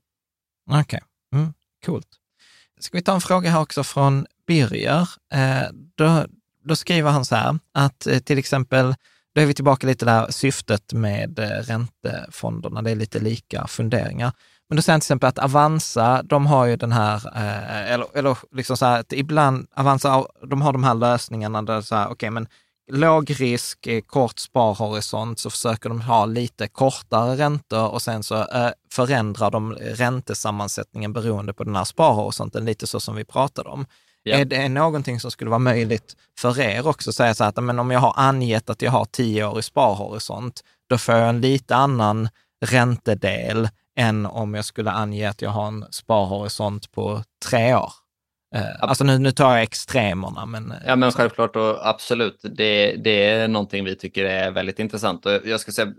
Okej, 0.81 1.01
mm, 1.34 1.53
coolt. 1.86 2.08
Ska 2.79 2.97
vi 2.97 3.03
ta 3.03 3.13
en 3.13 3.21
fråga 3.21 3.49
här 3.49 3.62
också 3.62 3.84
från 3.84 4.25
Birger? 4.47 5.10
Eh, 5.34 5.69
då, 5.95 6.25
då 6.63 6.75
skriver 6.75 7.12
han 7.12 7.25
så 7.25 7.36
här, 7.36 7.60
att 7.73 8.08
eh, 8.08 8.19
till 8.19 8.38
exempel, 8.38 8.95
då 9.36 9.41
är 9.41 9.45
vi 9.45 9.53
tillbaka 9.53 9.88
lite 9.88 10.05
där, 10.05 10.31
syftet 10.31 10.93
med 10.93 11.39
eh, 11.39 11.47
räntefonderna, 11.47 12.81
det 12.81 12.91
är 12.91 12.95
lite 12.95 13.19
lika 13.19 13.67
funderingar. 13.67 14.31
Men 14.69 14.75
då 14.75 14.81
säger 14.81 14.93
han 14.93 15.01
till 15.01 15.05
exempel 15.05 15.29
att 15.29 15.39
Avanza, 15.39 16.23
de 16.23 16.45
har 16.45 16.65
ju 16.65 16.75
den 16.75 16.91
här, 16.91 17.15
eh, 17.36 17.91
eller, 17.91 18.17
eller 18.17 18.38
liksom 18.51 18.77
så 18.77 18.86
här, 18.86 18.99
att 18.99 19.13
ibland, 19.13 19.67
Avanza, 19.75 20.25
de 20.49 20.62
har 20.62 20.73
de 20.73 20.84
här 20.84 20.93
lösningarna 20.93 21.62
där 21.62 21.81
så 21.81 21.95
här, 21.95 22.08
okej, 22.10 22.29
men 22.29 22.47
låg 22.91 23.39
risk, 23.39 23.88
kort 24.08 24.39
sparhorisont, 24.39 25.39
så 25.39 25.49
försöker 25.49 25.89
de 25.89 26.01
ha 26.01 26.25
lite 26.25 26.67
kortare 26.67 27.38
räntor 27.38 27.88
och 27.88 28.01
sen 28.01 28.23
så 28.23 28.36
eh, 28.36 28.69
förändrar 28.91 29.51
de 29.51 29.73
räntesammansättningen 29.73 31.13
beroende 31.13 31.53
på 31.53 31.63
den 31.63 31.75
här 31.75 31.84
sparhorisonten, 31.84 32.65
lite 32.65 32.88
så 32.88 32.99
som 32.99 33.15
vi 33.15 33.25
pratade 33.25 33.69
om. 33.69 33.86
Ja. 34.27 34.38
Är 34.38 34.45
det 34.45 34.69
någonting 34.69 35.19
som 35.19 35.31
skulle 35.31 35.49
vara 35.49 35.59
möjligt 35.59 36.15
för 36.39 36.59
er 36.59 36.88
också 36.88 37.13
säga 37.13 37.33
så 37.33 37.43
att 37.43 37.63
men 37.63 37.79
om 37.79 37.91
jag 37.91 37.99
har 37.99 38.13
angett 38.17 38.69
att 38.69 38.81
jag 38.81 38.91
har 38.91 39.05
tio 39.05 39.45
år 39.45 39.59
i 39.59 39.63
sparhorisont, 39.63 40.61
då 40.89 40.97
får 40.97 41.15
jag 41.15 41.29
en 41.29 41.41
lite 41.41 41.75
annan 41.75 42.29
räntedel 42.65 43.69
än 43.99 44.25
om 44.25 44.53
jag 44.53 44.65
skulle 44.65 44.91
ange 44.91 45.29
att 45.29 45.41
jag 45.41 45.49
har 45.49 45.67
en 45.67 45.85
sparhorisont 45.91 46.91
på 46.91 47.23
tre 47.45 47.75
år. 47.75 47.91
Eh, 48.55 48.61
alltså 48.79 49.03
nu, 49.03 49.17
nu 49.19 49.31
tar 49.31 49.51
jag 49.51 49.63
extremerna, 49.63 50.45
men... 50.45 50.71
eh, 50.71 50.77
Ja, 50.85 50.95
men 50.95 51.11
självklart 51.11 51.55
och 51.55 51.88
absolut. 51.89 52.39
Det, 52.43 52.95
det 52.95 53.25
är 53.29 53.47
någonting 53.47 53.85
vi 53.85 53.95
tycker 53.95 54.25
är 54.25 54.51
väldigt 54.51 54.79
intressant. 54.79 55.25
Och 55.25 55.31
jag 55.45 55.59
ska 55.59 55.71
säga, 55.71 55.93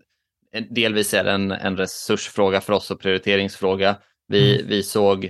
delvis 0.70 1.14
är 1.14 1.24
det 1.24 1.32
en, 1.32 1.50
en 1.50 1.76
resursfråga 1.76 2.60
för 2.60 2.72
oss 2.72 2.90
och 2.90 3.00
prioriteringsfråga. 3.00 3.96
Vi, 4.28 4.62
vi 4.62 4.82
såg 4.82 5.24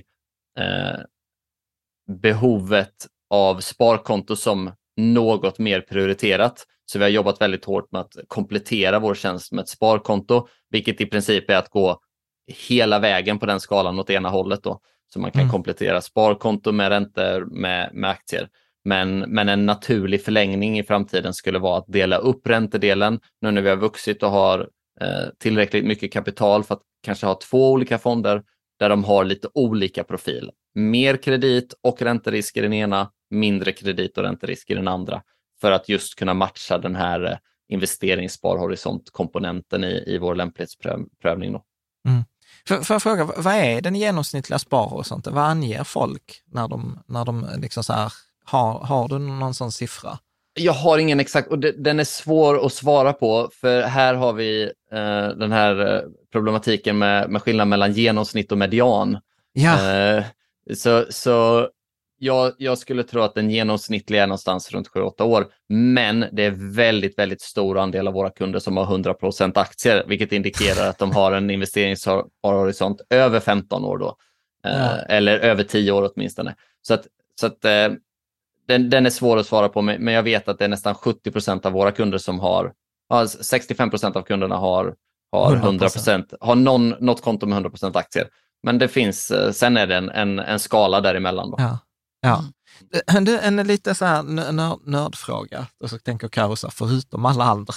eh, 0.58 1.00
behovet 2.08 3.06
av 3.30 3.60
sparkonto 3.60 4.36
som 4.36 4.72
något 4.96 5.58
mer 5.58 5.80
prioriterat. 5.80 6.64
Så 6.86 6.98
vi 6.98 7.04
har 7.04 7.10
jobbat 7.10 7.40
väldigt 7.40 7.64
hårt 7.64 7.92
med 7.92 8.00
att 8.00 8.16
komplettera 8.28 8.98
vår 8.98 9.14
tjänst 9.14 9.52
med 9.52 9.62
ett 9.62 9.68
sparkonto, 9.68 10.48
vilket 10.70 11.00
i 11.00 11.06
princip 11.06 11.50
är 11.50 11.56
att 11.56 11.70
gå 11.70 12.00
hela 12.68 12.98
vägen 12.98 13.38
på 13.38 13.46
den 13.46 13.60
skalan 13.60 13.98
åt 13.98 14.10
ena 14.10 14.28
hållet. 14.28 14.62
Då. 14.62 14.80
Så 15.12 15.20
man 15.20 15.30
kan 15.30 15.40
Mm. 15.42 15.52
komplettera 15.52 16.00
sparkonto 16.00 16.72
med 16.72 16.88
räntor 16.88 17.44
med, 17.44 17.90
med 17.94 18.10
aktier. 18.10 18.48
Men, 18.84 19.18
men 19.18 19.48
en 19.48 19.66
naturlig 19.66 20.24
förlängning 20.24 20.78
i 20.78 20.82
framtiden 20.82 21.34
skulle 21.34 21.58
vara 21.58 21.78
att 21.78 21.84
dela 21.88 22.16
upp 22.16 22.46
räntedelen 22.46 23.20
nu 23.40 23.50
när 23.50 23.62
vi 23.62 23.68
har 23.68 23.76
vuxit 23.76 24.22
och 24.22 24.30
har 24.30 24.60
eh, 25.00 25.28
tillräckligt 25.38 25.84
mycket 25.84 26.12
kapital 26.12 26.64
för 26.64 26.74
att 26.74 26.82
kanske 27.02 27.26
ha 27.26 27.34
två 27.34 27.72
olika 27.72 27.98
fonder 27.98 28.42
där 28.78 28.88
de 28.88 29.04
har 29.04 29.24
lite 29.24 29.48
olika 29.54 30.04
profil. 30.04 30.50
Mer 30.74 31.16
kredit 31.16 31.74
och 31.82 32.02
ränterisk 32.02 32.56
i 32.56 32.60
den 32.60 32.72
ena, 32.72 33.10
mindre 33.30 33.72
kredit 33.72 34.18
och 34.18 34.24
ränterisk 34.24 34.70
i 34.70 34.74
den 34.74 34.88
andra 34.88 35.22
för 35.60 35.72
att 35.72 35.88
just 35.88 36.14
kunna 36.14 36.34
matcha 36.34 36.78
den 36.78 36.96
här 36.96 37.24
eh, 37.24 37.36
investeringssparhorisontkomponenten 37.68 39.84
i, 39.84 40.04
i 40.06 40.18
vår 40.18 40.34
lämplighetsprövning. 40.34 41.52
Då. 41.52 41.62
Mm. 42.08 42.24
Får, 42.68 42.76
får 42.76 42.94
jag 42.94 43.02
fråga, 43.02 43.24
vad 43.24 43.54
är 43.54 43.80
den 43.80 43.94
genomsnittliga 43.94 44.58
sparhorisonten? 44.58 45.34
Vad 45.34 45.44
anger 45.44 45.84
folk 45.84 46.42
när 46.46 46.68
de, 46.68 46.98
när 47.06 47.24
de 47.24 47.48
liksom 47.58 47.84
så 47.84 47.92
här, 47.92 48.12
har, 48.44 48.78
har 48.78 49.08
du 49.08 49.18
någon 49.18 49.54
sån 49.54 49.72
siffra? 49.72 50.18
Jag 50.58 50.72
har 50.72 50.98
ingen 50.98 51.20
exakt, 51.20 51.48
och 51.50 51.58
den 51.58 52.00
är 52.00 52.04
svår 52.04 52.66
att 52.66 52.72
svara 52.72 53.12
på, 53.12 53.50
för 53.52 53.82
här 53.82 54.14
har 54.14 54.32
vi 54.32 54.62
eh, 54.92 55.28
den 55.28 55.52
här 55.52 55.94
eh, 55.94 56.00
problematiken 56.32 56.98
med, 56.98 57.30
med 57.30 57.42
skillnad 57.42 57.68
mellan 57.68 57.92
genomsnitt 57.92 58.52
och 58.52 58.58
median. 58.58 59.18
Ja, 59.52 59.92
Eh, 59.92 60.24
så 60.74 61.04
så 61.10 61.68
jag, 62.18 62.52
jag 62.58 62.78
skulle 62.78 63.02
tro 63.02 63.20
att 63.22 63.34
den 63.34 63.50
genomsnittliga 63.50 64.22
är 64.22 64.26
någonstans 64.26 64.70
runt 64.72 64.88
7-8 64.90 65.22
år, 65.22 65.46
men 65.68 66.24
det 66.32 66.44
är 66.44 66.74
väldigt, 66.74 67.18
väldigt 67.18 67.40
stor 67.42 67.78
andel 67.78 68.08
av 68.08 68.14
våra 68.14 68.30
kunder 68.30 68.58
som 68.58 68.76
har 68.76 68.84
100% 68.86 69.58
aktier, 69.58 70.04
vilket 70.08 70.32
indikerar 70.32 70.88
att 70.88 70.98
de 70.98 71.12
har 71.12 71.32
en 71.32 71.50
investeringshorisont 71.50 73.00
över 73.10 73.40
15 73.40 73.84
år 73.84 73.98
då, 73.98 74.16
eh, 74.64 74.72
Ja. 74.76 74.98
eller 75.08 75.38
över 75.38 75.62
10 75.64 75.92
år 75.92 76.10
åtminstone. 76.14 76.54
Så 76.82 76.94
att, 76.94 77.06
så 77.40 77.46
att 77.46 77.64
eh, 77.64 77.88
den, 78.66 78.90
den 78.90 79.06
är 79.06 79.10
svår 79.10 79.36
att 79.36 79.46
svara 79.46 79.68
på, 79.68 79.82
men 79.82 80.08
jag 80.08 80.22
vet 80.22 80.48
att 80.48 80.58
det 80.58 80.64
är 80.64 80.68
nästan 80.68 80.94
70% 80.94 81.66
av 81.66 81.72
våra 81.72 81.92
kunder 81.92 82.18
som 82.18 82.40
har, 82.40 82.72
ja, 83.08 83.24
65% 83.24 84.16
av 84.16 84.22
kunderna 84.22 84.56
har, 84.56 84.94
har 85.32 85.56
100 85.56 85.88
100%. 85.88 86.34
har 86.40 86.54
någon, 86.54 86.88
något 86.88 87.22
konto 87.22 87.46
med 87.46 87.62
100% 87.62 87.98
aktier. 87.98 88.28
Men 88.62 88.78
det 88.78 88.88
finns, 88.88 89.30
eh, 89.30 89.52
sen 89.52 89.76
är 89.76 89.86
det 89.86 89.96
en, 89.96 90.10
en, 90.10 90.38
en 90.38 90.58
skala 90.58 91.00
däremellan. 91.00 91.50
Då. 91.50 91.56
ja, 91.58 91.78
ja. 92.20 92.44
En, 93.06 93.24
du, 93.24 93.38
en 93.38 93.56
lite 93.56 93.94
så 93.94 94.04
här 94.04 94.22
nö- 94.22 94.52
nörd, 94.52 94.78
nördfråga, 94.84 95.66
och 95.82 95.90
så 95.90 95.98
tänker 95.98 96.28
Karo 96.28 96.56
så 96.56 96.66
här, 96.66 96.72
förutom 96.72 97.26
alla 97.26 97.44
andra. 97.44 97.74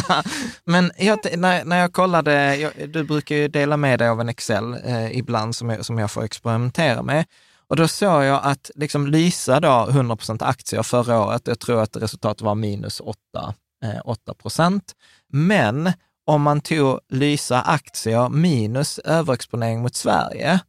Men 0.64 0.90
jag, 0.98 1.18
när, 1.38 1.64
när 1.64 1.78
jag 1.78 1.92
kollade, 1.92 2.56
jag, 2.56 2.72
du 2.88 3.04
brukar 3.04 3.36
ju 3.36 3.48
dela 3.48 3.76
med 3.76 3.98
dig 3.98 4.08
av 4.08 4.20
en 4.20 4.28
Excel 4.28 4.76
eh, 4.84 5.18
ibland 5.18 5.56
som 5.56 5.70
jag, 5.70 5.84
som 5.84 5.98
jag 5.98 6.10
får 6.10 6.24
experimentera 6.24 7.02
med. 7.02 7.24
Och 7.70 7.76
då 7.76 7.88
såg 7.88 8.24
jag 8.24 8.40
att 8.42 8.70
liksom 8.74 9.06
Lysa 9.06 9.60
då 9.60 9.68
100% 9.68 10.44
aktier 10.44 10.82
förra 10.82 11.20
året, 11.20 11.42
jag 11.44 11.58
tror 11.58 11.82
att 11.82 11.96
resultatet 11.96 12.42
var 12.42 12.54
minus 12.54 13.00
8, 13.00 13.18
eh, 13.84 14.00
8 14.04 14.34
procent. 14.34 14.92
Men 15.32 15.92
om 16.26 16.42
man 16.42 16.60
tog 16.60 17.00
Lysa 17.08 17.62
aktier 17.62 18.28
minus 18.28 18.98
överexponering 18.98 19.82
mot 19.82 19.94
Sverige, 19.94 20.60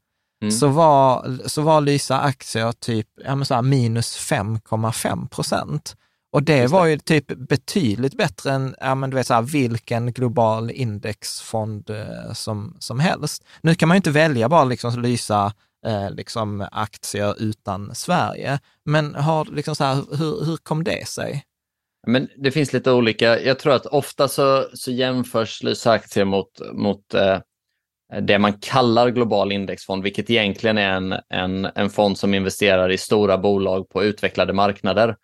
Mm. 0.43 0.51
så, 0.51 0.67
var, 0.67 1.37
så 1.45 1.61
var 1.61 1.81
Lysa 1.81 2.19
aktier 2.19 2.71
typ 2.71 3.07
ja, 3.25 3.45
så 3.45 3.53
här, 3.53 3.61
minus 3.61 4.17
5,5 4.17 5.27
procent. 5.29 5.95
Och 6.31 6.43
det 6.43 6.67
var 6.67 6.85
ju 6.85 6.97
typ 6.97 7.27
betydligt 7.27 8.17
bättre 8.17 8.51
än, 8.51 8.75
ja 8.79 8.95
men 8.95 9.09
du 9.09 9.15
vet 9.15 9.27
så 9.27 9.33
här, 9.33 9.41
vilken 9.41 10.13
global 10.13 10.71
indexfond 10.71 11.89
eh, 11.89 12.33
som, 12.33 12.75
som 12.79 12.99
helst. 12.99 13.43
Nu 13.61 13.75
kan 13.75 13.87
man 13.87 13.95
ju 13.95 13.97
inte 13.97 14.11
välja 14.11 14.49
bara 14.49 14.63
liksom 14.63 15.01
lysa 15.01 15.53
eh, 15.85 16.11
liksom 16.11 16.67
aktier 16.71 17.35
utan 17.39 17.95
Sverige, 17.95 18.59
men 18.85 19.15
har, 19.15 19.45
liksom 19.45 19.75
så 19.75 19.83
här, 19.83 19.95
hur, 19.95 20.45
hur 20.45 20.57
kom 20.57 20.83
det 20.83 21.07
sig? 21.07 21.43
Men 22.07 22.29
det 22.37 22.51
finns 22.51 22.73
lite 22.73 22.91
olika. 22.91 23.39
Jag 23.41 23.59
tror 23.59 23.73
att 23.73 23.85
ofta 23.85 24.27
så, 24.27 24.67
så 24.73 24.91
jämförs 24.91 25.63
lysa 25.63 25.91
aktier 25.91 26.25
mot, 26.25 26.61
mot 26.73 27.13
eh, 27.13 27.39
det 28.21 28.39
man 28.39 28.53
kallar 28.53 29.09
global 29.09 29.51
indexfond, 29.51 30.03
vilket 30.03 30.29
egentligen 30.29 30.77
är 30.77 30.91
en, 30.91 31.15
en, 31.29 31.65
en 31.75 31.89
fond 31.89 32.17
som 32.17 32.33
investerar 32.33 32.91
i 32.91 32.97
stora 32.97 33.37
bolag 33.37 33.89
på 33.89 34.03
utvecklade 34.03 34.53
marknader. 34.53 35.15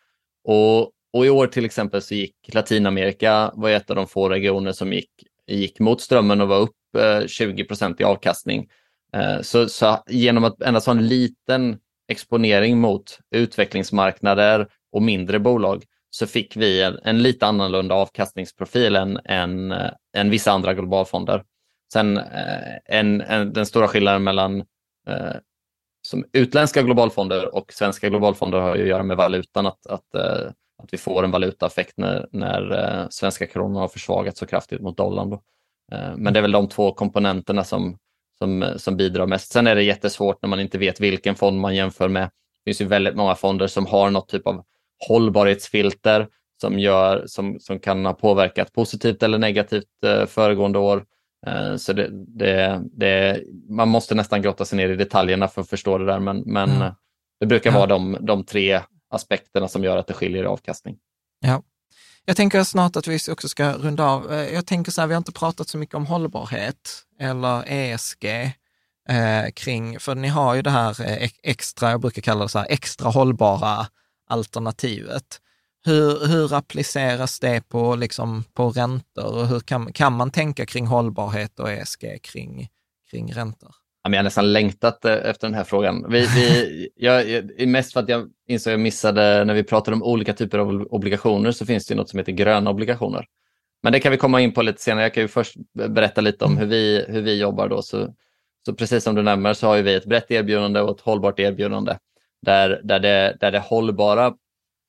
Och, 0.44 0.92
och 1.14 1.26
i 1.26 1.30
år 1.30 1.48
till 1.48 1.66
exempel 1.66 2.02
så 2.02 2.16
gick 2.16 2.36
Latinamerika, 2.54 3.52
var 3.54 3.70
ett 3.70 3.90
av 3.90 3.96
de 3.96 4.08
få 4.08 4.30
regioner 4.30 4.72
som 4.72 4.94
gick, 4.94 5.10
gick 5.48 5.80
mot 5.80 6.02
strömmen 6.02 6.42
och 6.42 6.48
var 6.48 6.60
upp 6.60 6.96
eh, 6.98 7.28
20 7.28 7.64
procent 7.64 8.02
i 8.02 8.04
avkastning. 8.04 8.68
Eh, 9.14 9.42
så, 9.42 9.70
så 9.70 10.04
genom 10.08 10.44
att 10.44 10.62
endast 10.62 10.88
ha 10.88 10.94
en 10.94 11.08
liten 11.08 11.80
exponering 12.08 12.78
mot 12.80 13.20
utvecklingsmarknader 13.32 14.68
och 14.92 15.02
mindre 15.02 15.40
bolag 15.40 15.84
så 16.10 16.28
fick 16.28 16.58
vi 16.58 16.82
en, 16.82 17.00
en 17.04 17.22
lite 17.22 17.46
annorlunda 17.46 17.96
avkastningsprofil 17.96 18.96
än, 18.96 19.20
än, 19.26 19.72
eh, 19.72 19.92
än 20.18 20.30
vissa 20.30 20.52
andra 20.52 20.74
globalfonder. 20.74 21.44
Sen 21.94 22.18
eh, 22.18 22.76
en, 22.86 23.22
en, 23.22 23.54
den 23.54 23.66
stora 23.66 23.88
skillnaden 23.88 24.24
mellan 24.24 24.60
eh, 25.08 25.36
som 26.02 26.26
utländska 26.34 26.82
globalfonder 26.82 27.56
och 27.56 27.74
svenska 27.74 28.10
globalfonder 28.10 28.60
har 28.60 28.76
ju 28.76 28.82
att 28.82 28.88
göra 28.88 29.04
med 29.04 29.18
valutan, 29.18 29.66
att, 29.66 29.88
att, 29.88 30.16
att 30.84 30.94
vi 30.94 30.98
får 30.98 31.24
en 31.24 31.32
valutaeffekt 31.32 31.94
när, 31.98 32.28
när 32.32 33.08
svenska 33.10 33.48
kronan 33.48 33.82
har 33.82 33.88
försvagats 33.88 34.40
så 34.40 34.46
kraftigt 34.46 34.82
mot 34.82 34.98
dollarn. 34.98 35.30
Då. 35.30 35.42
Men 36.16 36.34
det 36.34 36.40
är 36.40 36.42
väl 36.42 36.52
de 36.52 36.70
två 36.70 36.94
komponenterna 36.94 37.64
som, 37.64 37.98
som, 38.38 38.74
som 38.78 38.98
bidrar 38.98 39.28
mest. 39.28 39.52
Sen 39.52 39.68
är 39.68 39.76
det 39.76 39.84
jättesvårt 39.84 40.42
när 40.42 40.50
man 40.50 40.60
inte 40.60 40.78
vet 40.78 41.00
vilken 41.00 41.36
fond 41.36 41.60
man 41.60 41.76
jämför 41.76 42.08
med. 42.08 42.24
Det 42.24 42.70
finns 42.70 42.82
ju 42.82 42.86
väldigt 42.86 43.16
många 43.16 43.36
fonder 43.36 43.68
som 43.68 43.86
har 43.86 44.10
något 44.10 44.30
typ 44.30 44.48
av 44.48 44.66
hållbarhetsfilter 45.08 46.28
som, 46.62 46.80
gör, 46.80 47.24
som, 47.28 47.60
som 47.60 47.80
kan 47.80 48.06
ha 48.06 48.14
påverkat 48.14 48.74
positivt 48.74 49.24
eller 49.24 49.38
negativt 49.38 50.04
eh, 50.06 50.26
föregående 50.26 50.80
år. 50.80 51.06
Eh, 51.48 51.76
så 51.76 51.94
det, 51.94 52.10
det, 52.12 52.82
det, 52.84 53.44
man 53.70 53.90
måste 53.90 54.16
nästan 54.16 54.42
grotta 54.42 54.66
sig 54.66 54.78
ner 54.78 54.90
i 54.90 54.96
detaljerna 54.96 55.48
för 55.48 55.62
att 55.62 55.70
förstå 55.70 55.98
det 55.98 56.06
där, 56.06 56.20
men, 56.20 56.44
men 56.46 56.72
mm. 56.72 56.94
det 57.40 57.46
brukar 57.46 57.72
vara 57.72 57.86
de, 57.86 58.18
de 58.22 58.44
tre 58.44 58.82
aspekterna 59.10 59.68
som 59.68 59.84
gör 59.84 59.98
att 59.98 60.08
det 60.08 60.14
skiljer 60.14 60.44
i 60.44 60.48
avkastning. 60.48 60.98
Ja. 61.40 61.64
Jag 62.30 62.36
tänker 62.38 62.64
snart 62.64 62.96
att 62.96 63.08
vi 63.08 63.20
också 63.32 63.50
ska 63.50 63.72
runda 63.74 64.06
av. 64.06 64.34
Eh, 64.34 64.54
jag 64.54 64.66
tänker 64.66 64.92
så 64.92 65.02
här, 65.02 65.08
vi 65.08 65.14
har 65.14 65.18
inte 65.18 65.32
pratat 65.32 65.70
så 65.70 65.78
mycket 65.78 65.96
om 65.96 66.06
hållbarhet 66.06 67.04
eller 67.20 67.64
ESG 67.68 68.26
eh, 69.10 69.52
kring, 69.56 70.00
för 70.00 70.16
ni 70.16 70.28
har 70.28 70.56
ju 70.56 70.62
det 70.62 70.70
här 70.70 71.02
eh, 71.02 71.30
extra, 71.44 71.92
jag 71.92 72.02
brukar 72.02 72.22
kalla 72.22 72.44
det 72.44 72.50
så 72.50 72.60
här, 72.60 72.68
extra 72.70 73.10
hållbara 73.10 73.88
alternativet. 74.30 75.42
Hur, 75.86 76.28
hur 76.28 76.54
appliceras 76.54 77.40
det 77.40 77.62
på, 77.70 77.96
liksom, 77.96 78.44
på 78.54 78.70
räntor 78.70 79.34
och 79.36 79.48
hur 79.48 79.60
kan, 79.60 79.94
kan 79.94 80.14
man 80.14 80.32
tänka 80.32 80.66
kring 80.66 80.88
hållbarhet 80.88 81.60
och 81.60 81.72
ESG 81.72 82.20
kring, 82.24 82.70
kring 83.12 83.34
räntor? 83.34 83.76
Jag 84.14 84.20
har 84.20 84.24
nästan 84.24 84.54
längtat 84.54 85.06
eh, 85.06 85.14
efter 85.14 85.48
den 85.48 85.54
här 85.54 85.64
frågan. 85.64 86.06
Vi, 86.10 86.28
vi, 86.36 86.90
jag, 86.96 87.68
mest 87.68 87.94
för 87.94 88.00
att 88.00 88.10
jag 88.10 88.30
insåg 88.48 88.72
att 88.72 88.74
jag 88.74 88.80
missade 88.80 89.46
när 89.46 89.54
vi 89.54 89.64
pratade 89.64 89.96
om 89.96 90.04
olika 90.04 90.34
typer 90.34 90.60
av 90.60 90.88
obligationer 90.90 91.52
så 91.52 91.66
finns 91.66 91.88
det 91.88 91.96
något 91.96 92.10
som 92.10 92.20
heter 92.20 92.32
gröna 92.32 92.70
obligationer. 92.70 93.26
Men 93.84 93.94
det 93.94 94.00
kan 94.00 94.12
vi 94.12 94.18
komma 94.18 94.42
in 94.42 94.54
på 94.54 94.62
lite 94.62 94.82
senare. 94.82 95.04
Jag 95.04 95.14
kan 95.14 95.24
ju 95.24 95.28
först 95.28 95.56
berätta 95.74 96.22
lite 96.22 96.46
om 96.46 96.58
hur 96.58 96.66
vi, 96.66 97.06
hur 97.08 97.22
vi 97.22 97.40
jobbar. 97.40 97.68
Då. 97.68 97.82
Så, 97.82 98.14
så 98.66 98.74
precis 98.74 99.04
som 99.04 99.16
du 99.16 99.22
nämner 99.22 99.54
så 99.54 99.68
har 99.68 99.82
vi 99.82 99.94
ett 99.94 100.06
brett 100.06 100.32
erbjudande 100.32 100.82
och 100.82 100.98
ett 100.98 101.02
hållbart 101.02 101.40
erbjudande 101.40 101.98
där, 102.42 102.82
där, 102.84 103.00
det, 103.00 103.38
där 103.40 103.52
det 103.52 103.60
hållbara 103.60 104.34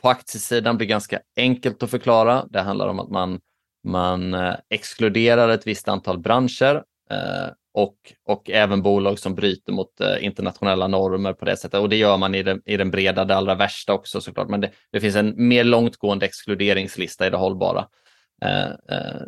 på 0.02 0.08
aktiesidan 0.08 0.76
blir 0.76 0.86
ganska 0.86 1.20
enkelt 1.36 1.82
att 1.82 1.90
förklara. 1.90 2.46
Det 2.50 2.60
handlar 2.60 2.88
om 2.88 3.00
att 3.00 3.10
man, 3.10 3.40
man 3.84 4.34
eh, 4.34 4.54
exkluderar 4.70 5.48
ett 5.48 5.66
visst 5.66 5.88
antal 5.88 6.18
branscher 6.18 6.82
eh, 7.10 7.48
och, 7.78 7.96
och 8.24 8.50
även 8.50 8.82
bolag 8.82 9.18
som 9.18 9.34
bryter 9.34 9.72
mot 9.72 10.00
eh, 10.00 10.24
internationella 10.24 10.88
normer 10.88 11.32
på 11.32 11.44
det 11.44 11.56
sättet. 11.56 11.80
Och 11.80 11.88
det 11.88 11.96
gör 11.96 12.16
man 12.16 12.34
i 12.34 12.42
den, 12.42 12.62
i 12.64 12.76
den 12.76 12.90
breda, 12.90 13.24
det 13.24 13.36
allra 13.36 13.54
värsta 13.54 13.92
också 13.92 14.20
såklart. 14.20 14.48
Men 14.48 14.60
det, 14.60 14.70
det 14.92 15.00
finns 15.00 15.16
en 15.16 15.48
mer 15.48 15.64
långtgående 15.64 16.26
exkluderingslista 16.26 17.26
i 17.26 17.30
det 17.30 17.36
hållbara 17.36 17.88
eh, 18.42 18.66
eh, 18.66 19.22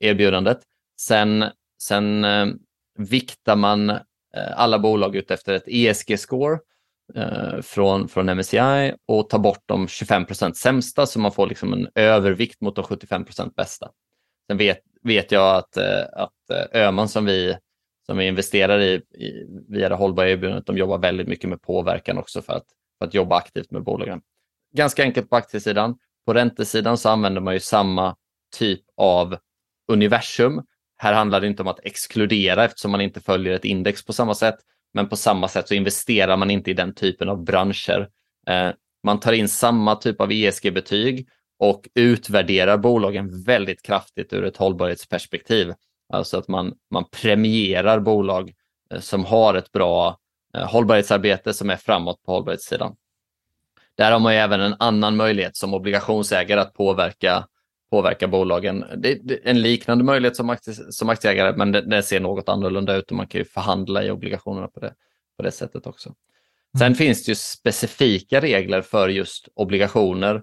erbjudandet. 0.00 0.58
Sen, 1.00 1.44
sen 1.82 2.24
eh, 2.24 2.46
viktar 2.98 3.56
man 3.56 3.90
eh, 3.90 4.00
alla 4.56 4.78
bolag 4.78 5.16
ut 5.16 5.30
efter 5.30 5.52
ett 5.54 5.66
ESG-score 5.66 6.58
eh, 7.14 7.60
från, 7.62 8.08
från 8.08 8.26
MSCI 8.26 8.94
och 9.08 9.28
tar 9.28 9.38
bort 9.38 9.62
de 9.66 9.86
25% 9.86 10.52
sämsta 10.52 11.06
så 11.06 11.20
man 11.20 11.32
får 11.32 11.46
liksom 11.46 11.72
en 11.72 11.88
övervikt 11.94 12.60
mot 12.60 12.76
de 12.76 12.84
75% 12.84 13.54
bästa. 13.54 13.90
Sen 14.46 14.56
vet, 14.56 14.80
vet 15.02 15.32
jag 15.32 15.56
att, 15.56 15.76
eh, 15.76 16.04
att 16.12 16.50
eh, 16.72 16.82
Öman 16.82 17.08
som 17.08 17.24
vi, 17.24 17.56
som 18.06 18.16
vi 18.16 18.26
investerar 18.26 18.80
i, 18.80 18.94
i 18.94 19.46
via 19.68 19.88
det 19.88 19.94
hållbara 19.94 20.30
erbjudandet, 20.30 20.66
de 20.66 20.78
jobbar 20.78 20.98
väldigt 20.98 21.28
mycket 21.28 21.50
med 21.50 21.62
påverkan 21.62 22.18
också 22.18 22.42
för 22.42 22.52
att, 22.52 22.66
för 22.98 23.06
att 23.06 23.14
jobba 23.14 23.36
aktivt 23.36 23.70
med 23.70 23.82
bolagen. 23.82 24.20
Ganska 24.74 25.02
enkelt 25.02 25.30
på 25.30 25.36
aktiesidan. 25.36 25.98
På 26.26 26.34
räntesidan 26.34 26.98
så 26.98 27.08
använder 27.08 27.40
man 27.40 27.54
ju 27.54 27.60
samma 27.60 28.16
typ 28.56 28.80
av 28.96 29.36
universum. 29.92 30.62
Här 30.98 31.12
handlar 31.12 31.40
det 31.40 31.46
inte 31.46 31.62
om 31.62 31.68
att 31.68 31.80
exkludera 31.82 32.64
eftersom 32.64 32.90
man 32.90 33.00
inte 33.00 33.20
följer 33.20 33.54
ett 33.54 33.64
index 33.64 34.04
på 34.04 34.12
samma 34.12 34.34
sätt, 34.34 34.56
men 34.94 35.08
på 35.08 35.16
samma 35.16 35.48
sätt 35.48 35.68
så 35.68 35.74
investerar 35.74 36.36
man 36.36 36.50
inte 36.50 36.70
i 36.70 36.74
den 36.74 36.94
typen 36.94 37.28
av 37.28 37.44
branscher. 37.44 38.08
Eh, 38.46 38.70
man 39.04 39.20
tar 39.20 39.32
in 39.32 39.48
samma 39.48 39.96
typ 39.96 40.20
av 40.20 40.32
ESG-betyg 40.32 41.28
och 41.58 41.88
utvärderar 41.94 42.76
bolagen 42.78 43.42
väldigt 43.42 43.82
kraftigt 43.82 44.32
ur 44.32 44.44
ett 44.44 44.56
hållbarhetsperspektiv. 44.56 45.72
Alltså 46.08 46.38
att 46.38 46.48
man, 46.48 46.74
man 46.90 47.04
premierar 47.10 48.00
bolag 48.00 48.52
eh, 48.92 49.00
som 49.00 49.24
har 49.24 49.54
ett 49.54 49.72
bra 49.72 50.18
eh, 50.54 50.70
hållbarhetsarbete 50.70 51.54
som 51.54 51.70
är 51.70 51.76
framåt 51.76 52.22
på 52.22 52.32
hållbarhetssidan. 52.32 52.96
Där 53.96 54.12
har 54.12 54.18
man 54.18 54.32
även 54.32 54.60
en 54.60 54.74
annan 54.78 55.16
möjlighet 55.16 55.56
som 55.56 55.74
obligationsägare 55.74 56.60
att 56.60 56.74
påverka, 56.74 57.46
påverka 57.90 58.28
bolagen. 58.28 58.84
Det 58.96 59.10
är 59.12 59.40
en 59.44 59.62
liknande 59.62 60.04
möjlighet 60.04 60.36
som, 60.36 60.50
aktie, 60.50 60.74
som 60.74 61.08
aktieägare, 61.08 61.56
men 61.56 61.72
det, 61.72 61.80
det, 61.80 62.02
ser 62.02 62.20
något 62.20 62.48
annorlunda 62.48 62.96
ut 62.96 63.10
och 63.10 63.16
man 63.16 63.26
kan 63.26 63.38
ju 63.38 63.44
förhandla 63.44 64.04
i 64.04 64.10
obligationerna 64.10 64.68
på 64.68 64.80
det, 64.80 64.94
på 65.36 65.42
det 65.42 65.50
sättet 65.50 65.86
också. 65.86 66.14
Sen 66.78 66.86
mm. 66.86 66.94
finns 66.94 67.24
det 67.24 67.30
ju 67.30 67.36
specifika 67.36 68.40
regler 68.40 68.82
för 68.82 69.08
just 69.08 69.48
obligationer. 69.54 70.42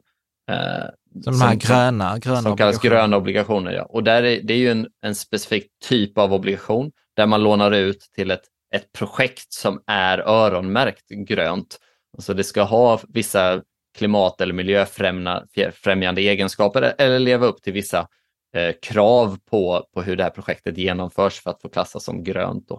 Eh, 0.52 0.86
som 1.24 1.40
de 1.40 1.42
här 1.42 1.56
gröna, 1.56 2.18
gröna 2.20 2.42
Som 2.42 2.58
kallas 2.58 2.82
gröna 2.82 3.18
obligationer, 3.18 3.72
ja. 3.72 3.84
Och 3.84 4.04
där 4.04 4.24
är, 4.24 4.42
det 4.42 4.54
är 4.54 4.58
ju 4.58 4.72
en, 4.72 4.88
en 5.02 5.16
specifik 5.16 5.68
typ 5.90 6.18
av 6.18 6.34
obligation 6.34 6.92
där 7.16 7.26
man 7.26 7.44
lånar 7.44 7.72
ut 7.72 8.10
till 8.16 8.32
ett, 8.32 8.44
ett 8.76 8.92
projekt 8.92 9.54
som 9.54 9.84
är 9.88 10.18
öronmärkt 10.18 11.10
grönt. 11.10 11.80
Alltså 12.18 12.34
det 12.34 12.44
ska 12.44 12.64
ha 12.64 13.00
vissa 13.08 13.62
klimat 13.98 14.42
eller 14.42 14.54
miljöfrämjande 14.54 16.22
egenskaper 16.22 16.94
eller 16.98 17.20
leva 17.20 17.46
upp 17.46 17.62
till 17.62 17.74
vissa 17.74 18.08
eh, 18.56 18.76
krav 18.82 19.38
på, 19.50 19.86
på 19.94 20.02
hur 20.02 20.16
det 20.16 20.24
här 20.24 20.30
projektet 20.30 20.78
genomförs 20.78 21.42
för 21.42 21.50
att 21.50 21.62
få 21.62 21.70
klassas 21.70 22.04
som 22.04 22.24
grönt. 22.24 22.72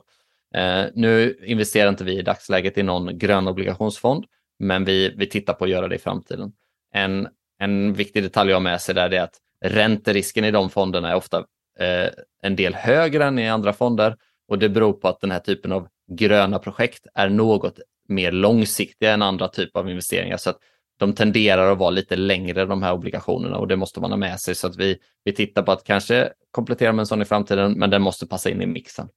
Eh, 0.55 0.85
nu 0.95 1.39
investerar 1.45 1.89
inte 1.89 2.05
vi 2.05 2.19
i 2.19 2.23
dagsläget 2.23 2.79
i 2.79 2.83
någon 2.83 3.19
grön 3.19 3.49
obligationsfond, 3.49 4.25
men 4.59 4.85
vi, 4.85 5.15
vi 5.17 5.27
tittar 5.27 5.55
på 5.55 5.65
att 5.65 5.71
göra 5.71 5.89
det 5.89 5.95
i 5.95 5.99
framtiden. 5.99 6.53
En, 6.93 7.29
en 7.65 7.93
viktig 7.93 8.23
detalj 8.23 8.53
att 8.53 8.57
ha 8.57 8.61
med 8.61 8.81
sig 8.81 8.95
där 8.95 9.15
är 9.15 9.21
att 9.21 9.39
ränterisken 9.65 10.45
i 10.45 10.51
de 10.51 10.71
fonderna 10.71 11.11
är 11.11 11.15
ofta 11.15 11.39
eh, 11.81 12.09
en 12.43 12.57
del 12.57 12.75
högre 12.75 13.25
än 13.25 13.39
i 13.39 13.49
andra 13.49 13.73
fonder 13.73 14.17
och 14.49 14.59
det 14.59 14.69
beror 14.69 14.93
på 14.93 15.09
att 15.09 15.21
den 15.21 15.31
här 15.31 15.41
typen 15.41 15.73
av 15.73 15.89
gröna 16.13 16.59
projekt 16.59 17.07
är 17.15 17.29
något 17.29 17.79
mer 18.09 18.33
långsiktiga 18.33 19.13
än 19.13 19.23
andra 19.23 19.49
typer 19.49 19.81
av 19.81 19.91
investeringar. 19.91 20.37
Så 20.37 20.51
att 20.51 20.59
de 20.99 21.13
tenderar 21.13 21.73
att 21.73 21.79
vara 21.79 21.91
lite 21.91 22.17
längre 22.17 22.65
de 22.65 22.83
här 22.83 22.93
obligationerna 22.93 23.59
och 23.59 23.69
det 23.69 23.77
måste 23.77 24.01
man 24.01 24.11
ha 24.11 24.17
med 24.17 24.41
sig 24.41 24.55
så 24.55 24.67
att 24.67 24.77
vi, 24.77 24.99
vi 25.25 25.33
tittar 25.33 25.63
på 25.63 25.73
att 25.73 25.85
kanske 25.85 26.33
komplettera 26.51 26.93
med 26.93 27.03
en 27.03 27.07
sån 27.07 27.23
i 27.23 27.25
framtiden, 27.25 27.73
men 27.73 27.91
den 27.91 28.03
måste 28.03 28.27
passa 28.27 28.51
in 28.51 28.63
i 28.63 28.67
mixen. 28.67 29.09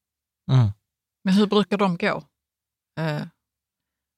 Mm. 0.52 0.68
Men 1.24 1.34
hur 1.34 1.48
brukar 1.48 1.78
de 1.78 1.98
gå? 1.98 2.24
Eh, 3.00 3.22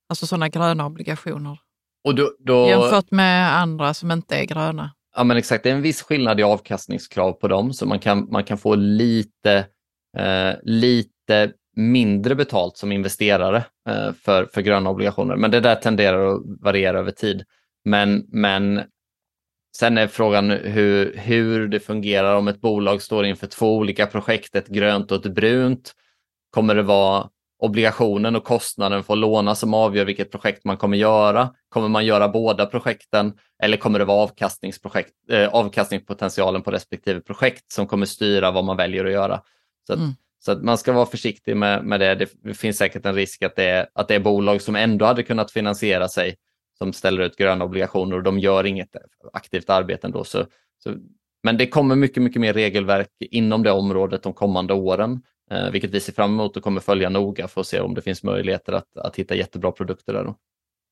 alltså 0.09 0.27
sådana 0.27 0.49
gröna 0.49 0.85
obligationer? 0.85 1.59
Och 2.03 2.15
då, 2.15 2.31
då... 2.39 2.67
Jämfört 2.67 3.11
med 3.11 3.57
andra 3.57 3.93
som 3.93 4.11
inte 4.11 4.35
är 4.35 4.45
gröna? 4.45 4.91
Ja, 5.15 5.23
men 5.23 5.37
exakt. 5.37 5.63
Det 5.63 5.69
är 5.69 5.75
en 5.75 5.81
viss 5.81 6.01
skillnad 6.01 6.39
i 6.39 6.43
avkastningskrav 6.43 7.31
på 7.31 7.47
dem, 7.47 7.73
så 7.73 7.85
man 7.85 7.99
kan, 7.99 8.31
man 8.31 8.43
kan 8.43 8.57
få 8.57 8.75
lite, 8.75 9.65
eh, 10.17 10.53
lite 10.63 11.51
mindre 11.75 12.35
betalt 12.35 12.77
som 12.77 12.91
investerare 12.91 13.57
eh, 13.89 14.13
för, 14.13 14.45
för 14.45 14.61
gröna 14.61 14.89
obligationer. 14.89 15.35
Men 15.35 15.51
det 15.51 15.59
där 15.59 15.75
tenderar 15.75 16.27
att 16.27 16.41
variera 16.61 16.99
över 16.99 17.11
tid. 17.11 17.43
Men, 17.85 18.25
men 18.27 18.81
sen 19.77 19.97
är 19.97 20.07
frågan 20.07 20.49
hur, 20.49 21.17
hur 21.17 21.67
det 21.67 21.79
fungerar 21.79 22.35
om 22.35 22.47
ett 22.47 22.61
bolag 22.61 23.01
står 23.01 23.25
inför 23.25 23.47
två 23.47 23.77
olika 23.77 24.05
projekt, 24.07 24.55
ett 24.55 24.67
grönt 24.67 25.11
och 25.11 25.25
ett 25.25 25.33
brunt. 25.33 25.93
Kommer 26.51 26.75
det 26.75 26.83
vara 26.83 27.29
obligationen 27.59 28.35
och 28.35 28.43
kostnaden 28.43 29.03
för 29.03 29.13
att 29.13 29.19
låna 29.19 29.55
som 29.55 29.73
avgör 29.73 30.05
vilket 30.05 30.31
projekt 30.31 30.65
man 30.65 30.77
kommer 30.77 30.97
göra? 30.97 31.49
Kommer 31.69 31.87
man 31.87 32.05
göra 32.05 32.29
båda 32.29 32.65
projekten 32.65 33.33
eller 33.63 33.77
kommer 33.77 33.99
det 33.99 34.05
vara 34.05 34.23
avkastningsprojekt, 34.23 35.13
eh, 35.31 35.47
avkastningspotentialen 35.47 36.61
på 36.61 36.71
respektive 36.71 37.21
projekt 37.21 37.71
som 37.71 37.87
kommer 37.87 38.05
styra 38.05 38.51
vad 38.51 38.63
man 38.65 38.77
väljer 38.77 39.05
att 39.05 39.11
göra? 39.11 39.41
Så, 39.87 39.93
att, 39.93 39.99
mm. 39.99 40.11
så 40.39 40.51
att 40.51 40.63
man 40.63 40.77
ska 40.77 40.91
vara 40.91 41.05
försiktig 41.05 41.57
med, 41.57 41.85
med 41.85 41.99
det. 41.99 42.27
Det 42.43 42.53
finns 42.53 42.77
säkert 42.77 43.05
en 43.05 43.15
risk 43.15 43.43
att 43.43 43.55
det, 43.55 43.69
är, 43.69 43.87
att 43.93 44.07
det 44.07 44.15
är 44.15 44.19
bolag 44.19 44.61
som 44.61 44.75
ändå 44.75 45.05
hade 45.05 45.23
kunnat 45.23 45.51
finansiera 45.51 46.07
sig 46.07 46.35
som 46.77 46.93
ställer 46.93 47.21
ut 47.21 47.37
gröna 47.37 47.65
obligationer 47.65 48.15
och 48.17 48.23
de 48.23 48.39
gör 48.39 48.65
inget 48.65 48.95
aktivt 49.33 49.69
arbete 49.69 50.07
ändå. 50.07 50.23
Så, 50.23 50.45
så, 50.83 50.93
men 51.43 51.57
det 51.57 51.67
kommer 51.67 51.95
mycket, 51.95 52.23
mycket 52.23 52.41
mer 52.41 52.53
regelverk 52.53 53.09
inom 53.19 53.63
det 53.63 53.71
området 53.71 54.23
de 54.23 54.33
kommande 54.33 54.73
åren 54.73 55.21
vilket 55.71 55.91
vi 55.91 55.99
ser 55.99 56.13
fram 56.13 56.33
emot 56.33 56.57
och 56.57 56.63
kommer 56.63 56.81
följa 56.81 57.09
noga 57.09 57.47
för 57.47 57.61
att 57.61 57.67
se 57.67 57.79
om 57.79 57.93
det 57.93 58.01
finns 58.01 58.23
möjligheter 58.23 58.73
att, 58.73 58.97
att 58.97 59.15
hitta 59.15 59.35
jättebra 59.35 59.71
produkter 59.71 60.13
där. 60.13 60.23
Då. 60.23 60.35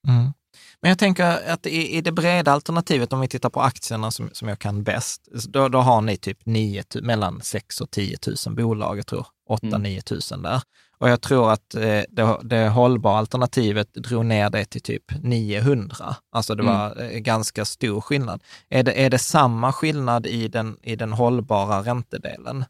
Mm. 0.07 0.33
Men 0.81 0.89
jag 0.89 0.99
tänker 0.99 1.51
att 1.51 1.65
i, 1.65 1.97
i, 1.97 2.01
det 2.01 2.11
breda 2.11 2.51
alternativet, 2.51 3.13
om 3.13 3.19
vi 3.19 3.27
tittar 3.27 3.49
på 3.49 3.61
aktierna 3.61 4.11
som, 4.11 4.29
som 4.33 4.47
jag 4.47 4.59
kan 4.59 4.83
bäst, 4.83 5.27
då, 5.49 5.67
då 5.67 5.79
har 5.79 6.01
ni 6.01 6.17
typ 6.17 6.45
9, 6.45 6.83
mellan 7.01 7.41
6 7.41 7.81
och 7.81 7.91
10 7.91 8.17
000 8.47 8.55
bolag, 8.55 8.97
jag 8.97 9.07
tror 9.07 9.25
8-9 9.49 9.75
mm. 9.75 10.01
000 10.31 10.43
där. 10.43 10.61
Och 10.99 11.09
jag 11.09 11.21
tror 11.21 11.51
att 11.51 11.75
eh, 11.75 12.01
det, 12.09 12.37
det 12.43 12.69
hållbara 12.69 13.17
alternativet 13.17 13.93
drog 13.93 14.25
ner 14.25 14.49
det 14.49 14.65
till 14.65 14.81
typ 14.81 15.03
900. 15.23 15.95
Alltså 16.31 16.55
det 16.55 16.63
var 16.63 17.01
mm. 17.01 17.23
ganska 17.23 17.65
stor 17.65 18.01
skillnad. 18.01 18.43
Är 18.69 18.83
det, 18.83 19.05
är 19.05 19.09
det 19.09 19.19
samma 19.19 19.73
skillnad 19.73 20.25
i 20.25 20.47
den, 20.47 20.77
i 20.83 20.95
den 20.95 21.13
hållbara 21.13 21.81
räntedelen? 21.81 22.65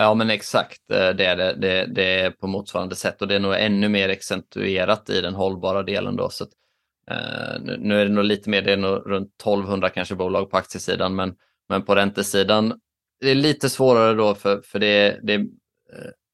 Ja, 0.00 0.14
men 0.14 0.30
exakt. 0.30 0.90
Eh, 0.90 1.10
det 1.10 1.24
är 1.24 1.36
det. 1.36 1.54
Det, 1.54 1.86
det, 1.86 2.20
är 2.20 2.30
på 2.30 2.46
motsvarande 2.46 2.96
sätt 2.96 3.22
och 3.22 3.28
det 3.28 3.34
är 3.34 3.40
nog 3.40 3.54
ännu 3.54 3.88
mer 3.88 4.08
accentuerat 4.08 5.10
i 5.10 5.20
den 5.20 5.34
hållbara 5.34 5.82
delen. 5.82 6.16
Då. 6.16 6.30
Så 6.30 6.44
att, 6.44 6.50
eh, 7.10 7.78
nu 7.78 8.00
är 8.00 8.04
det 8.04 8.12
nog 8.12 8.24
lite 8.24 8.50
mer, 8.50 8.62
det 8.62 8.72
är 8.72 8.76
nog 8.76 9.02
runt 9.06 9.28
1200 9.40 9.88
kanske 9.88 10.14
bolag 10.14 10.50
på 10.50 10.56
aktiesidan, 10.56 11.14
men, 11.14 11.34
men 11.68 11.82
på 11.82 11.94
räntesidan 11.94 12.80
det 13.20 13.30
är 13.30 13.34
lite 13.34 13.70
svårare 13.70 14.14
då 14.14 14.34
för, 14.34 14.60
för 14.64 14.78
det, 14.78 15.20
det 15.22 15.34
eh, 15.34 15.40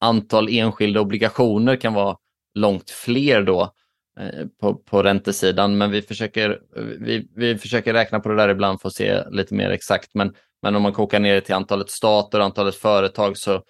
antal 0.00 0.48
enskilda 0.48 1.00
obligationer 1.00 1.76
kan 1.76 1.94
vara 1.94 2.16
långt 2.54 2.90
fler 2.90 3.42
då 3.42 3.74
eh, 4.20 4.46
på, 4.60 4.74
på 4.74 5.02
räntesidan, 5.02 5.78
men 5.78 5.90
vi 5.90 6.02
försöker, 6.02 6.60
vi, 6.98 7.28
vi 7.36 7.58
försöker 7.58 7.92
räkna 7.92 8.20
på 8.20 8.28
det 8.28 8.36
där 8.36 8.48
ibland 8.48 8.80
för 8.80 8.88
att 8.88 8.94
se 8.94 9.30
lite 9.30 9.54
mer 9.54 9.70
exakt. 9.70 10.10
Men 10.14 10.34
men 10.66 10.76
om 10.76 10.82
man 10.82 10.92
kokar 10.92 11.20
ner 11.20 11.34
det 11.34 11.40
till 11.40 11.54
antalet 11.54 11.90
stater 11.90 12.38
och 12.38 12.44
antalet 12.44 12.74
företag 12.74 13.36
så, 13.36 13.62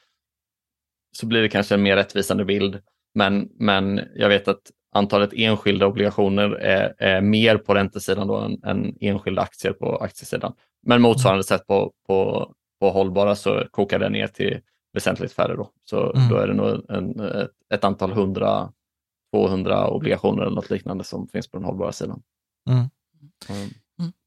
så 1.17 1.27
blir 1.27 1.43
det 1.43 1.49
kanske 1.49 1.75
en 1.75 1.83
mer 1.83 1.97
rättvisande 1.97 2.45
bild. 2.45 2.81
Men, 3.15 3.49
men 3.59 4.01
jag 4.15 4.29
vet 4.29 4.49
att 4.49 4.61
antalet 4.95 5.31
enskilda 5.33 5.87
obligationer 5.87 6.51
är, 6.51 6.95
är 6.99 7.21
mer 7.21 7.57
på 7.59 7.75
räntesidan 7.75 8.29
då 8.29 8.37
än, 8.37 8.65
än 8.65 8.97
enskilda 9.01 9.43
aktier 9.43 9.73
på 9.73 9.97
aktiesidan. 9.97 10.53
Men 10.83 11.03
motsvarande 11.03 11.45
sätt 11.45 11.67
på, 11.67 11.93
på, 12.07 12.51
på 12.81 12.91
hållbara 12.91 13.35
så 13.35 13.65
kokar 13.71 13.99
det 13.99 14.09
ner 14.09 14.27
till 14.27 14.61
väsentligt 14.93 15.33
färre. 15.33 15.57
Då. 15.57 15.71
Så 15.85 16.13
mm. 16.13 16.29
då 16.29 16.37
är 16.37 16.47
det 16.47 16.55
nog 16.55 16.91
en, 16.91 17.21
ett, 17.21 17.51
ett 17.75 17.85
antal 17.85 18.13
hundra, 18.13 18.73
200 19.35 19.89
obligationer 19.89 20.43
eller 20.43 20.57
något 20.57 20.71
liknande 20.71 21.05
som 21.05 21.29
finns 21.29 21.51
på 21.51 21.57
den 21.57 21.65
hållbara 21.65 21.93
sidan. 21.93 22.23
Mm. 22.71 22.85
Mm. 23.49 23.69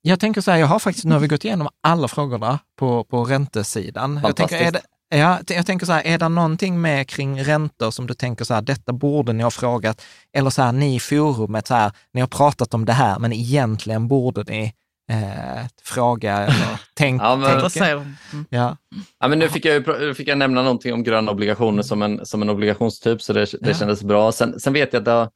Jag 0.01 0.19
tänker 0.19 0.41
så 0.41 0.51
här, 0.51 0.57
jag 0.57 0.67
har 0.67 0.79
faktiskt, 0.79 1.05
nu 1.05 1.13
har 1.13 1.19
vi 1.19 1.27
gått 1.27 1.45
igenom 1.45 1.69
alla 1.83 2.07
frågorna 2.07 2.59
på, 2.75 3.03
på 3.03 3.23
räntesidan. 3.23 4.19
Jag 4.23 4.35
tänker, 4.35 4.55
är 4.57 4.71
det, 4.71 4.81
ja, 5.09 5.39
jag 5.47 5.65
tänker 5.65 5.85
så 5.85 5.91
här, 5.91 6.07
är 6.07 6.17
det 6.17 6.29
någonting 6.29 6.81
med 6.81 7.07
kring 7.07 7.43
räntor 7.43 7.91
som 7.91 8.07
du 8.07 8.13
tänker 8.13 8.45
så 8.45 8.53
här, 8.53 8.61
detta 8.61 8.93
borde 8.93 9.33
ni 9.33 9.43
ha 9.43 9.51
frågat, 9.51 10.05
eller 10.33 10.49
så 10.49 10.61
här, 10.61 10.71
ni 10.71 10.95
i 10.95 10.99
forumet, 10.99 11.67
så 11.67 11.73
här, 11.73 11.91
ni 12.13 12.21
har 12.21 12.27
pratat 12.27 12.73
om 12.73 12.85
det 12.85 12.93
här, 12.93 13.19
men 13.19 13.33
egentligen 13.33 14.07
borde 14.07 14.43
ni 14.43 14.73
eh, 15.09 15.65
fråga 15.83 16.37
eller 16.37 16.81
tänk, 16.93 17.21
ja, 17.21 17.35
men, 17.35 17.69
tänka. 17.69 17.91
Mm. 17.91 18.45
Ja. 18.49 18.77
Ja, 19.19 19.27
men 19.27 19.39
nu 19.39 19.49
fick 19.49 19.65
jag, 19.65 19.85
fick 20.17 20.27
jag 20.27 20.37
nämna 20.37 20.61
någonting 20.61 20.93
om 20.93 21.03
gröna 21.03 21.31
obligationer 21.31 21.83
som 21.83 22.01
en, 22.01 22.25
som 22.25 22.41
en 22.41 22.49
obligationstyp, 22.49 23.21
så 23.21 23.33
det, 23.33 23.45
det 23.45 23.69
ja. 23.69 23.73
kändes 23.73 24.03
bra. 24.03 24.31
Sen, 24.31 24.59
sen 24.59 24.73
vet 24.73 24.93
jag 24.93 24.99
att 24.99 25.05
det 25.05 25.11
har, 25.11 25.29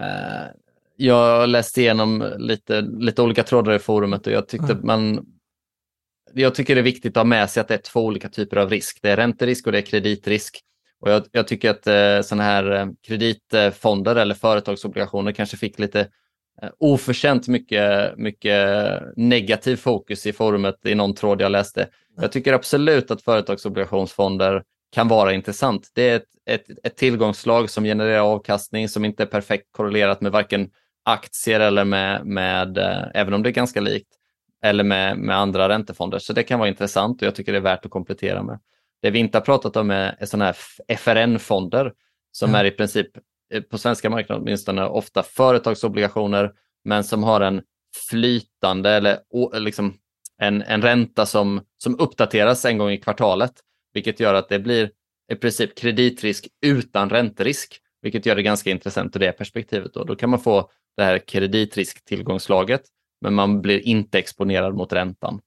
eh, 0.00 0.46
jag 0.96 1.48
läste 1.48 1.80
igenom 1.80 2.34
lite, 2.38 2.80
lite 2.80 3.22
olika 3.22 3.42
trådar 3.42 3.72
i 3.72 3.78
forumet 3.78 4.26
och 4.26 4.32
jag 4.32 4.48
tyckte 4.48 4.72
mm. 4.72 4.86
man 4.86 5.26
jag 6.34 6.54
tycker 6.54 6.74
det 6.74 6.80
är 6.80 6.82
viktigt 6.82 7.16
att 7.16 7.20
ha 7.20 7.24
med 7.24 7.50
sig 7.50 7.60
att 7.60 7.68
det 7.68 7.74
är 7.74 7.78
två 7.78 8.04
olika 8.04 8.28
typer 8.28 8.56
av 8.56 8.70
risk. 8.70 8.98
Det 9.02 9.10
är 9.10 9.16
ränterisk 9.16 9.66
och 9.66 9.72
det 9.72 9.78
är 9.78 9.82
kreditrisk. 9.82 10.60
Och 11.00 11.10
jag, 11.10 11.22
jag 11.32 11.48
tycker 11.48 11.70
att 11.70 11.86
eh, 11.86 12.26
sådana 12.26 12.42
här 12.42 12.70
eh, 12.70 12.86
kreditfonder 13.06 14.16
eller 14.16 14.34
företagsobligationer 14.34 15.32
kanske 15.32 15.56
fick 15.56 15.78
lite 15.78 16.00
eh, 16.62 16.68
oförtjänt 16.78 17.48
mycket, 17.48 18.18
mycket 18.18 19.00
negativ 19.16 19.76
fokus 19.76 20.26
i 20.26 20.32
forumet 20.32 20.86
i 20.86 20.94
någon 20.94 21.14
tråd 21.14 21.40
jag 21.40 21.52
läste. 21.52 21.88
Jag 22.20 22.32
tycker 22.32 22.52
absolut 22.52 23.10
att 23.10 23.22
företagsobligationsfonder 23.22 24.62
kan 24.92 25.08
vara 25.08 25.32
intressant. 25.32 25.90
Det 25.94 26.08
är 26.08 26.16
ett, 26.16 26.28
ett, 26.46 26.64
ett 26.84 26.96
tillgångslag 26.96 27.70
som 27.70 27.84
genererar 27.84 28.20
avkastning 28.20 28.88
som 28.88 29.04
inte 29.04 29.22
är 29.22 29.26
perfekt 29.26 29.66
korrelerat 29.72 30.20
med 30.20 30.32
varken 30.32 30.70
aktier 31.04 31.60
eller 31.60 31.84
med, 31.84 32.26
med 32.26 32.78
eh, 32.78 33.02
även 33.14 33.34
om 33.34 33.42
det 33.42 33.48
är 33.48 33.52
ganska 33.52 33.80
likt, 33.80 34.08
eller 34.64 34.84
med, 34.84 35.18
med 35.18 35.36
andra 35.36 35.68
räntefonder. 35.68 36.18
Så 36.18 36.32
det 36.32 36.42
kan 36.42 36.58
vara 36.58 36.68
intressant 36.68 37.22
och 37.22 37.26
jag 37.26 37.34
tycker 37.34 37.52
det 37.52 37.58
är 37.58 37.62
värt 37.62 37.84
att 37.84 37.90
komplettera 37.90 38.42
med. 38.42 38.60
Det 39.02 39.10
vi 39.10 39.18
inte 39.18 39.38
har 39.38 39.42
pratat 39.42 39.76
om 39.76 39.90
är, 39.90 40.16
är 40.18 40.26
sådana 40.26 40.44
här 40.44 40.56
FRN-fonder 40.96 41.92
som 42.32 42.48
mm. 42.48 42.60
är 42.60 42.64
i 42.64 42.70
princip, 42.70 43.06
eh, 43.52 43.62
på 43.62 43.78
svenska 43.78 44.10
marknaden 44.10 44.42
åtminstone, 44.42 44.86
ofta 44.86 45.22
företagsobligationer 45.22 46.52
men 46.84 47.04
som 47.04 47.22
har 47.22 47.40
en 47.40 47.62
flytande 48.10 48.90
eller 48.90 49.18
liksom 49.60 49.94
en, 50.38 50.62
en 50.62 50.82
ränta 50.82 51.26
som, 51.26 51.60
som 51.78 52.00
uppdateras 52.00 52.64
en 52.64 52.78
gång 52.78 52.90
i 52.90 52.98
kvartalet, 52.98 53.52
vilket 53.92 54.20
gör 54.20 54.34
att 54.34 54.48
det 54.48 54.58
blir 54.58 54.90
i 55.32 55.34
princip 55.34 55.78
kreditrisk 55.78 56.48
utan 56.66 57.10
ränterisk, 57.10 57.80
vilket 58.04 58.26
gör 58.26 58.36
det 58.36 58.42
ganska 58.42 58.70
intressant 58.70 59.16
ur 59.16 59.20
det 59.20 59.32
perspektivet. 59.32 59.94
Då, 59.94 60.04
då 60.04 60.16
kan 60.16 60.30
man 60.30 60.40
få 60.40 60.70
det 60.96 61.04
här 61.04 61.18
kreditrisk-tillgångslaget, 61.18 62.82
men 63.20 63.34
man 63.34 63.62
blir 63.62 63.78
inte 63.78 64.18
exponerad 64.18 64.74
mot 64.74 64.92
räntan. 64.92 65.40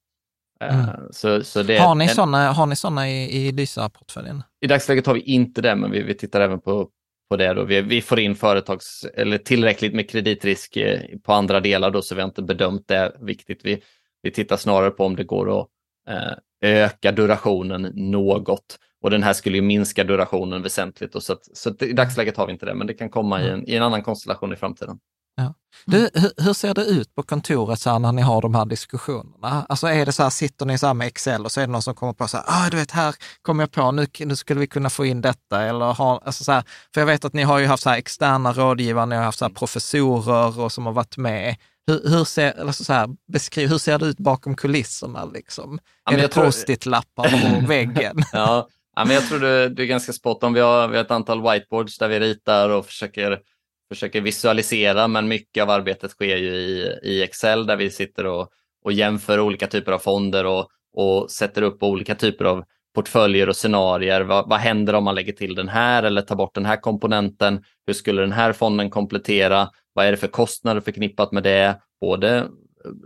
Eh, 0.60 0.90
mm. 0.90 1.08
Så, 1.10 1.44
så 1.44 1.62
det 1.62 1.78
har, 1.78 1.94
ni 1.94 2.04
en, 2.04 2.10
såna, 2.10 2.52
har 2.52 2.66
ni 2.66 2.76
sådana 2.76 3.10
i, 3.10 3.46
i 3.46 3.52
Lysa-portföljen? 3.52 4.42
I 4.60 4.66
dagsläget 4.66 5.06
har 5.06 5.14
vi 5.14 5.20
inte 5.20 5.60
det, 5.60 5.74
men 5.74 5.90
vi, 5.90 6.02
vi 6.02 6.14
tittar 6.14 6.40
även 6.40 6.60
på, 6.60 6.88
på 7.30 7.36
det. 7.36 7.54
Då. 7.54 7.64
Vi, 7.64 7.80
vi 7.80 8.02
får 8.02 8.20
in 8.20 8.34
företags, 8.34 9.04
eller 9.14 9.38
tillräckligt 9.38 9.94
med 9.94 10.10
kreditrisk 10.10 10.76
eh, 10.76 11.00
på 11.22 11.32
andra 11.32 11.60
delar, 11.60 11.90
då, 11.90 12.02
så 12.02 12.14
vi 12.14 12.20
har 12.20 12.28
inte 12.28 12.42
bedömt 12.42 12.88
det 12.88 13.16
viktigt. 13.20 13.60
Vi, 13.64 13.82
vi 14.22 14.30
tittar 14.30 14.56
snarare 14.56 14.90
på 14.90 15.04
om 15.04 15.16
det 15.16 15.24
går 15.24 15.60
att 15.60 15.66
eh, 16.08 16.32
öka 16.60 17.12
durationen 17.12 17.92
något. 17.94 18.78
Och 19.02 19.10
den 19.10 19.22
här 19.22 19.32
skulle 19.32 19.56
ju 19.56 19.62
minska 19.62 20.04
durationen 20.04 20.62
väsentligt. 20.62 21.14
Och 21.14 21.22
så 21.22 21.32
att, 21.32 21.56
så 21.56 21.70
att 21.70 21.82
i 21.82 21.92
dagsläget 21.92 22.36
har 22.36 22.46
vi 22.46 22.52
inte 22.52 22.66
det, 22.66 22.74
men 22.74 22.86
det 22.86 22.94
kan 22.94 23.10
komma 23.10 23.42
i 23.42 23.48
en, 23.48 23.68
i 23.68 23.74
en 23.74 23.82
annan 23.82 24.02
konstellation 24.02 24.52
i 24.52 24.56
framtiden. 24.56 24.98
Ja. 25.38 25.54
Du, 25.86 26.10
hur, 26.14 26.44
hur, 26.44 26.52
ser 26.52 26.74
det 26.74 26.84
ut 26.84 27.14
på 27.14 27.22
kontoret 27.22 27.80
så 27.80 27.98
när 27.98 28.12
ni 28.12 28.22
har 28.22 28.42
de 28.42 28.54
här 28.54 28.66
diskussionerna? 28.66 29.66
Alltså 29.68 29.86
är 29.86 30.06
det 30.06 30.12
så 30.12 30.22
här, 30.22 30.30
sitter 30.30 30.66
ni 30.66 30.78
så 30.78 30.86
här 30.86 30.94
med 30.94 31.06
Excel 31.06 31.44
och 31.44 31.52
så 31.52 31.60
är 31.60 31.66
det 31.66 31.72
någon 31.72 31.82
som 31.82 31.94
kommer 31.94 32.12
på 32.12 32.28
så 32.28 32.36
här, 32.36 32.44
ah, 32.48 32.70
du 32.70 32.76
vet, 32.76 32.90
här 32.90 33.14
kommer 33.42 33.62
jag 33.62 33.72
på, 33.72 33.92
nu, 33.92 34.06
nu 34.18 34.36
skulle 34.36 34.60
vi 34.60 34.66
kunna 34.66 34.90
få 34.90 35.06
in 35.06 35.20
detta. 35.20 35.62
Eller 35.62 35.92
ha, 35.92 36.22
alltså 36.24 36.44
så 36.44 36.52
här, 36.52 36.64
för 36.94 37.00
jag 37.00 37.06
vet 37.06 37.24
att 37.24 37.32
ni 37.32 37.42
har 37.42 37.58
ju 37.58 37.66
haft 37.66 37.82
så 37.82 37.90
här 37.90 37.98
externa 37.98 38.52
rådgivare, 38.52 39.06
ni 39.06 39.16
har 39.16 39.22
haft 39.22 39.38
så 39.38 39.44
här 39.44 39.52
professorer 39.52 40.60
och 40.60 40.72
som 40.72 40.86
har 40.86 40.92
varit 40.92 41.16
med. 41.16 41.56
Hur, 41.86 42.08
hur, 42.08 42.24
ser, 42.24 42.66
alltså 42.66 42.84
så 42.84 42.92
här, 42.92 43.08
beskriv, 43.32 43.68
hur 43.68 43.78
ser 43.78 43.98
det 43.98 44.06
ut 44.06 44.18
bakom 44.18 44.56
kulisserna? 44.56 45.24
Liksom? 45.24 45.78
Ja, 46.04 46.12
är 46.12 46.22
det 46.22 46.28
post-it-lappar 46.28 47.60
på 47.60 47.66
väggen? 47.66 48.22
ja, 48.32 48.68
ja, 48.98 49.04
men 49.04 49.14
jag 49.14 49.28
tror 49.28 49.40
det, 49.40 49.68
du 49.68 49.82
är 49.82 49.86
ganska 49.86 50.12
spot 50.12 50.44
on. 50.44 50.52
Vi 50.52 50.60
har, 50.60 50.88
vi 50.88 50.96
har 50.96 51.04
ett 51.04 51.10
antal 51.10 51.50
whiteboards 51.50 51.98
där 51.98 52.08
vi 52.08 52.20
ritar 52.20 52.70
och 52.70 52.86
försöker 52.86 53.40
försöker 53.88 54.20
visualisera, 54.20 55.08
men 55.08 55.28
mycket 55.28 55.62
av 55.62 55.70
arbetet 55.70 56.10
sker 56.10 56.36
ju 56.36 56.54
i, 56.54 56.98
i 57.02 57.22
Excel 57.22 57.66
där 57.66 57.76
vi 57.76 57.90
sitter 57.90 58.26
och, 58.26 58.48
och 58.84 58.92
jämför 58.92 59.40
olika 59.40 59.66
typer 59.66 59.92
av 59.92 59.98
fonder 59.98 60.46
och, 60.46 60.68
och 60.92 61.30
sätter 61.30 61.62
upp 61.62 61.82
olika 61.82 62.14
typer 62.14 62.44
av 62.44 62.64
portföljer 62.94 63.48
och 63.48 63.56
scenarier. 63.56 64.20
Vad, 64.20 64.48
vad 64.48 64.58
händer 64.58 64.94
om 64.94 65.04
man 65.04 65.14
lägger 65.14 65.32
till 65.32 65.54
den 65.54 65.68
här 65.68 66.02
eller 66.02 66.22
tar 66.22 66.36
bort 66.36 66.54
den 66.54 66.66
här 66.66 66.76
komponenten? 66.76 67.64
Hur 67.86 67.94
skulle 67.94 68.20
den 68.20 68.32
här 68.32 68.52
fonden 68.52 68.90
komplettera? 68.90 69.70
Vad 69.92 70.06
är 70.06 70.10
det 70.10 70.16
för 70.16 70.28
kostnader 70.28 70.80
förknippat 70.80 71.32
med 71.32 71.42
det? 71.42 71.80
Både 72.00 72.46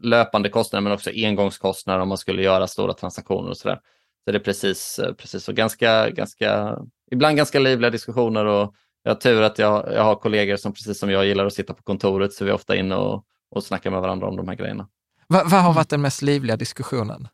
löpande 0.03 0.49
kostnader 0.49 0.83
men 0.83 0.93
också 0.93 1.11
engångskostnader 1.15 2.01
om 2.01 2.09
man 2.09 2.19
skulle 2.19 2.43
göra 2.43 2.67
stora 2.67 2.93
transaktioner 2.93 3.51
och 3.51 3.57
sådär. 3.57 3.79
Så 4.25 4.33
det 4.33 4.39
är 4.39 4.41
precis, 4.41 5.01
precis 5.19 5.45
så 5.45 5.53
ganska, 5.53 6.11
ganska, 6.11 6.79
ibland 7.11 7.37
ganska 7.37 7.59
livliga 7.59 7.91
diskussioner 7.91 8.45
och 8.45 8.75
jag 9.03 9.11
har 9.11 9.17
tur 9.17 9.43
att 9.43 9.59
jag, 9.59 9.93
jag 9.93 10.05
har 10.05 10.15
kollegor 10.15 10.57
som 10.57 10.73
precis 10.73 10.99
som 10.99 11.11
jag 11.11 11.27
gillar 11.27 11.47
att 11.47 11.53
sitta 11.53 11.75
på 11.75 11.83
kontoret 11.83 12.33
så 12.33 12.45
vi 12.45 12.51
är 12.51 12.55
ofta 12.55 12.77
inne 12.77 12.95
och, 12.95 13.25
och 13.51 13.65
snackar 13.65 13.91
med 13.91 14.01
varandra 14.01 14.29
om 14.29 14.37
de 14.37 14.49
här 14.49 14.55
grejerna. 14.55 14.89
Vad, 15.27 15.51
vad 15.51 15.63
har 15.63 15.73
varit 15.73 15.89
den 15.89 16.01
mest 16.01 16.23
livliga 16.23 16.57
diskussionen? 16.57 17.29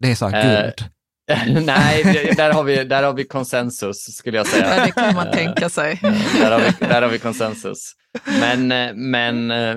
Det 0.00 0.10
är 0.10 0.14
så 0.14 0.28
här 0.28 0.56
Eh, 0.56 0.62
guld. 0.62 0.90
Nej, 1.66 2.04
där 2.36 2.52
har, 2.52 2.64
vi, 2.64 2.84
där 2.84 3.02
har 3.02 3.12
vi 3.12 3.24
konsensus 3.24 4.16
skulle 4.16 4.36
jag 4.36 4.46
säga. 4.46 4.76
Ja, 4.76 4.84
det 4.84 4.92
kan 4.92 5.14
man 5.14 5.30
tänka 5.32 5.68
sig. 5.68 5.98
där, 6.40 6.50
har 6.50 6.58
vi, 6.58 6.86
där 6.86 7.02
har 7.02 7.08
vi 7.08 7.18
konsensus. 7.18 7.92
Men, 8.40 8.72
eh, 8.72 8.94
men 8.94 9.50
eh, 9.50 9.76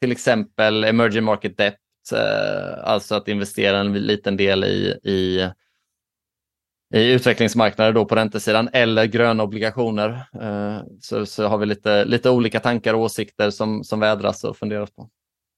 till 0.00 0.12
exempel 0.12 0.84
emerging 0.84 1.24
market 1.24 1.56
debt, 1.56 1.74
eh, 1.74 1.78
alltså 2.82 3.14
att 3.14 3.28
investera 3.28 3.78
en 3.78 3.92
liten 3.92 4.36
del 4.36 4.64
i, 4.64 4.98
i, 5.04 5.48
i 6.94 7.12
utvecklingsmarknader 7.12 7.92
då 7.92 8.04
på 8.04 8.14
räntesidan 8.14 8.68
eller 8.72 9.04
gröna 9.04 9.42
obligationer. 9.42 10.26
Eh, 10.42 10.78
Så, 11.00 11.26
så 11.26 11.46
har 11.46 11.58
vi 11.58 11.66
lite, 11.66 12.04
lite 12.04 12.30
olika 12.30 12.60
tankar 12.60 12.94
och 12.94 13.00
åsikter 13.00 13.50
som, 13.50 13.84
som 13.84 14.00
vädras 14.00 14.44
och 14.44 14.56
funderas 14.56 14.90
på. 14.90 15.08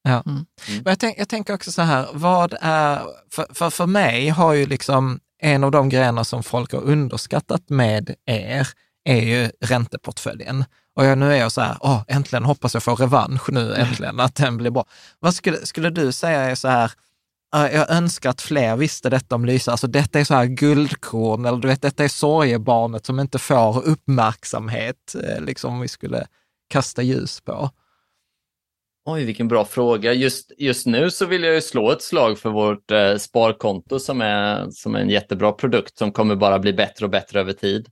Ja. 0.03 0.23
Mm. 0.27 0.47
Men 0.67 0.91
jag, 0.91 0.99
tänk, 0.99 1.19
jag 1.19 1.29
tänker 1.29 1.55
också 1.55 1.73
så 1.73 1.83
här, 1.83 2.07
vad 2.13 2.55
är, 2.61 3.01
för, 3.33 3.55
för, 3.55 3.71
för 3.71 3.87
mig 3.87 4.29
har 4.29 4.55
ju 4.55 4.67
liksom 4.67 5.21
en 5.43 5.65
av 5.65 5.71
de 5.71 5.89
grejerna 5.89 6.25
som 6.25 6.43
folk 6.43 6.73
har 6.73 6.83
underskattat 6.83 7.71
med 7.71 8.15
er 8.27 8.69
är 9.05 9.21
ju 9.21 9.51
ränteportföljen. 9.61 10.65
Och 10.97 11.05
jag, 11.05 11.19
nu 11.19 11.33
är 11.33 11.37
jag 11.37 11.53
så 11.53 11.61
här, 11.61 11.77
åh, 11.81 12.03
äntligen 12.09 12.45
hoppas 12.45 12.75
jag 12.75 12.83
får 12.83 12.97
revansch 12.97 13.51
nu, 13.53 13.75
äntligen, 13.75 14.21
att 14.21 14.35
den 14.35 14.57
blir 14.57 14.71
bra. 14.71 14.85
Vad 15.21 15.35
skulle, 15.35 15.57
skulle 15.67 15.91
du 15.91 16.13
säga 16.13 16.41
är 16.41 16.55
så 16.55 16.69
här, 16.69 16.93
"Ja, 17.53 17.71
jag 17.71 17.91
önskar 17.91 18.31
att 18.31 18.41
fler 18.43 18.77
visste 18.77 19.11
detta 19.11 19.35
om 19.35 19.45
Lysa, 19.45 19.71
alltså 19.71 19.87
detta 19.87 20.21
är 20.21 20.25
så 20.25 20.35
här 20.35 20.47
guldkorn, 20.47 21.45
eller 21.47 21.59
du 21.59 21.69
vet, 21.69 21.83
detta 21.83 22.05
är 22.05 22.09
sorgebarnet 22.09 23.07
som 23.07 23.21
inte 23.21 23.39
får 23.39 23.83
uppmärksamhet, 23.87 25.15
eh, 25.25 25.41
liksom 25.45 25.75
om 25.75 25.81
vi 25.81 25.89
skulle 25.89 26.27
kasta 26.69 27.03
ljus 27.03 27.41
på. 27.41 27.71
Oj, 29.09 29.25
vilken 29.25 29.49
bra 29.49 29.65
fråga. 29.65 30.13
Just, 30.13 30.53
just 30.59 30.87
nu 30.87 31.11
så 31.11 31.27
vill 31.27 31.43
jag 31.45 31.55
ju 31.55 31.61
slå 31.61 31.91
ett 31.93 32.03
slag 32.03 32.39
för 32.39 32.51
vårt 32.51 32.91
eh, 32.91 33.17
sparkonto 33.17 33.99
som 33.99 34.21
är, 34.21 34.71
som 34.71 34.95
är 34.95 35.01
en 35.01 35.11
jättebra 35.11 35.53
produkt 35.53 35.99
som 35.99 36.13
kommer 36.13 36.37
bara 36.37 36.59
bli 36.59 36.73
bättre 36.73 37.05
och 37.05 37.11
bättre 37.11 37.41
över 37.41 37.53
tid. 37.53 37.89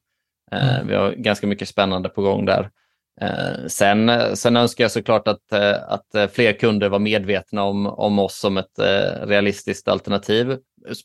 Eh, 0.53 0.75
Mm. 0.75 0.87
Vi 0.89 0.95
har 0.95 1.13
ganska 1.13 1.47
mycket 1.47 1.69
spännande 1.69 2.09
på 2.09 2.23
gång 2.23 2.45
där. 2.45 2.71
Eh, 3.21 3.67
sen, 3.67 4.11
sen 4.37 4.57
önskar 4.57 4.85
jag 4.85 4.91
såklart 4.91 5.29
att, 5.29 5.53
eh, 5.53 5.83
att 5.89 6.15
eh, 6.15 6.29
fler 6.29 6.53
kunder 6.53 6.89
var 6.89 6.99
medvetna 6.99 7.62
om, 7.62 7.87
om 7.87 8.19
oss 8.19 8.39
som 8.39 8.57
ett 8.57 8.79
realistiskt 9.23 9.89
alternativ, 9.89 10.59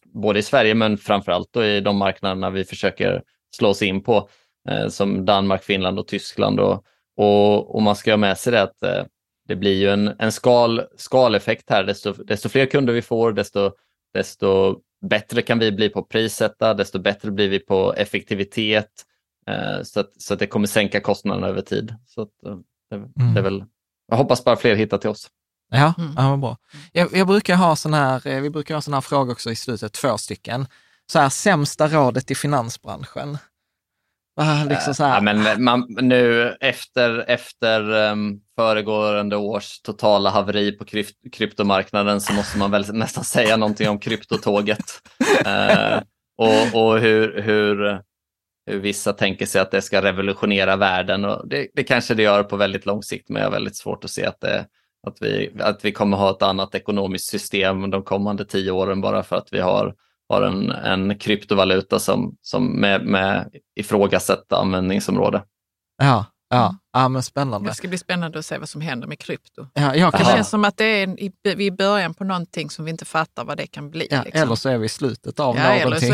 både 0.06 0.40
i 0.40 0.44
Sverige 0.44 0.76
men 0.76 0.98
framförallt 0.98 1.50
då 1.52 1.66
i 1.66 1.82
de 1.82 1.98
marknaderna 1.98 2.50
vi 2.50 2.64
försöker 2.66 3.24
slå 3.56 3.70
oss 3.70 3.82
in 3.82 4.04
på, 4.04 4.30
som 4.90 5.26
Danmark, 5.26 5.64
Finland 5.64 6.00
och 6.00 6.08
Tyskland. 6.08 6.60
Och, 6.60 6.84
och, 7.18 7.76
och 7.76 7.82
man 7.82 7.96
ska 7.96 8.12
ha 8.12 8.18
med 8.18 8.38
sig 8.38 8.52
det 8.52 8.62
att 8.62 9.08
det 9.48 9.56
blir 9.56 9.76
ju 9.76 9.90
en, 9.90 10.16
en 10.20 10.32
skal, 10.32 10.82
skaleffekt 10.98 11.70
här. 11.70 11.84
Desto, 11.84 12.14
desto 12.14 12.50
fler 12.50 12.66
kunder 12.66 12.94
vi 12.94 13.02
får, 13.02 13.32
desto, 13.32 13.72
desto 14.14 14.80
bättre 15.02 15.42
kan 15.42 15.60
vi 15.60 15.72
bli 15.72 15.90
på 15.90 16.00
att 16.00 16.10
prissätta, 16.10 16.74
desto 16.74 17.00
bättre 17.00 17.32
blir 17.32 17.50
vi 17.50 17.60
på 17.60 17.94
effektivitet. 17.94 19.06
Eh, 19.50 19.84
så, 19.84 20.00
att, 20.00 20.22
så 20.22 20.34
att 20.34 20.40
det 20.40 20.48
kommer 20.48 20.68
sänka 20.68 21.02
kostnaderna 21.02 21.48
över 21.48 21.62
tid. 21.62 21.96
Så 22.06 22.22
att, 22.22 22.44
eh, 22.46 22.56
det, 22.90 22.96
Mm. 22.96 23.34
det 23.34 23.40
är 23.40 23.44
väl, 23.44 23.64
jag 24.08 24.18
hoppas 24.18 24.44
bara 24.44 24.56
fler 24.56 24.76
hittar 24.76 24.98
till 24.98 25.10
oss. 25.10 25.28
Ja, 25.72 25.94
Mm. 25.98 26.14
ja 26.18 26.30
vad 26.30 26.40
bra. 26.40 26.58
Jag, 26.92 27.10
jag 27.14 27.28
brukar 27.28 27.56
ha 27.56 27.76
sån 27.76 27.94
här, 27.94 28.28
eh, 28.28 28.42
vi 28.42 28.50
brukar 28.50 28.76
ha 28.76 28.82
såna 28.82 28.98
här 28.98 29.02
frågor 29.02 29.32
också 29.32 29.52
i 29.52 29.56
slutet, 29.56 29.94
två 29.94 30.18
stycken. 30.18 30.68
Så 31.12 31.20
här, 31.20 31.30
sämsta 31.30 31.88
rådet 31.88 32.32
i 32.32 32.36
finansbranschen. 32.36 33.38
Liksom 34.70 34.94
så 34.96 35.04
här, 35.04 35.16
Ja, 35.16 35.22
men 35.22 35.64
man, 35.64 35.86
nu 36.02 36.50
efter, 36.60 37.20
efter 37.30 37.90
um, 38.12 38.42
föregående 38.56 39.36
års 39.38 39.82
totala 39.82 40.30
haveri 40.30 40.72
på 40.72 40.86
krypt, 40.86 41.34
kryptomarknaden 41.34 42.22
så 42.22 42.34
måste 42.34 42.58
man 42.58 42.72
väl 42.72 42.94
nästan 42.94 43.24
säga 43.24 43.58
någonting 43.58 43.90
om 43.90 44.00
kryptotåget. 44.00 44.84
Eh, 45.46 46.02
och 46.38 46.76
och 46.84 47.00
hur, 47.00 47.42
hur 47.42 48.02
vissa 48.76 49.14
tänker 49.14 49.46
sig 49.46 49.62
att 49.62 49.72
det 49.72 49.82
ska 49.82 50.02
revolutionera 50.02 50.76
världen. 50.76 51.26
Och 51.26 51.48
det, 51.48 51.68
det 51.74 51.84
kanske 51.84 52.14
det 52.14 52.24
gör 52.24 52.44
på 52.44 52.58
väldigt 52.58 52.86
lång 52.86 53.04
sikt, 53.04 53.30
men 53.30 53.42
jag 53.42 53.48
har 53.48 53.52
väldigt 53.52 53.78
svårt 53.78 54.04
att 54.04 54.12
se 54.12 54.26
att, 54.26 54.42
det, 54.42 54.66
att, 55.08 55.18
vi, 55.22 55.52
att 55.60 55.86
vi 55.86 55.92
kommer 55.92 56.18
ha 56.18 56.32
ett 56.32 56.42
annat 56.42 56.76
ekonomiskt 56.76 57.30
system 57.30 57.90
de 57.90 58.04
kommande 58.04 58.46
tio 58.46 58.72
åren 58.72 59.02
bara 59.02 59.24
för 59.24 59.36
att 59.36 59.48
vi 59.54 59.60
har, 59.60 59.96
har 60.30 60.42
en, 60.42 60.72
en 60.72 61.18
kryptovaluta 61.20 62.00
som, 62.00 62.36
som 62.42 62.80
med, 62.80 63.06
med 63.06 63.50
ifrågasatt 63.76 64.54
användningsområde. 64.54 65.44
ja, 66.02 66.26
ja, 66.50 66.76
ja, 67.02 67.10
men 67.10 67.24
spännande. 67.24 67.70
Det 67.70 67.74
ska 67.76 67.88
bli 67.88 67.98
spännande 67.98 68.40
att 68.40 68.46
se 68.46 68.58
vad 68.58 68.70
som 68.70 68.82
händer 68.82 69.08
med 69.08 69.20
krypto. 69.20 69.68
Ja, 69.74 69.96
jag 69.96 70.12
Det 70.12 70.18
kan, 70.18 70.28
Jaha. 70.28 70.36
känns 70.36 70.50
som 70.50 70.66
att 70.66 70.78
det 70.78 70.86
är 70.86 71.04
en, 71.04 71.20
i, 71.20 71.32
vi 71.56 71.68
är 71.68 71.72
början 71.72 72.14
på 72.14 72.24
någonting 72.24 72.70
som 72.70 72.86
vi 72.86 72.92
inte 72.92 73.06
fattar 73.06 73.44
vad 73.44 73.58
det 73.58 73.68
kan 73.68 73.90
bli. 73.92 74.08
ja, 74.12 74.22
liksom. 74.24 74.42
Eller 74.42 74.56
så 74.56 74.70
är 74.70 74.78
vi 74.78 74.86
i 74.86 74.90
slutet 74.90 75.40
av 75.40 75.58
Ja, 75.58 75.84
någonting. 75.86 76.14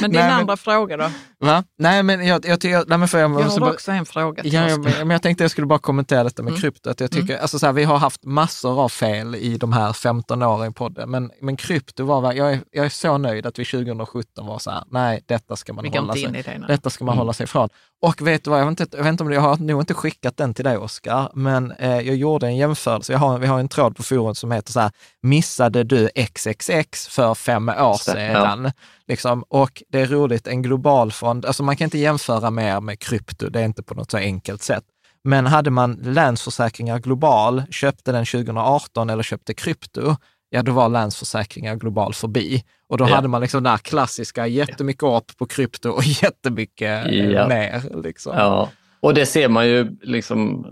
Men 0.00 0.10
din 0.10 0.20
Nej, 0.20 0.28
men- 0.28 0.30
andra 0.32 0.56
fråga 0.56 0.96
då? 0.96 1.10
Va? 1.38 1.64
Nej, 1.78 2.02
men 2.02 2.26
jag, 2.26 2.46
jag 2.46 2.60
tycker, 2.60 2.84
nej, 2.86 2.98
men 2.98 3.08
för 3.08 3.18
jag, 3.18 3.30
Jag 3.30 3.44
har 3.44 3.60
bara- 3.60 3.70
också 3.72 3.90
en 3.92 4.06
fråga 4.06 4.42
till 4.42 4.52
Ja, 4.52 4.60
ja, 4.60 4.66
Oskar. 4.66 4.78
men, 4.82 4.92
men 5.08 5.10
jag 5.10 5.22
tänkte 5.22 5.44
jag 5.44 5.50
skulle 5.50 5.66
bara 5.66 5.78
kommentera 5.78 6.24
detta 6.24 6.42
med 6.42 6.50
Mm. 6.50 6.60
krypto. 6.60 6.90
Att 6.90 7.00
jag 7.00 7.10
tycker, 7.10 7.38
alltså 7.38 7.58
så 7.58 7.66
här, 7.66 7.72
vi 7.72 7.84
har 7.84 7.98
haft 7.98 8.24
massor 8.24 8.80
av 8.84 8.88
fel 8.88 9.34
i 9.34 9.56
de 9.56 9.72
här 9.72 9.92
15 9.92 10.42
åren 10.42 10.70
i 10.70 10.74
podden, 10.74 11.10
men, 11.10 11.30
men 11.40 11.56
krypto 11.56 12.04
var, 12.04 12.32
jag 12.32 12.52
är, 12.52 12.60
jag 12.70 12.84
är 12.84 12.88
så 12.90 13.18
nöjd 13.18 13.46
att 13.46 13.58
vi 13.58 13.64
2017 13.64 14.46
var 14.46 14.58
så 14.58 14.70
här, 14.70 14.84
nej, 14.90 15.22
detta 15.26 15.56
ska 15.56 15.72
man 15.72 15.82
Vi 15.84 15.98
hålla 15.98 16.14
sig 16.14 16.26
det. 16.32 16.64
Detta 16.68 16.90
ska 16.90 17.04
man 17.04 17.12
Mm. 17.12 17.18
hålla 17.18 17.32
sig 17.32 17.44
ifrån. 17.44 17.68
Och 18.02 18.22
vet 18.26 18.44
du 18.44 18.50
vad, 18.50 18.60
jag 18.60 18.66
vet 18.66 18.80
inte, 18.80 18.96
jag 18.96 19.04
vet 19.04 19.11
inte 19.12 19.22
om 19.22 19.28
det, 19.28 19.34
jag 19.34 19.42
har 19.42 19.56
nog 19.56 19.82
inte 19.82 19.94
skickat 19.94 20.36
den 20.36 20.54
till 20.54 20.64
dig 20.64 20.76
Oskar, 20.76 21.30
men 21.34 21.70
eh, 21.72 22.00
jag 22.00 22.16
gjorde 22.16 22.46
en 22.46 22.56
jämförelse. 22.56 23.12
Jag 23.12 23.18
har, 23.20 23.38
vi 23.38 23.46
har 23.46 23.60
en 23.60 23.68
tråd 23.68 23.96
på 23.96 24.02
forumet 24.02 24.38
som 24.38 24.52
heter 24.52 24.72
så 24.72 24.80
här, 24.80 24.90
missade 25.22 25.84
du 25.84 26.08
XXX 26.34 27.08
för 27.08 27.34
fem 27.34 27.68
år 27.68 27.94
sedan? 27.94 28.72
Liksom, 29.08 29.44
och 29.48 29.82
det 29.88 30.00
är 30.00 30.06
roligt, 30.06 30.46
en 30.46 30.62
global 30.62 31.12
fond, 31.12 31.46
alltså 31.46 31.62
man 31.62 31.76
kan 31.76 31.84
inte 31.84 31.98
jämföra 31.98 32.50
mer 32.50 32.80
med 32.80 32.98
krypto, 32.98 33.48
det 33.50 33.60
är 33.60 33.64
inte 33.64 33.82
på 33.82 33.94
något 33.94 34.10
så 34.10 34.16
enkelt 34.16 34.62
sätt. 34.62 34.84
Men 35.24 35.46
hade 35.46 35.70
man 35.70 35.92
Länsförsäkringar 36.02 36.98
Global, 36.98 37.62
köpte 37.70 38.12
den 38.12 38.26
2018 38.26 39.10
eller 39.10 39.22
köpte 39.22 39.54
krypto, 39.54 40.16
ja 40.50 40.62
då 40.62 40.72
var 40.72 40.88
Länsförsäkringar 40.88 41.74
Global 41.76 42.14
förbi. 42.14 42.64
Och 42.88 42.98
då 42.98 43.08
Ja. 43.08 43.14
hade 43.14 43.28
man 43.28 43.40
liksom 43.40 43.62
den 43.62 43.70
här 43.70 43.78
klassiska, 43.78 44.46
jättemycket 44.46 45.02
upp 45.02 45.36
på 45.38 45.46
krypto 45.46 45.90
och 45.90 46.04
jättemycket 46.22 47.06
eh, 47.06 47.12
Ja. 47.14 47.48
ner. 47.48 48.02
Liksom. 48.02 48.32
Ja, 48.36 48.68
och 49.02 49.14
det 49.14 49.26
ser 49.26 49.48
man 49.48 49.66
ju 49.66 49.96
liksom. 50.02 50.66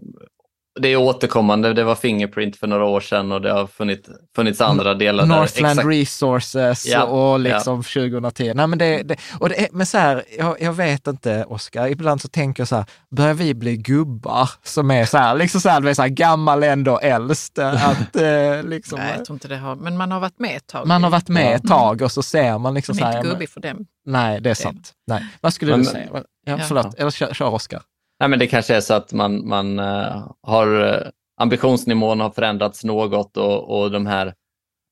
Det 0.81 0.89
är 0.89 0.97
återkommande. 0.97 1.73
Det 1.73 1.85
var 1.85 1.95
Fingerprint 1.95 2.57
för 2.57 2.67
några 2.67 2.85
år 2.85 3.01
sedan 3.01 3.33
och 3.33 3.41
det 3.41 3.53
har 3.53 3.67
funnits, 3.67 4.09
funnits 4.37 4.61
andra 4.61 4.95
delar. 4.95 5.23
där 5.27 5.29
Northland 5.37 5.79
exakt- 5.79 5.89
Resources 5.89 6.87
Ja, 6.87 7.03
och 7.05 7.41
liksom 7.41 7.83
2010. 7.83 8.53
Nej, 8.55 8.67
men 8.67 8.79
det, 8.79 9.03
det, 9.03 9.17
och 9.41 9.49
det 9.49 9.61
är, 9.63 9.69
men 9.73 9.87
så 9.87 9.99
här, 9.99 10.25
jag, 10.39 10.61
jag 10.63 10.73
vet 10.73 11.07
inte, 11.07 11.45
Oskar, 11.45 11.87
ibland 11.89 12.21
så 12.21 12.29
tänker 12.29 12.61
jag 12.61 12.69
så 12.69 12.77
här, 12.77 12.85
börjar 13.11 13.35
vi 13.35 13.55
bli 13.55 13.77
gubbar 13.77 14.51
som 14.63 14.91
är 14.91 15.05
så 15.05 15.19
här, 15.19 15.35
liksom 15.35 15.61
så 15.61 15.69
här, 15.69 15.81
vet, 15.81 15.97
så 15.97 16.03
här 16.03 16.09
gammal 16.09 16.63
ändå 16.63 16.99
äldst? 16.99 17.59
eh, 17.59 17.89
Att, 17.91 18.17
eh, 18.17 18.63
liksom, 18.63 18.99
Nej, 18.99 19.15
jag 19.17 19.25
tror 19.25 19.35
inte 19.37 19.49
det 19.49 19.57
har, 19.57 19.77
men 19.77 19.97
man 19.97 20.13
har 20.13 20.21
varit 20.21 20.39
med 20.39 20.57
ett 20.57 20.67
tag. 20.67 20.87
man 20.87 21.03
har 21.05 21.11
varit 21.11 21.29
med 21.29 21.57
ett 21.57 21.69
tag 21.69 22.03
och 22.03 22.13
så 22.13 22.23
ser 22.23 22.59
man 22.59 22.75
liksom 22.75 22.97
Man 22.97 22.99
så 22.99 23.05
är 23.05 23.13
här, 23.13 23.19
inte 23.19 23.19
ja, 23.19 23.23
men- 23.33 23.33
gubbig 23.33 23.49
för 23.49 23.61
dem. 23.61 23.87
nej, 24.07 24.41
det 24.41 24.51
är 24.51 24.55
sant. 24.55 24.93
Nej. 25.07 25.27
Vad 25.41 25.55
skulle 25.55 25.71
Men- 25.71 25.81
du 25.81 25.87
säga? 25.87 26.09
Ja, 26.13 26.23
Ja. 26.45 26.59
förlåt, 26.59 26.95
eller 26.95 27.11
kör, 27.11 27.35
kör 27.35 27.49
Oskar. 27.55 27.83
Nej, 28.21 28.29
men 28.29 28.39
det 28.39 28.47
kanske 28.47 28.75
är 28.75 28.81
så 28.81 28.95
att 28.95 29.13
man, 29.13 29.49
man 29.49 29.79
eh, 29.79 30.33
har 30.43 30.83
eh, 30.83 31.09
ambitionsnivån 31.37 32.21
har 32.21 32.31
förändrats 32.31 32.85
något 32.85 33.37
och, 33.37 33.81
och 33.81 33.91
de 33.91 34.07
här 34.07 34.27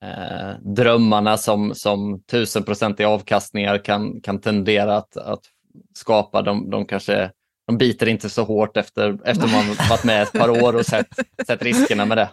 eh, 0.04 0.60
drömmarna 0.74 1.36
som, 1.36 1.74
som 1.74 2.22
tusenprocentiga 2.22 3.08
avkastningar 3.08 3.84
kan, 3.84 4.20
kan 4.20 4.40
tendera 4.40 4.96
att, 4.96 5.16
att 5.16 5.40
skapa, 5.94 6.42
de, 6.42 6.70
de 6.70 6.86
kanske 6.86 7.30
de 7.66 7.78
biter 7.78 8.08
inte 8.08 8.30
så 8.30 8.44
hårt 8.44 8.76
efter, 8.76 9.18
efter 9.24 9.48
man 9.48 9.74
varit 9.90 10.04
med 10.04 10.22
ett 10.22 10.32
par 10.32 10.50
år 10.50 10.76
och 10.76 10.86
sett, 10.86 11.08
sett 11.46 11.62
riskerna 11.62 12.06
med 12.06 12.18
det. 12.18 12.30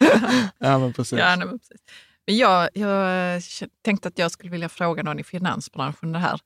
Ja, 0.58 0.78
men 0.78 0.92
precis. 0.92 1.18
Ja, 1.18 1.36
nej, 1.36 1.46
men 1.46 1.58
precis. 1.58 1.80
Men 2.26 2.36
jag, 2.36 2.68
jag 2.74 3.34
eh, 3.34 3.40
tänkte 3.84 4.08
att 4.08 4.18
jag 4.18 4.30
skulle 4.30 4.50
vilja 4.50 4.68
fråga 4.68 5.02
någon 5.02 5.18
i 5.18 5.24
finansbranschen 5.24 6.12
det 6.12 6.18
här. 6.18 6.40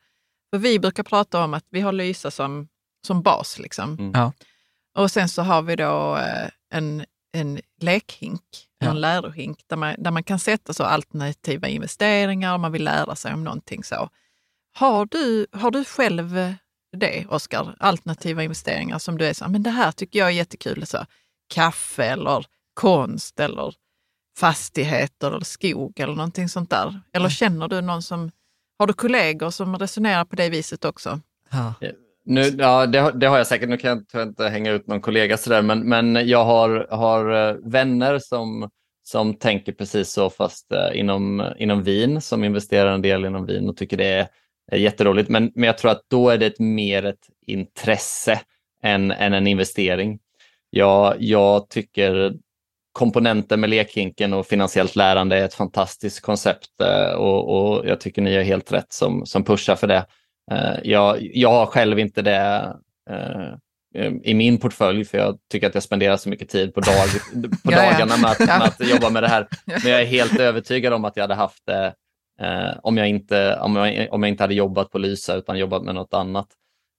För 0.50 0.58
vi 0.58 0.78
brukar 0.78 1.02
prata 1.02 1.44
om 1.44 1.54
att 1.54 1.64
vi 1.70 1.80
har 1.80 1.92
Lysa 1.92 2.30
som, 2.30 2.68
som 3.06 3.22
bas. 3.22 3.58
Liksom. 3.58 3.92
Mm. 3.98 4.12
Ja. 4.14 4.32
Och 4.94 5.10
sen 5.10 5.28
så 5.28 5.42
har 5.42 5.62
vi 5.62 5.76
då 5.76 6.16
eh, 6.16 6.48
en, 6.74 7.04
en 7.32 7.60
lekhink, 7.80 8.42
Ja. 8.78 8.90
en 8.90 9.00
lärohink, 9.00 9.58
där 9.66 9.76
man, 9.76 9.94
där 9.98 10.10
man 10.10 10.22
kan 10.22 10.38
sätta 10.38 10.72
så 10.72 10.84
alternativa 10.84 11.68
investeringar 11.68 12.54
om 12.54 12.60
man 12.60 12.72
vill 12.72 12.84
lära 12.84 13.16
sig 13.16 13.34
om 13.34 13.44
någonting 13.44 13.84
så. 13.84 14.08
Har 14.74 15.06
du, 15.06 15.46
har 15.52 15.70
du 15.70 15.84
själv 15.84 16.38
eh, 16.38 16.52
det, 16.96 17.26
Oskar? 17.28 17.76
Alternativa 17.78 18.42
investeringar 18.42 18.98
som 18.98 19.18
du 19.18 19.26
är 19.26 19.32
så, 19.32 19.48
men 19.48 19.62
det 19.62 19.70
här 19.70 19.92
tycker 19.92 20.18
jag 20.18 20.28
är 20.28 20.32
jättekul. 20.32 20.86
Så, 20.86 21.06
kaffe 21.54 22.04
eller 22.04 22.46
konst 22.74 23.40
eller 23.40 23.74
fastigheter 24.38 25.30
eller 25.30 25.44
skog 25.44 26.00
eller 26.00 26.14
någonting 26.14 26.48
sånt 26.48 26.70
där. 26.70 27.00
Eller 27.12 27.28
känner 27.28 27.68
du 27.68 27.80
någon 27.80 28.02
som, 28.02 28.30
har 28.78 28.86
du 28.86 28.92
kollegor 28.92 29.50
som 29.50 29.78
resonerar 29.78 30.24
på 30.24 30.36
det 30.36 30.48
viset 30.50 30.84
också? 30.84 31.20
Ja. 31.50 31.74
Nu, 32.24 32.42
ja, 32.58 32.86
det, 32.86 33.12
det, 33.14 33.26
har 33.26 33.38
jag 33.38 33.46
säkert. 33.46 33.68
Nu 33.68 33.76
kan 33.76 34.04
jag 34.12 34.22
inte 34.22 34.48
hänga 34.48 34.70
ut 34.70 34.86
någon 34.86 35.00
kollega 35.00 35.36
sådär, 35.36 35.62
men, 35.62 35.88
men 35.88 36.28
jag 36.28 36.44
har, 36.44 36.86
har 36.90 37.48
eh, 37.48 37.56
vänner 37.64 38.18
som, 38.18 38.70
som 39.02 39.34
tänker 39.34 39.72
precis 39.72 40.12
så, 40.12 40.30
fast 40.30 40.72
eh, 40.72 41.00
inom, 41.00 41.52
inom 41.58 41.82
vin, 41.82 42.20
som 42.20 42.44
investerar 42.44 42.92
en 42.92 43.02
del 43.02 43.24
inom 43.24 43.46
vin 43.46 43.68
och 43.68 43.76
tycker 43.76 43.96
det 43.96 44.06
är, 44.06 44.28
är 44.72 44.78
jätteroligt. 44.78 45.28
Men, 45.28 45.52
men 45.54 45.64
jag 45.64 45.78
tror 45.78 45.90
att 45.90 46.02
då 46.08 46.28
är 46.30 46.38
det 46.38 46.46
ett, 46.46 46.58
mer 46.58 47.04
ett 47.04 47.26
intresse 47.46 48.40
än, 48.82 49.10
än 49.10 49.32
en 49.32 49.46
investering. 49.46 50.18
Jag, 50.70 51.16
jag 51.18 51.68
tycker 51.68 52.32
komponenter 52.92 53.56
med 53.56 53.70
lekhinken 53.70 54.32
och 54.32 54.46
finansiellt 54.46 54.96
lärande 54.96 55.36
är 55.36 55.44
ett 55.44 55.54
fantastiskt 55.54 56.20
koncept 56.20 56.80
eh, 56.82 57.12
och, 57.12 57.48
och 57.56 57.86
jag 57.86 58.00
tycker 58.00 58.22
ni 58.22 58.34
är 58.34 58.42
helt 58.42 58.72
rätt 58.72 58.92
som, 58.92 59.26
som 59.26 59.44
pushar 59.44 59.76
för 59.76 59.86
det. 59.86 60.06
Eh, 60.50 60.74
jag, 60.82 61.28
jag 61.34 61.50
har 61.50 61.66
själv 61.66 61.98
inte 61.98 62.22
det 62.22 62.76
eh, 63.10 63.52
i 64.22 64.34
min 64.34 64.58
portfölj, 64.58 65.04
för 65.04 65.18
jag 65.18 65.38
tycker 65.50 65.66
att 65.66 65.74
jag 65.74 65.82
spenderar 65.82 66.16
så 66.16 66.28
mycket 66.28 66.48
tid 66.48 66.74
på, 66.74 66.80
dag, 66.80 67.08
på 67.64 67.70
dagarna 67.70 68.16
med 68.16 68.30
att, 68.30 68.38
med 68.38 68.62
att, 68.62 68.90
jobba 68.90 69.10
med 69.10 69.22
det 69.22 69.28
här. 69.28 69.48
Men 69.66 69.92
jag 69.92 70.00
är 70.00 70.06
helt 70.06 70.40
övertygad 70.40 70.92
om 70.92 71.04
att 71.04 71.16
jag 71.16 71.24
hade 71.24 71.34
haft 71.34 71.66
det 71.66 71.94
eh, 72.40 72.78
om, 72.82 72.96
jag 72.96 73.08
inte, 73.08 73.58
om, 73.60 73.76
jag, 73.76 74.12
om 74.12 74.22
jag 74.22 74.28
inte 74.28 74.42
hade 74.42 74.54
jobbat 74.54 74.90
på 74.90 74.98
Lysa 74.98 75.34
utan 75.34 75.58
jobbat 75.58 75.82
med 75.82 75.94
något 75.94 76.14
annat. 76.14 76.46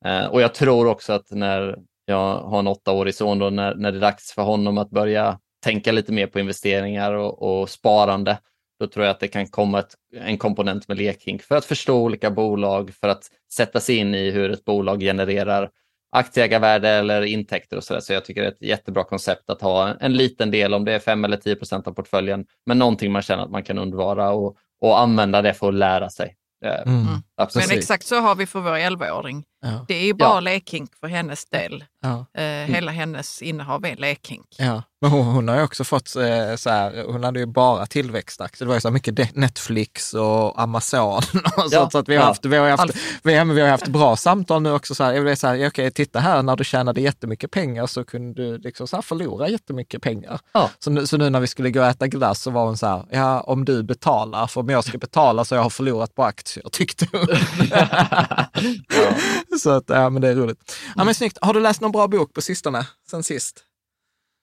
Eh, 0.06 0.26
och 0.26 0.42
jag 0.42 0.54
tror 0.54 0.88
också 0.88 1.14
att 1.14 1.32
när 1.32 1.76
jag 2.06 2.38
har 2.38 2.60
en 2.60 2.68
åttaårig 2.68 3.16
son, 3.16 3.40
då, 3.40 3.50
när, 3.50 3.76
när 3.76 3.92
det 3.92 3.98
är 3.98 4.02
dags 4.02 4.32
för 4.32 4.42
honom 4.42 4.78
att 4.78 4.90
börja 4.90 5.40
tänka 5.64 5.92
lite 5.92 6.12
mer 6.12 6.28
på 6.28 6.40
investeringar 6.40 7.14
och, 7.14 7.62
och 7.62 7.70
sparande, 7.70 8.38
då 8.84 8.88
tror 8.88 9.06
jag 9.06 9.12
att 9.12 9.20
det 9.20 9.28
kan 9.28 9.48
komma 9.48 9.80
ett, 9.80 9.94
en 10.16 10.38
komponent 10.38 10.88
med 10.88 10.98
lekhink 10.98 11.44
för 11.44 11.56
att 11.56 11.66
förstå 11.66 12.02
olika 12.02 12.32
bolag, 12.32 12.94
för 13.02 13.08
att 13.08 13.24
sätta 13.54 13.80
sig 13.80 13.96
in 13.96 14.16
i 14.16 14.32
hur 14.32 14.52
ett 14.52 14.66
bolag 14.66 15.02
genererar 15.02 15.70
aktieägarvärde 16.12 16.90
eller 16.90 17.22
intäkter 17.22 17.78
och 17.78 17.84
så 17.84 17.94
där. 17.94 18.02
Så 18.02 18.14
jag 18.14 18.26
tycker 18.26 18.42
det 18.42 18.48
är 18.48 18.52
ett 18.52 18.62
jättebra 18.62 19.04
koncept 19.04 19.50
att 19.50 19.62
ha 19.62 19.96
en 20.00 20.14
liten 20.14 20.52
del, 20.52 20.74
om 20.74 20.86
det 20.86 20.94
är 20.94 21.00
5 21.00 21.26
eller 21.26 21.38
10 21.38 21.56
procent 21.56 21.88
av 21.88 21.92
portföljen, 21.92 22.46
men 22.66 22.80
någonting 22.80 23.12
man 23.12 23.22
känner 23.22 23.44
att 23.44 23.52
man 23.52 23.64
kan 23.64 23.78
undvara 23.78 24.32
och, 24.32 24.58
och 24.82 25.00
använda 25.00 25.42
det 25.42 25.54
för 25.54 25.68
att 25.68 25.74
lära 25.74 26.10
sig. 26.10 26.36
Eh, 26.66 26.82
mm. 26.82 27.06
Men 27.38 27.72
exakt 27.72 28.06
så 28.06 28.20
har 28.20 28.36
vi 28.36 28.46
för 28.46 28.60
vår 28.60 28.72
11-åring. 28.72 29.44
Ja. 29.62 29.86
Det 29.88 30.10
är 30.10 30.14
bara 30.14 30.30
ja. 30.30 30.40
lekhink 30.40 30.96
för 30.96 31.08
hennes 31.08 31.46
del. 31.46 31.84
Ja. 32.04 32.42
Eh, 32.42 32.76
hela 32.76 32.92
hennes 32.92 33.42
innehav 33.42 33.86
är 33.86 33.96
lekhink. 33.96 34.46
Ja. 34.58 34.84
Men 35.02 35.12
hon, 35.12 35.26
hon, 35.26 35.48
har 35.48 35.56
ju 35.56 35.64
också 35.64 35.84
fått 35.84 36.16
eh, 36.16 36.56
så 36.56 36.70
här, 36.70 37.04
hon 37.08 37.24
hade 37.24 37.40
ju 37.40 37.46
bara 37.46 37.86
tillväxtaktier. 37.86 38.66
Det 38.66 38.68
var 38.68 38.76
ju 38.76 38.82
så 38.82 38.92
mycket 38.92 39.36
Netflix 39.36 40.14
och 40.14 40.62
Amazon 40.62 41.18
och 41.58 41.64
ja. 41.72 41.90
så, 41.90 41.98
att 41.98 42.10
vi 42.10 42.16
har 42.16 42.24
haft, 42.24 42.46
vi 42.46 42.58
har 42.58 42.70
haft, 42.70 42.96
vi, 43.24 43.44
vi 43.44 43.62
har 43.62 43.70
haft 43.70 43.88
bra 43.88 44.16
samtal 44.16 44.62
nu 44.62 44.72
också. 44.72 44.96
Så 44.96 45.04
här, 45.04 45.14
jag 45.14 45.38
så 45.38 45.48
här, 45.48 45.68
okej, 45.68 45.92
titta 45.92 46.20
här, 46.20 46.44
när 46.44 46.56
du 46.56 46.64
tjänade 46.64 47.02
jättemycket 47.02 47.52
pengar 47.52 47.88
så 47.88 48.04
kunde 48.04 48.44
du 48.44 48.58
liksom 48.58 48.88
så 48.88 48.98
här 48.98 49.02
förlora 49.02 49.50
jättemycket 49.50 50.02
pengar. 50.02 50.40
Ja. 50.54 50.70
Så, 50.80 50.92
nu, 50.92 51.08
så 51.08 51.18
nu 51.18 51.30
när 51.30 51.40
vi 51.40 51.48
skulle 51.48 51.72
gå 51.72 51.80
och 51.80 51.88
äta 51.88 52.08
glass 52.08 52.42
så 52.42 52.52
var 52.52 52.66
hon 52.66 52.78
så 52.78 52.88
här, 52.88 53.06
ja 53.10 53.42
om 53.42 53.66
du 53.66 53.84
betalar, 53.84 54.48
för 54.48 54.62
om 54.62 54.70
jag 54.70 54.84
ska 54.84 54.98
betala 54.98 55.46
så 55.46 55.56
jag 55.56 55.62
har 55.62 55.70
förlorat 55.70 56.16
på 56.16 56.24
aktier, 56.24 56.70
tyckte 56.72 57.08
hon. 57.12 57.28
ja. 57.72 58.46
Så 59.60 59.70
att, 59.70 59.84
ja 59.88 60.10
men 60.10 60.22
det 60.22 60.28
är 60.28 60.36
roligt. 60.36 60.76
Ja 60.96 61.04
men 61.04 61.16
snyggt. 61.16 61.38
Har 61.42 61.54
du 61.54 61.60
läst 61.60 61.82
någon 61.82 61.92
bra 61.94 62.08
bok 62.08 62.34
på 62.34 62.42
sistone, 62.42 62.88
sen 63.10 63.24
sist? 63.24 63.66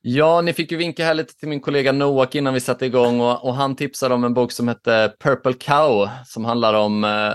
Ja, 0.02 0.40
ni 0.40 0.52
fick 0.52 0.72
ju 0.72 0.76
vinka 0.76 1.04
här 1.04 1.14
lite 1.14 1.36
till 1.36 1.48
min 1.48 1.60
kollega 1.60 1.92
Noak 1.92 2.34
innan 2.34 2.54
vi 2.54 2.60
satte 2.60 2.86
igång 2.86 3.20
och, 3.20 3.44
och 3.44 3.54
han 3.54 3.76
tipsade 3.76 4.14
om 4.14 4.24
en 4.24 4.34
bok 4.34 4.52
som 4.52 4.68
hette 4.68 5.12
Purple 5.20 5.52
Cow 5.52 6.08
som 6.26 6.44
handlar 6.44 6.74
om 6.74 7.04
eh, 7.04 7.32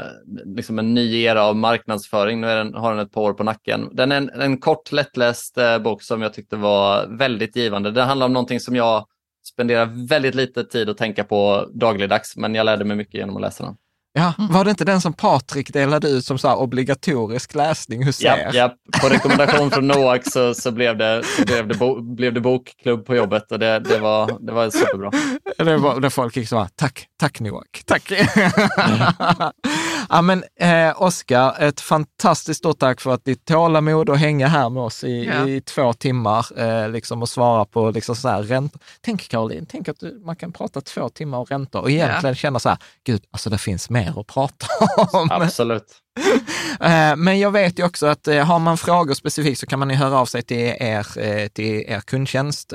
liksom 0.55 0.80
en 0.80 0.93
ny 0.93 1.22
era 1.22 1.43
av 1.43 1.55
marknadsföring. 1.55 2.41
Nu 2.41 2.47
den, 2.47 2.74
har 2.74 2.91
den 2.95 3.05
ett 3.05 3.11
par 3.11 3.22
år 3.22 3.34
på 3.34 3.43
nacken. 3.43 3.89
Den 3.91 4.11
är 4.11 4.18
en, 4.18 4.30
en 4.30 4.57
kort 4.57 4.91
lättläst 4.91 5.57
eh, 5.57 5.80
bok 5.80 6.01
som 6.01 6.22
jag 6.22 6.34
tyckte 6.34 6.55
var 6.55 7.07
väldigt 7.18 7.55
givande. 7.55 7.91
Den 7.91 8.07
handlar 8.07 8.26
om 8.26 8.34
någonting 8.34 8.59
som 8.59 8.76
jag 8.76 9.05
spenderar 9.47 10.07
väldigt 10.07 10.36
lite 10.36 10.63
tid 10.63 10.89
att 10.89 10.97
tänka 10.97 11.24
på 11.24 11.70
dagligdags, 11.74 12.38
men 12.38 12.55
jag 12.55 12.66
lärde 12.66 12.86
mig 12.86 12.97
mycket 12.97 13.13
genom 13.13 13.36
att 13.36 13.41
läsa 13.41 13.63
den. 13.63 13.76
Ja, 14.18 14.34
mm. 14.39 14.53
var 14.53 14.63
det 14.63 14.70
inte 14.70 14.86
den 14.86 15.01
som 15.01 15.13
Patrik 15.13 15.74
delade 15.74 16.07
ut 16.09 16.26
som 16.26 16.38
så 16.38 16.55
obligatorisk 16.55 17.55
läsning 17.55 18.05
hos 18.05 18.22
ja, 18.22 18.38
er? 18.38 18.51
Ja, 18.53 18.74
på 19.01 19.09
rekommendation 19.09 19.72
från 19.72 19.88
Noak 19.88 20.22
så, 20.32 20.53
så 20.53 20.72
blev, 20.72 20.97
det, 20.97 21.24
blev, 21.45 21.68
det 21.68 21.76
bo, 21.76 22.01
blev 22.16 22.34
det 22.34 22.41
bokklubb 22.41 23.05
på 23.05 23.16
jobbet 23.16 23.51
och 23.51 23.59
det, 23.59 23.80
det, 23.80 23.99
var, 23.99 24.38
det 24.39 24.51
var 24.51 24.70
superbra. 24.70 25.11
Det 25.57 25.78
var 25.78 25.99
där 25.99 26.09
folk 26.09 26.38
gick 26.38 26.49
så 26.49 26.59
här, 26.59 26.68
tack, 26.76 27.07
tack 27.20 27.39
Noak, 27.39 27.84
tack. 27.86 28.11
Ja, 30.10 30.22
men 30.22 30.43
eh, 30.60 31.01
Oskar, 31.01 31.56
ett 31.60 31.82
fantastiskt 31.82 32.58
stort 32.58 32.80
tack 32.80 33.01
för 33.01 33.14
att 33.14 33.26
ditt 33.26 33.45
tålamod 33.45 34.10
och 34.10 34.18
hänga 34.18 34.47
här 34.47 34.70
med 34.70 34.84
oss 34.84 35.03
i, 35.03 35.26
ja. 35.26 35.47
i 35.47 35.62
två 35.62 35.93
timmar 35.93 36.60
eh, 36.60 36.89
liksom, 36.89 37.22
och 37.22 37.30
svara 37.30 37.66
på 37.66 37.91
liksom, 37.91 38.16
så 38.16 38.30
här, 38.30 38.43
räntor. 38.43 38.82
Tänk 39.01 39.30
Caroline, 39.30 39.66
tänk 39.66 39.89
att 39.89 39.99
du, 39.99 40.22
man 40.26 40.36
kan 40.36 40.51
prata 40.51 40.82
två 40.82 41.10
timmar 41.10 41.38
om 41.38 41.45
räntor 41.45 41.82
och 41.82 41.91
egentligen 41.91 42.34
ja. 42.34 42.36
känna 42.36 42.60
så 42.60 42.70
här, 42.70 42.78
gud, 43.03 43.24
alltså 43.32 43.49
det 43.49 43.58
finns 43.58 43.89
mer 43.89 44.20
att 44.20 44.28
prata 44.28 44.68
om. 45.14 45.32
Absolut. 45.32 46.01
Eh, 46.80 47.16
men 47.16 47.39
jag 47.39 47.51
vet 47.51 47.80
ju 47.80 47.86
också 47.86 48.05
att 48.05 48.28
eh, 48.28 48.43
har 48.45 48.59
man 48.59 48.78
frågor 48.78 49.13
specifikt 49.13 49.59
så 49.59 49.66
kan 49.66 49.80
man 49.80 49.89
ju 49.89 49.95
höra 49.95 50.20
av 50.20 50.26
sig 50.26 50.41
till 50.41 50.57
er, 50.80 51.18
eh, 51.18 51.47
till 51.47 51.84
er 51.88 51.99
kundtjänst. 51.99 52.74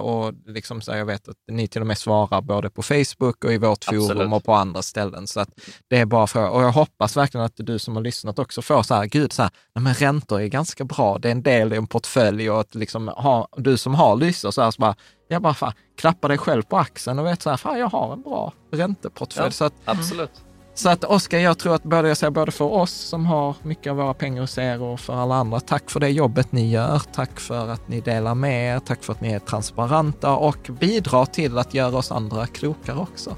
Och 0.00 0.32
liksom 0.46 0.80
så 0.80 0.92
jag 0.92 1.04
vet 1.04 1.28
att 1.28 1.36
ni 1.50 1.68
till 1.68 1.80
och 1.80 1.86
med 1.86 1.98
svarar 1.98 2.40
både 2.40 2.70
på 2.70 2.82
Facebook 2.82 3.44
och 3.44 3.52
i 3.52 3.58
vårt 3.58 3.72
Absolut. 3.72 4.08
forum 4.08 4.32
och 4.32 4.44
på 4.44 4.54
andra 4.54 4.82
ställen. 4.82 5.26
Så 5.26 5.40
att 5.40 5.48
det 5.88 5.96
är 5.96 6.04
bara 6.04 6.26
frågor. 6.26 6.50
Och 6.50 6.62
jag 6.62 6.72
hoppas 6.72 7.16
verkligen 7.16 7.46
att 7.46 7.52
du 7.56 7.78
som 7.78 7.96
har 7.96 8.02
lyssnat 8.02 8.38
också 8.38 8.62
får 8.62 8.82
så 8.82 8.94
här, 8.94 9.06
gud, 9.06 9.32
så 9.32 9.42
här, 9.42 9.50
men 9.80 9.94
räntor 9.94 10.40
är 10.40 10.46
ganska 10.46 10.84
bra. 10.84 11.18
Det 11.18 11.28
är 11.28 11.32
en 11.32 11.42
del 11.42 11.72
i 11.72 11.76
en 11.76 11.86
portfölj 11.86 12.50
och 12.50 12.60
att 12.60 12.74
liksom 12.74 13.08
ha, 13.08 13.48
du 13.56 13.76
som 13.76 13.94
har 13.94 14.16
lyssnat 14.16 14.54
så 14.54 14.62
här, 14.62 14.70
så 14.70 14.80
bara, 14.80 14.94
jag 15.28 15.42
bara 15.42 15.54
fan, 15.54 15.72
klappa 15.98 16.28
dig 16.28 16.38
själv 16.38 16.62
på 16.62 16.78
axeln 16.78 17.18
och 17.18 17.26
vet 17.26 17.42
så 17.42 17.50
här, 17.50 17.56
fan 17.56 17.78
jag 17.78 17.88
har 17.88 18.12
en 18.12 18.22
bra 18.22 18.52
ränteportfölj. 18.72 19.46
Ja, 19.46 19.50
så 19.50 19.64
att, 19.64 19.74
absolut. 19.84 20.51
Så 20.74 20.88
att 20.88 21.04
Oskar, 21.04 21.38
jag 21.38 21.58
tror 21.58 21.74
att 21.74 21.82
både, 21.82 22.08
jag 22.08 22.16
säger 22.16 22.30
både 22.30 22.52
för 22.52 22.64
oss 22.64 22.92
som 22.92 23.26
har 23.26 23.56
mycket 23.62 23.90
av 23.90 23.96
våra 23.96 24.14
pengar 24.14 24.40
hos 24.40 24.58
er 24.58 24.82
och 24.82 25.00
för 25.00 25.14
alla 25.14 25.34
andra, 25.34 25.60
tack 25.60 25.90
för 25.90 26.00
det 26.00 26.08
jobbet 26.08 26.52
ni 26.52 26.70
gör. 26.70 27.02
Tack 27.14 27.40
för 27.40 27.68
att 27.68 27.88
ni 27.88 28.00
delar 28.00 28.34
med 28.34 28.76
er. 28.76 28.78
Tack 28.78 29.04
för 29.04 29.12
att 29.12 29.20
ni 29.20 29.32
är 29.32 29.38
transparenta 29.38 30.36
och 30.36 30.70
bidrar 30.80 31.24
till 31.24 31.58
att 31.58 31.74
göra 31.74 31.96
oss 31.96 32.12
andra 32.12 32.46
klokare 32.46 32.96
också. 32.96 33.36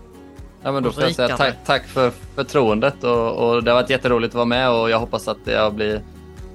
Ja, 0.62 0.72
men 0.72 0.82
då 0.82 0.92
får 0.92 1.02
jag 1.02 1.14
säga 1.14 1.36
tack, 1.36 1.54
tack 1.66 1.86
för 1.86 2.12
förtroendet 2.34 3.04
och, 3.04 3.32
och, 3.32 3.64
det 3.64 3.70
har 3.70 3.80
varit 3.80 3.90
jätteroligt 3.90 4.30
att 4.30 4.34
vara 4.34 4.44
med 4.44 4.70
och 4.70 4.90
jag 4.90 5.00
hoppas 5.00 5.28
att 5.28 5.38
jag 5.44 5.74
blir, 5.74 6.02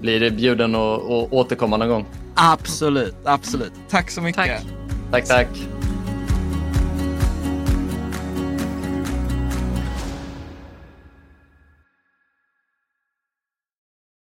blir 0.02 0.32
bjuden 0.32 0.76
och, 0.76 1.20
och 1.20 1.34
återkomma 1.34 1.78
någon 1.78 1.90
gång. 1.90 2.06
Absolut, 2.36 3.16
absolut. 3.24 3.74
Tack 3.90 4.12
så 4.12 4.22
mycket. 4.22 4.46
Tack, 5.12 5.26
tack. 5.26 5.28
tack. 5.28 5.79